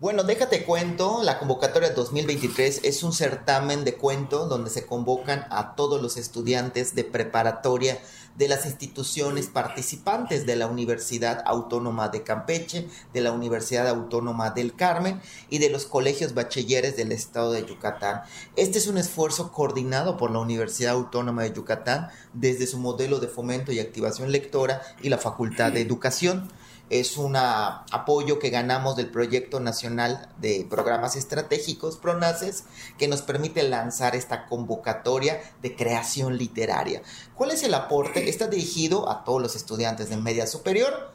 Bueno, 0.00 0.22
déjate 0.22 0.64
cuento, 0.64 1.22
la 1.22 1.38
convocatoria 1.38 1.90
2023 1.90 2.84
es 2.84 3.02
un 3.02 3.12
certamen 3.12 3.84
de 3.84 3.96
cuento 3.96 4.46
donde 4.46 4.70
se 4.70 4.86
convocan 4.86 5.46
a 5.50 5.74
todos 5.74 6.00
los 6.00 6.16
estudiantes 6.16 6.94
de 6.94 7.04
preparatoria 7.04 8.00
de 8.36 8.48
las 8.48 8.66
instituciones 8.66 9.48
participantes 9.48 10.46
de 10.46 10.56
la 10.56 10.66
Universidad 10.66 11.42
Autónoma 11.46 12.08
de 12.08 12.22
Campeche, 12.22 12.88
de 13.12 13.20
la 13.20 13.32
Universidad 13.32 13.88
Autónoma 13.88 14.50
del 14.50 14.74
Carmen 14.74 15.20
y 15.48 15.58
de 15.58 15.70
los 15.70 15.86
colegios 15.86 16.34
bachilleres 16.34 16.96
del 16.96 17.12
estado 17.12 17.52
de 17.52 17.66
Yucatán. 17.66 18.22
Este 18.56 18.78
es 18.78 18.86
un 18.86 18.98
esfuerzo 18.98 19.52
coordinado 19.52 20.16
por 20.16 20.30
la 20.30 20.38
Universidad 20.38 20.92
Autónoma 20.92 21.42
de 21.42 21.52
Yucatán 21.52 22.08
desde 22.32 22.66
su 22.66 22.78
modelo 22.78 23.20
de 23.20 23.28
fomento 23.28 23.72
y 23.72 23.80
activación 23.80 24.32
lectora 24.32 24.82
y 25.02 25.08
la 25.08 25.18
Facultad 25.18 25.72
de 25.72 25.80
Educación 25.80 26.48
es 26.90 27.16
un 27.16 27.36
apoyo 27.36 28.40
que 28.40 28.50
ganamos 28.50 28.96
del 28.96 29.10
Proyecto 29.10 29.60
Nacional 29.60 30.28
de 30.38 30.66
Programas 30.68 31.14
Estratégicos, 31.14 31.96
PRONACES, 31.96 32.64
que 32.98 33.06
nos 33.06 33.22
permite 33.22 33.62
lanzar 33.62 34.16
esta 34.16 34.46
convocatoria 34.46 35.40
de 35.62 35.76
creación 35.76 36.36
literaria. 36.36 37.02
¿Cuál 37.36 37.52
es 37.52 37.62
el 37.62 37.74
aporte? 37.74 38.28
Está 38.28 38.48
dirigido 38.48 39.08
a 39.08 39.24
todos 39.24 39.40
los 39.40 39.54
estudiantes 39.54 40.10
de 40.10 40.16
media 40.16 40.48
superior 40.48 41.12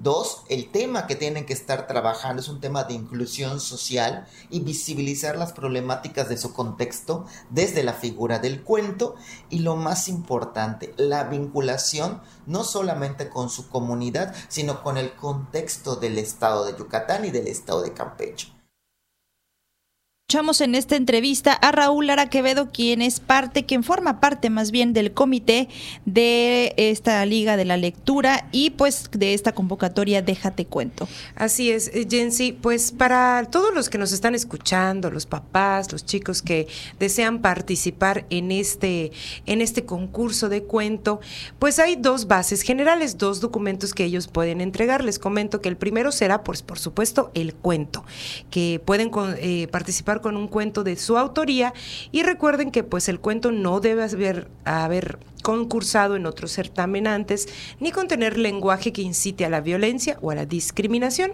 Dos, 0.00 0.44
el 0.48 0.70
tema 0.70 1.06
que 1.06 1.14
tienen 1.14 1.44
que 1.44 1.52
estar 1.52 1.86
trabajando 1.86 2.40
es 2.40 2.48
un 2.48 2.60
tema 2.60 2.84
de 2.84 2.94
inclusión 2.94 3.60
social 3.60 4.26
y 4.48 4.60
visibilizar 4.60 5.36
las 5.36 5.52
problemáticas 5.52 6.28
de 6.28 6.38
su 6.38 6.54
contexto 6.54 7.26
desde 7.50 7.82
la 7.82 7.92
figura 7.92 8.38
del 8.38 8.62
cuento 8.62 9.16
y 9.50 9.58
lo 9.58 9.76
más 9.76 10.08
importante, 10.08 10.94
la 10.96 11.24
vinculación 11.24 12.22
no 12.46 12.64
solamente 12.64 13.28
con 13.28 13.50
su 13.50 13.68
comunidad, 13.68 14.34
sino 14.48 14.82
con 14.82 14.96
el 14.96 15.14
contexto 15.14 15.96
del 15.96 16.18
estado 16.18 16.64
de 16.64 16.76
Yucatán 16.78 17.26
y 17.26 17.30
del 17.30 17.46
estado 17.46 17.82
de 17.82 17.92
Campeche. 17.92 18.57
Escuchamos 20.30 20.60
en 20.60 20.74
esta 20.74 20.94
entrevista 20.94 21.54
a 21.54 21.72
Raúl 21.72 22.08
Lara 22.08 22.28
Quevedo, 22.28 22.68
quien 22.70 23.00
es 23.00 23.18
parte, 23.18 23.64
quien 23.64 23.82
forma 23.82 24.20
parte 24.20 24.50
más 24.50 24.70
bien 24.70 24.92
del 24.92 25.14
comité 25.14 25.70
de 26.04 26.74
esta 26.76 27.24
Liga 27.24 27.56
de 27.56 27.64
la 27.64 27.78
Lectura 27.78 28.46
y 28.52 28.68
pues 28.68 29.08
de 29.10 29.32
esta 29.32 29.54
convocatoria 29.54 30.20
Déjate 30.20 30.66
Cuento. 30.66 31.08
Así 31.34 31.70
es, 31.70 31.88
eh, 31.94 32.06
Jensi, 32.10 32.52
pues 32.52 32.92
para 32.92 33.46
todos 33.50 33.74
los 33.74 33.88
que 33.88 33.96
nos 33.96 34.12
están 34.12 34.34
escuchando, 34.34 35.10
los 35.10 35.24
papás, 35.24 35.90
los 35.92 36.04
chicos 36.04 36.42
que 36.42 36.68
desean 36.98 37.40
participar 37.40 38.26
en 38.28 38.52
este, 38.52 39.12
en 39.46 39.62
este 39.62 39.86
concurso 39.86 40.50
de 40.50 40.62
cuento, 40.62 41.20
pues 41.58 41.78
hay 41.78 41.96
dos 41.96 42.26
bases 42.26 42.60
generales, 42.60 43.16
dos 43.16 43.40
documentos 43.40 43.94
que 43.94 44.04
ellos 44.04 44.28
pueden 44.28 44.60
entregar. 44.60 45.02
Les 45.02 45.18
comento 45.18 45.62
que 45.62 45.70
el 45.70 45.78
primero 45.78 46.12
será, 46.12 46.44
pues 46.44 46.60
por 46.60 46.78
supuesto, 46.78 47.30
el 47.32 47.54
cuento, 47.54 48.04
que 48.50 48.78
pueden 48.84 49.10
eh, 49.38 49.68
participar 49.68 50.17
con 50.20 50.36
un 50.36 50.48
cuento 50.48 50.84
de 50.84 50.96
su 50.96 51.18
autoría. 51.18 51.72
Y 52.12 52.22
recuerden 52.22 52.70
que 52.70 52.84
pues 52.84 53.08
el 53.08 53.20
cuento 53.20 53.52
no 53.52 53.80
debe 53.80 54.04
haber, 54.04 54.48
haber 54.64 55.18
concursado 55.42 56.16
en 56.16 56.26
otros 56.26 56.52
certamenantes, 56.52 57.48
ni 57.80 57.92
contener 57.92 58.38
lenguaje 58.38 58.92
que 58.92 59.02
incite 59.02 59.44
a 59.44 59.48
la 59.48 59.60
violencia 59.60 60.18
o 60.20 60.30
a 60.30 60.34
la 60.34 60.46
discriminación. 60.46 61.32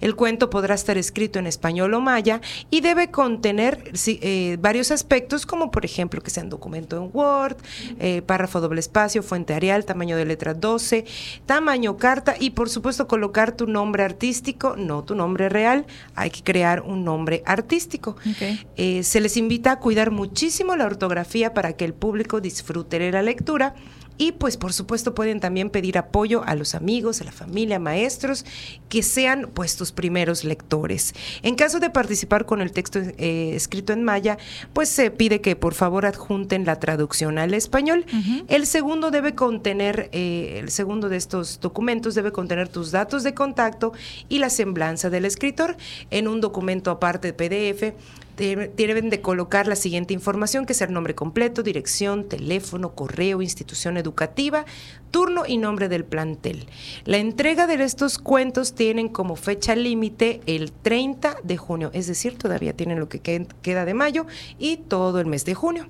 El 0.00 0.16
cuento 0.16 0.50
podrá 0.50 0.74
estar 0.74 0.98
escrito 0.98 1.38
en 1.38 1.46
español 1.46 1.94
o 1.94 2.00
maya 2.00 2.40
y 2.70 2.80
debe 2.80 3.10
contener 3.10 3.92
eh, 4.06 4.56
varios 4.60 4.90
aspectos, 4.90 5.46
como 5.46 5.70
por 5.70 5.84
ejemplo 5.84 6.20
que 6.22 6.30
sea 6.30 6.42
un 6.42 6.50
documento 6.50 6.96
en 6.96 7.10
Word, 7.12 7.56
eh, 7.98 8.22
párrafo 8.22 8.60
doble 8.60 8.80
espacio, 8.80 9.22
fuente 9.22 9.54
arial, 9.54 9.84
tamaño 9.84 10.16
de 10.16 10.24
letra 10.24 10.54
12, 10.54 11.04
tamaño 11.46 11.96
carta 11.96 12.34
y 12.38 12.50
por 12.50 12.68
supuesto 12.68 13.06
colocar 13.06 13.56
tu 13.56 13.66
nombre 13.66 14.02
artístico, 14.02 14.76
no 14.76 15.04
tu 15.04 15.14
nombre 15.14 15.48
real, 15.48 15.86
hay 16.14 16.30
que 16.30 16.42
crear 16.42 16.80
un 16.82 17.04
nombre 17.04 17.42
artístico. 17.46 18.16
Eh, 18.76 19.02
se 19.02 19.20
les 19.20 19.36
invita 19.36 19.72
a 19.72 19.78
cuidar 19.78 20.10
muchísimo 20.10 20.76
la 20.76 20.86
ortografía 20.86 21.54
para 21.54 21.74
que 21.74 21.84
el 21.84 21.94
público 21.94 22.40
disfrute 22.40 22.98
de 22.98 23.10
la 23.10 23.22
lectura 23.22 23.41
y 24.18 24.32
pues 24.32 24.56
por 24.56 24.72
supuesto 24.72 25.14
pueden 25.14 25.40
también 25.40 25.70
pedir 25.70 25.98
apoyo 25.98 26.44
a 26.44 26.54
los 26.54 26.74
amigos, 26.74 27.20
a 27.20 27.24
la 27.24 27.32
familia, 27.32 27.78
maestros, 27.78 28.44
que 28.88 29.02
sean 29.02 29.50
pues 29.52 29.76
tus 29.76 29.90
primeros 29.90 30.44
lectores. 30.44 31.14
En 31.42 31.54
caso 31.56 31.80
de 31.80 31.90
participar 31.90 32.46
con 32.46 32.60
el 32.60 32.72
texto 32.72 33.00
eh, 33.00 33.52
escrito 33.54 33.92
en 33.92 34.04
maya, 34.04 34.38
pues 34.72 34.88
se 34.88 35.10
pide 35.10 35.40
que 35.40 35.56
por 35.56 35.74
favor 35.74 36.06
adjunten 36.06 36.64
la 36.64 36.78
traducción 36.78 37.38
al 37.38 37.54
español. 37.54 38.04
El 38.48 38.66
segundo 38.66 39.10
debe 39.10 39.34
contener, 39.34 40.08
eh, 40.12 40.58
el 40.60 40.70
segundo 40.70 41.08
de 41.08 41.16
estos 41.16 41.60
documentos 41.60 42.14
debe 42.14 42.32
contener 42.32 42.68
tus 42.68 42.90
datos 42.90 43.22
de 43.22 43.34
contacto 43.34 43.92
y 44.28 44.38
la 44.38 44.50
semblanza 44.50 45.10
del 45.10 45.24
escritor 45.24 45.76
en 46.10 46.28
un 46.28 46.40
documento 46.40 46.90
aparte 46.90 47.32
de 47.32 47.34
PDF 47.34 47.94
deben 48.36 49.10
de 49.10 49.20
colocar 49.20 49.66
la 49.66 49.76
siguiente 49.76 50.14
información, 50.14 50.66
que 50.66 50.72
es 50.72 50.80
el 50.80 50.92
nombre 50.92 51.14
completo, 51.14 51.62
dirección, 51.62 52.28
teléfono, 52.28 52.94
correo, 52.94 53.42
institución 53.42 53.96
educativa, 53.96 54.64
turno 55.12 55.44
y 55.46 55.58
nombre 55.58 55.88
del 55.88 56.04
plantel. 56.04 56.66
La 57.04 57.18
entrega 57.18 57.68
de 57.68 57.82
estos 57.84 58.18
cuentos 58.18 58.74
tienen 58.74 59.08
como 59.08 59.36
fecha 59.36 59.76
límite 59.76 60.40
el 60.46 60.72
30 60.72 61.36
de 61.44 61.56
junio, 61.56 61.90
es 61.92 62.06
decir, 62.06 62.36
todavía 62.36 62.72
tienen 62.72 62.98
lo 62.98 63.08
que 63.08 63.20
queda 63.20 63.84
de 63.84 63.94
mayo 63.94 64.26
y 64.58 64.78
todo 64.78 65.20
el 65.20 65.26
mes 65.26 65.44
de 65.44 65.54
junio. 65.54 65.86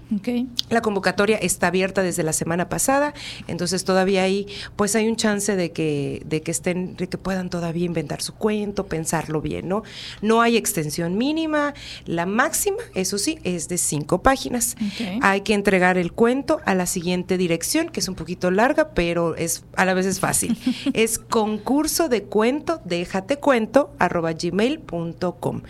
La 0.68 0.82
convocatoria 0.82 1.36
está 1.36 1.68
abierta 1.68 2.02
desde 2.02 2.22
la 2.22 2.32
semana 2.32 2.68
pasada, 2.68 3.14
entonces 3.46 3.84
todavía 3.84 4.24
ahí 4.24 4.46
pues 4.74 4.96
hay 4.96 5.06
un 5.08 5.16
chance 5.16 5.54
de 5.54 5.70
que, 5.70 6.22
de 6.26 6.42
que 6.42 6.50
estén, 6.50 6.96
de 6.96 7.08
que 7.08 7.16
puedan 7.16 7.48
todavía 7.48 7.86
inventar 7.86 8.22
su 8.22 8.34
cuento, 8.34 8.86
pensarlo 8.86 9.40
bien, 9.40 9.68
¿no? 9.68 9.84
No 10.20 10.42
hay 10.42 10.56
extensión 10.56 11.16
mínima, 11.16 11.74
la 12.06 12.26
máxima, 12.26 12.78
eso 12.94 13.18
sí, 13.18 13.38
es 13.44 13.68
de 13.68 13.78
cinco 13.78 14.22
páginas. 14.22 14.76
Hay 15.20 15.42
que 15.42 15.54
entregar 15.54 15.96
el 15.96 16.12
cuento 16.12 16.60
a 16.64 16.74
la 16.74 16.86
siguiente 16.86 17.36
dirección, 17.36 17.88
que 17.88 18.00
es 18.00 18.08
un 18.08 18.14
poquito 18.14 18.50
larga, 18.50 18.90
pero 18.94 19.11
pero 19.12 19.36
es 19.36 19.62
a 19.76 19.84
la 19.84 19.92
vez 19.92 20.06
es 20.06 20.20
fácil. 20.20 20.56
es 20.94 21.18
concurso 21.18 22.08
de 22.08 22.22
cuento, 22.22 22.80
déjate 22.86 23.36
cuento, 23.36 23.90
arroba 23.98 24.32
gmail.com. 24.32 25.60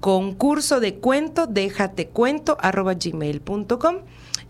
Concurso 0.00 0.78
de 0.78 0.96
cuento, 0.96 1.46
déjate 1.46 2.08
cuento, 2.08 2.58
arroba 2.60 2.92
gmail.com. 2.92 3.96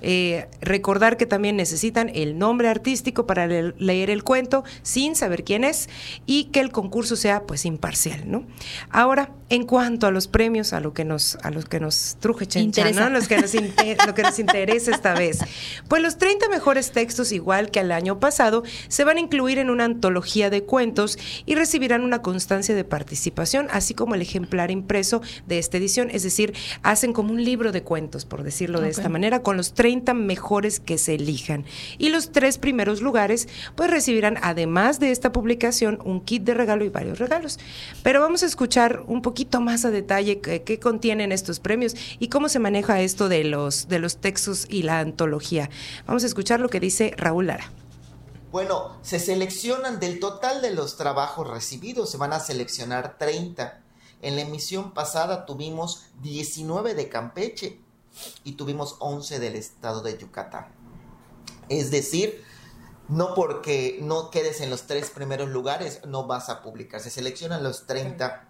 Eh, 0.05 0.49
recordar 0.61 1.17
que 1.17 1.27
también 1.27 1.57
necesitan 1.57 2.11
el 2.13 2.37
nombre 2.37 2.69
artístico 2.69 3.25
para 3.25 3.47
leer 3.47 4.11
el 4.11 4.25
cuento 4.25 4.65
sin 4.83 5.15
saber 5.15 5.45
quién 5.45 5.63
es 5.63 5.89
y 6.27 6.45
que 6.47 6.59
el 6.59 6.73
concurso 6.73 7.15
sea 7.15 7.45
pues 7.45 7.65
imparcial, 7.65 8.29
¿no? 8.29 8.45
Ahora, 8.91 9.31
en 9.49 9.65
cuanto 9.65 10.09
a 10.09 10.11
los 10.11 10.27
premios, 10.27 10.73
a 10.73 10.81
lo 10.81 10.93
que 10.93 11.05
nos, 11.05 11.37
a 11.43 11.51
los 11.51 11.67
que 11.67 11.79
nos 11.79 12.17
truje 12.19 12.47
chencha, 12.47 12.91
¿no? 12.91 13.11
Los 13.11 13.29
que 13.29 13.39
nos 13.39 13.55
lo 13.55 14.15
que 14.15 14.23
nos 14.23 14.39
interesa 14.41 14.91
esta 14.91 15.15
vez. 15.15 15.39
Pues 15.89 16.03
los 16.03 16.19
30 16.19 16.49
mejores 16.49 16.91
textos, 16.91 17.31
igual 17.31 17.71
que 17.71 17.79
al 17.79 17.93
año 17.93 18.19
pasado, 18.19 18.65
se 18.89 19.05
van 19.05 19.19
a 19.19 19.21
incluir 19.21 19.59
en 19.59 19.71
una 19.71 19.85
antología 19.85 20.51
de 20.51 20.65
cuentos 20.65 21.17
y 21.47 21.55
recibirán 21.55 22.03
una 22.03 22.23
constancia 22.23 22.75
de 22.75 22.83
participación, 22.83 23.69
así 23.71 23.95
como 23.95 24.17
el 24.17 24.23
ejemplar 24.23 24.73
impreso 24.73 25.23
de 25.47 25.59
esta 25.61 25.77
edición, 25.77 26.11
es 26.11 26.25
decir, 26.25 26.55
hacen 26.83 27.13
como 27.13 27.33
un 27.33 27.45
libro 27.45 27.71
de 27.71 27.83
cuentos, 27.85 28.25
por 28.25 28.43
decirlo 28.43 28.81
de 28.81 28.89
esta 28.89 29.09
manera, 29.09 29.43
con 29.43 29.57
los 29.57 29.75
30 29.75 29.92
mejores 30.01 30.81
que 30.81 30.99
se 30.99 31.15
elijan. 31.15 31.65
Y 31.99 32.09
los 32.09 32.33
tres 32.33 32.59
primeros 32.59 33.03
lugares 33.03 33.49
pues 33.75 33.91
recibirán 33.91 34.39
además 34.43 35.01
de 35.01 35.11
esta 35.11 35.33
publicación 35.33 35.99
un 36.05 36.21
kit 36.21 36.45
de 36.45 36.55
regalo 36.55 36.85
y 36.85 36.89
varios 36.89 37.19
regalos. 37.19 37.59
Pero 38.03 38.21
vamos 38.21 38.43
a 38.43 38.47
escuchar 38.47 39.03
un 39.07 39.23
poquito 39.23 39.61
más 39.61 39.85
a 39.85 39.91
detalle 39.91 40.41
qué, 40.41 40.79
contienen 40.81 41.33
estos 41.33 41.61
premios 41.61 41.95
y 42.19 42.29
cómo 42.29 42.49
se 42.49 42.59
maneja 42.59 43.01
esto 43.01 43.29
de 43.29 43.45
los, 43.45 43.89
de 43.89 43.99
los 43.99 44.17
textos 44.17 44.67
y 44.69 44.83
la 44.83 45.01
antología. 45.01 45.71
Vamos 46.07 46.25
a 46.25 46.27
escuchar 46.27 46.61
lo 46.61 46.69
que 46.69 46.81
dice 46.81 47.15
Raúl 47.17 47.47
Lara. 47.47 47.71
Bueno, 48.53 48.99
se 49.01 49.19
seleccionan 49.19 49.99
del 49.99 50.21
total 50.21 50.61
de 50.61 50.73
los 50.73 50.99
trabajos 50.99 51.49
recibidos, 51.49 52.11
se 52.11 52.19
van 52.19 52.35
a 52.35 52.41
seleccionar 52.41 53.17
30. 53.17 53.81
En 54.21 54.37
la 54.37 54.43
emisión 54.43 54.93
pasada 54.93 55.47
tuvimos 55.47 56.05
19 56.21 56.95
de 56.95 57.09
Campeche, 57.09 57.81
y 58.45 58.53
tuvimos 58.53 58.97
11 59.01 59.39
del 59.39 59.57
estado 59.57 60.03
de 60.03 60.19
Yucatán. 60.19 60.69
Es 61.69 61.91
decir, 61.91 62.45
no 63.09 63.35
porque 63.35 63.99
no 64.03 64.31
quedes 64.31 64.61
en 64.61 64.71
los 64.71 64.87
tres 64.87 65.11
primeros 65.11 65.49
lugares, 65.49 66.01
no 66.07 66.27
vas 66.27 66.49
a 66.49 66.63
publicar. 66.63 67.01
Se 67.01 67.11
seleccionan 67.11 67.63
los 67.63 67.87
30 67.87 68.49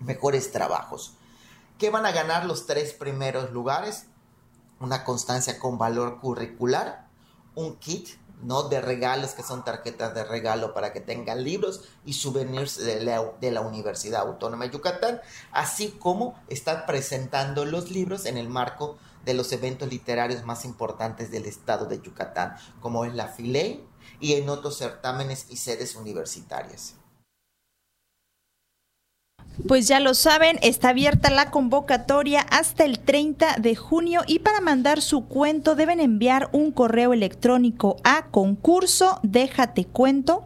mejores 0.00 0.52
trabajos. 0.52 1.14
¿Qué 1.78 1.90
van 1.90 2.06
a 2.06 2.12
ganar 2.12 2.46
los 2.46 2.66
tres 2.66 2.92
primeros 2.92 3.52
lugares? 3.52 4.06
Una 4.80 5.04
constancia 5.04 5.58
con 5.58 5.78
valor 5.78 6.20
curricular, 6.20 7.08
un 7.54 7.76
kit 7.76 8.08
¿no? 8.42 8.64
De 8.64 8.80
regalos 8.80 9.32
que 9.32 9.42
son 9.42 9.64
tarjetas 9.64 10.14
de 10.14 10.24
regalo 10.24 10.74
para 10.74 10.92
que 10.92 11.00
tengan 11.00 11.42
libros 11.44 11.82
y 12.04 12.14
souvenirs 12.14 12.76
de 12.76 13.00
la, 13.02 13.60
Universidad 13.60 14.22
Autónoma 14.22 14.66
de 14.66 14.72
Yucatán, 14.72 15.20
así 15.52 15.90
como 15.98 16.38
estar 16.48 16.86
presentando 16.86 17.64
los 17.64 17.90
libros 17.90 18.26
en 18.26 18.36
el 18.36 18.48
marco 18.48 18.98
de 19.24 19.34
los 19.34 19.50
eventos 19.52 19.88
literarios 19.88 20.44
más 20.44 20.64
importantes 20.64 21.30
del 21.30 21.46
estado 21.46 21.86
de 21.86 22.00
Yucatán, 22.00 22.56
como 22.80 23.04
es 23.04 23.14
la 23.14 23.28
FILEI 23.28 23.84
y 24.20 24.34
en 24.34 24.48
otros 24.48 24.78
certámenes 24.78 25.46
y 25.50 25.56
sedes 25.56 25.96
universitarias. 25.96 26.94
Pues 29.66 29.88
ya 29.88 30.00
lo 30.00 30.12
saben, 30.12 30.58
está 30.60 30.90
abierta 30.90 31.30
la 31.30 31.50
convocatoria 31.50 32.42
hasta 32.42 32.84
el 32.84 32.98
30 32.98 33.56
de 33.58 33.74
junio 33.74 34.20
y 34.26 34.40
para 34.40 34.60
mandar 34.60 35.00
su 35.00 35.24
cuento 35.24 35.74
deben 35.74 35.98
enviar 35.98 36.50
un 36.52 36.70
correo 36.70 37.14
electrónico 37.14 37.96
a 38.04 38.26
concurso 38.26 39.18
déjate 39.22 39.86
cuento 39.86 40.44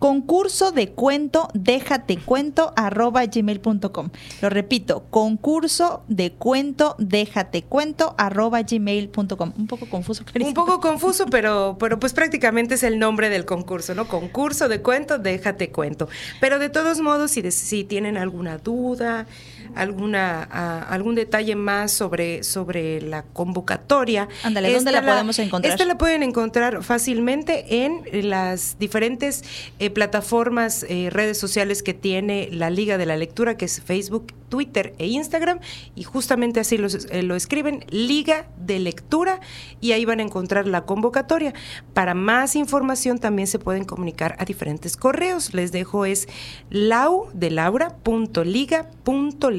concurso 0.00 0.72
de 0.72 0.88
cuento, 0.88 1.48
déjate 1.52 2.16
cuento, 2.16 2.72
arroba 2.74 3.26
gmail.com. 3.26 4.08
Lo 4.40 4.48
repito, 4.48 5.04
concurso 5.10 6.02
de 6.08 6.32
cuento, 6.32 6.96
déjate 6.98 7.62
cuento, 7.62 8.14
arroba 8.16 8.62
gmail.com. 8.62 9.52
Un 9.56 9.66
poco 9.66 9.88
confuso, 9.90 10.24
Un 10.40 10.54
poco 10.54 10.80
confuso, 10.80 11.26
pero, 11.26 11.76
pero 11.78 12.00
pues 12.00 12.14
prácticamente 12.14 12.76
es 12.76 12.82
el 12.82 12.98
nombre 12.98 13.28
del 13.28 13.44
concurso, 13.44 13.94
¿no? 13.94 14.08
Concurso 14.08 14.68
de 14.68 14.80
cuento, 14.80 15.18
déjate 15.18 15.70
cuento. 15.70 16.08
Pero 16.40 16.58
de 16.58 16.70
todos 16.70 17.00
modos, 17.00 17.32
si, 17.32 17.48
si 17.50 17.84
tienen 17.84 18.16
alguna 18.16 18.56
duda, 18.56 19.26
alguna 19.74 20.42
algún 20.90 21.14
detalle 21.14 21.56
más 21.56 21.92
sobre, 21.92 22.42
sobre 22.42 23.00
la 23.00 23.22
convocatoria. 23.22 24.28
Ándale, 24.42 24.72
¿dónde 24.72 24.92
la, 24.92 25.02
podemos 25.02 25.38
encontrar? 25.38 25.72
Esta 25.72 25.84
la 25.84 25.98
pueden 25.98 26.22
encontrar 26.22 26.82
fácilmente 26.82 27.84
en 27.84 28.02
las 28.28 28.78
diferentes 28.78 29.44
eh, 29.78 29.90
plataformas, 29.90 30.84
eh, 30.88 31.08
redes 31.10 31.38
sociales 31.38 31.82
que 31.82 31.94
tiene 31.94 32.48
la 32.52 32.70
Liga 32.70 32.98
de 32.98 33.06
la 33.06 33.16
Lectura, 33.16 33.56
que 33.56 33.64
es 33.66 33.80
Facebook, 33.80 34.34
Twitter 34.48 34.94
e 34.98 35.06
Instagram, 35.06 35.60
y 35.94 36.02
justamente 36.02 36.60
así 36.60 36.76
eh, 37.10 37.22
lo 37.22 37.36
escriben, 37.36 37.84
Liga 37.90 38.48
de 38.58 38.78
Lectura, 38.80 39.40
y 39.80 39.92
ahí 39.92 40.04
van 40.04 40.20
a 40.20 40.22
encontrar 40.22 40.66
la 40.66 40.84
convocatoria. 40.84 41.54
Para 41.94 42.14
más 42.14 42.56
información 42.56 43.18
también 43.18 43.46
se 43.46 43.58
pueden 43.58 43.84
comunicar 43.84 44.36
a 44.38 44.44
diferentes 44.44 44.96
correos. 44.96 45.54
Les 45.54 45.72
dejo 45.72 46.04
es 46.04 46.28
lau 46.70 47.28
de 47.32 47.50
laura.liga.lectura 47.50 48.90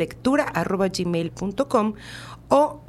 more.lectura.gmail.com 0.01 1.93
o 2.49 2.79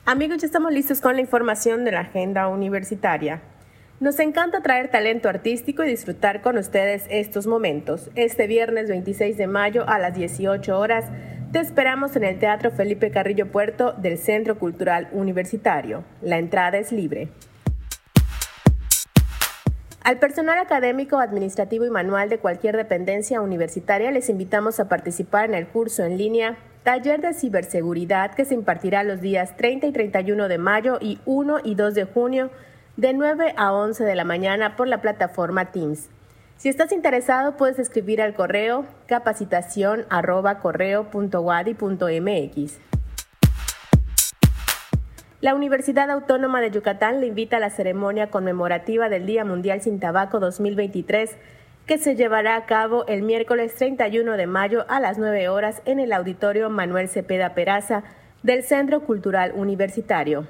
Amigos, 0.07 0.39
ya 0.39 0.47
estamos 0.47 0.73
listos 0.73 1.01
con 1.01 1.15
la 1.17 1.21
información 1.21 1.85
de 1.85 1.93
la 1.93 2.01
agenda 2.01 2.49
universitaria. 2.49 3.43
Nos 4.01 4.21
encanta 4.21 4.61
traer 4.61 4.93
talento 4.93 5.29
artístico 5.29 5.83
y 5.83 5.89
disfrutar 5.89 6.41
con 6.41 6.57
ustedes 6.57 7.07
estos 7.11 7.49
momentos. 7.49 8.11
Este 8.15 8.47
viernes 8.47 8.89
26 8.89 9.37
de 9.37 9.49
mayo 9.49 9.89
a 9.89 9.99
las 9.99 10.15
18 10.15 10.79
horas 10.79 11.07
te 11.51 11.59
esperamos 11.59 12.15
en 12.15 12.23
el 12.23 12.39
Teatro 12.39 12.71
Felipe 12.71 13.11
Carrillo 13.11 13.51
Puerto 13.51 13.95
del 13.95 14.17
Centro 14.17 14.57
Cultural 14.57 15.09
Universitario. 15.11 16.05
La 16.23 16.39
entrada 16.39 16.79
es 16.79 16.93
libre. 16.93 17.31
Al 20.05 20.21
personal 20.21 20.59
académico, 20.59 21.19
administrativo 21.19 21.85
y 21.85 21.91
manual 21.91 22.29
de 22.29 22.39
cualquier 22.39 22.77
dependencia 22.77 23.41
universitaria 23.41 24.13
les 24.13 24.29
invitamos 24.29 24.79
a 24.79 24.89
participar 24.89 25.47
en 25.47 25.57
el 25.57 25.67
curso 25.67 26.05
en 26.05 26.19
línea 26.19 26.57
Taller 26.85 27.21
de 27.21 27.35
Ciberseguridad 27.35 28.33
que 28.33 28.45
se 28.45 28.55
impartirá 28.55 29.03
los 29.03 29.21
días 29.21 29.57
30 29.57 29.89
y 29.89 29.93
31 29.93 30.47
de 30.47 30.59
mayo 30.59 30.99
y 31.01 31.19
1 31.27 31.59
y 31.65 31.75
2 31.75 31.95
de 31.95 32.05
junio 32.05 32.51
de 32.99 33.13
9 33.13 33.55
a 33.57 33.73
11 33.73 34.03
de 34.03 34.17
la 34.17 34.25
mañana 34.25 34.75
por 34.75 34.89
la 34.89 35.01
plataforma 35.01 35.67
Teams. 35.67 36.09
Si 36.57 36.69
estás 36.69 36.91
interesado, 36.91 37.57
puedes 37.57 37.79
escribir 37.79 38.21
al 38.21 38.35
correo 38.35 38.87
capacitación 39.07 40.05
arroba. 40.11 40.59
La 45.41 45.55
Universidad 45.55 46.11
Autónoma 46.11 46.61
de 46.61 46.73
Yucatán 46.73 47.21
le 47.21 47.29
invita 47.29 47.59
a 47.59 47.61
la 47.61 47.71
ceremonia 47.71 48.31
conmemorativa 48.31 49.09
del 49.09 49.27
Día 49.27 49.45
Mundial 49.45 49.81
sin 49.81 50.01
Tabaco 50.01 50.41
2023, 50.41 51.37
que 51.87 51.99
se 51.99 52.17
llevará 52.17 52.57
a 52.57 52.67
cabo 52.67 53.07
el 53.07 53.23
miércoles 53.23 53.77
31 53.77 54.33
de 54.33 54.49
mayo 54.49 54.85
a 54.89 54.99
las 54.99 55.19
9 55.19 55.49
horas 55.49 55.83
en 55.85 56.01
el 56.01 56.13
Auditorio 56.13 56.69
Manuel 56.69 57.09
Cepeda 57.09 57.55
Peraza 57.55 58.03
del 58.43 58.65
Centro 58.65 59.03
Cultural 59.03 59.53
Universitario. 59.55 60.49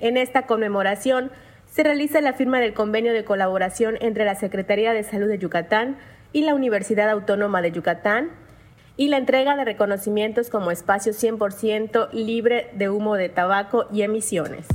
En 0.00 0.18
esta 0.18 0.42
conmemoración 0.42 1.30
se 1.78 1.84
realiza 1.84 2.20
la 2.20 2.32
firma 2.32 2.58
del 2.58 2.74
convenio 2.74 3.12
de 3.12 3.24
colaboración 3.24 3.98
entre 4.00 4.24
la 4.24 4.34
Secretaría 4.34 4.92
de 4.92 5.04
Salud 5.04 5.28
de 5.28 5.38
Yucatán 5.38 5.96
y 6.32 6.42
la 6.42 6.56
Universidad 6.56 7.08
Autónoma 7.08 7.62
de 7.62 7.70
Yucatán, 7.70 8.30
y 8.96 9.06
la 9.06 9.16
entrega 9.16 9.54
de 9.54 9.64
reconocimientos 9.64 10.50
como 10.50 10.72
espacio 10.72 11.12
100% 11.12 12.10
libre 12.10 12.68
de 12.72 12.90
humo 12.90 13.14
de 13.14 13.28
tabaco 13.28 13.86
y 13.92 14.02
emisiones. 14.02 14.66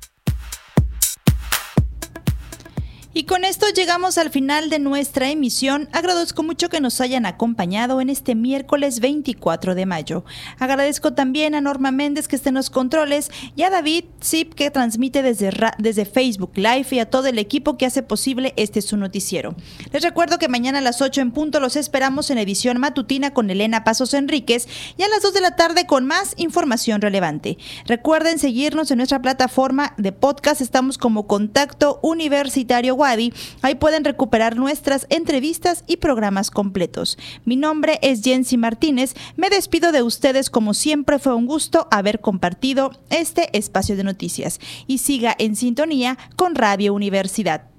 Y 3.13 3.25
con 3.25 3.43
esto 3.43 3.65
llegamos 3.75 4.17
al 4.17 4.29
final 4.29 4.69
de 4.69 4.79
nuestra 4.79 5.29
emisión. 5.29 5.89
Agradezco 5.91 6.43
mucho 6.43 6.69
que 6.69 6.79
nos 6.79 7.01
hayan 7.01 7.25
acompañado 7.25 7.99
en 7.99 8.09
este 8.09 8.35
miércoles 8.35 9.01
24 9.01 9.75
de 9.75 9.85
mayo. 9.85 10.23
Agradezco 10.59 11.11
también 11.11 11.53
a 11.53 11.59
Norma 11.59 11.91
Méndez 11.91 12.29
que 12.29 12.37
esté 12.37 12.49
en 12.49 12.55
los 12.55 12.69
controles 12.69 13.29
y 13.57 13.63
a 13.63 13.69
David 13.69 14.05
Zip 14.23 14.53
que 14.53 14.71
transmite 14.71 15.23
desde, 15.23 15.51
desde 15.77 16.05
Facebook 16.05 16.53
Live 16.55 16.87
y 16.91 16.99
a 16.99 17.09
todo 17.09 17.27
el 17.27 17.37
equipo 17.37 17.75
que 17.77 17.85
hace 17.85 18.01
posible 18.01 18.53
este 18.55 18.81
su 18.81 18.95
noticiero. 18.95 19.55
Les 19.91 20.03
recuerdo 20.03 20.39
que 20.39 20.47
mañana 20.47 20.77
a 20.77 20.81
las 20.81 21.01
8 21.01 21.19
en 21.19 21.31
punto 21.31 21.59
los 21.59 21.75
esperamos 21.75 22.29
en 22.29 22.37
edición 22.37 22.77
matutina 22.77 23.33
con 23.33 23.49
Elena 23.49 23.83
Pasos 23.83 24.13
Enríquez 24.13 24.69
y 24.95 25.03
a 25.03 25.09
las 25.09 25.21
2 25.21 25.33
de 25.33 25.41
la 25.41 25.57
tarde 25.57 25.85
con 25.85 26.05
más 26.05 26.33
información 26.37 27.01
relevante. 27.01 27.57
Recuerden 27.87 28.39
seguirnos 28.39 28.89
en 28.89 28.97
nuestra 28.97 29.21
plataforma 29.21 29.95
de 29.97 30.13
podcast. 30.13 30.61
Estamos 30.61 30.97
como 30.97 31.27
Contacto 31.27 31.99
Universitario 32.03 33.00
Ahí 33.03 33.75
pueden 33.79 34.03
recuperar 34.03 34.55
nuestras 34.55 35.07
entrevistas 35.09 35.83
y 35.87 35.97
programas 35.97 36.51
completos. 36.51 37.17
Mi 37.45 37.55
nombre 37.55 37.99
es 38.01 38.21
Jensi 38.21 38.57
Martínez. 38.57 39.13
Me 39.35 39.49
despido 39.49 39.91
de 39.91 40.03
ustedes 40.03 40.49
como 40.49 40.73
siempre. 40.73 41.19
Fue 41.19 41.35
un 41.35 41.45
gusto 41.45 41.87
haber 41.91 42.19
compartido 42.19 42.91
este 43.09 43.55
espacio 43.57 43.95
de 43.95 44.03
noticias. 44.03 44.59
Y 44.87 44.99
siga 44.99 45.35
en 45.37 45.55
sintonía 45.55 46.17
con 46.35 46.55
Radio 46.55 46.93
Universidad. 46.93 47.69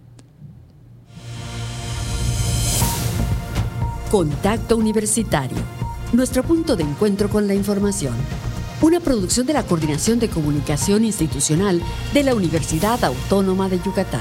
Contacto 4.11 4.77
Universitario. 4.77 5.57
Nuestro 6.12 6.43
punto 6.43 6.77
de 6.77 6.83
encuentro 6.83 7.31
con 7.31 7.49
la 7.49 7.55
información. 7.55 8.14
Una 8.83 9.01
producción 9.01 9.47
de 9.47 9.55
la 9.55 9.62
Coordinación 9.62 10.18
de 10.18 10.29
Comunicación 10.29 11.05
Institucional 11.05 11.81
de 12.12 12.23
la 12.23 12.35
Universidad 12.35 13.03
Autónoma 13.05 13.68
de 13.70 13.79
Yucatán. 13.79 14.20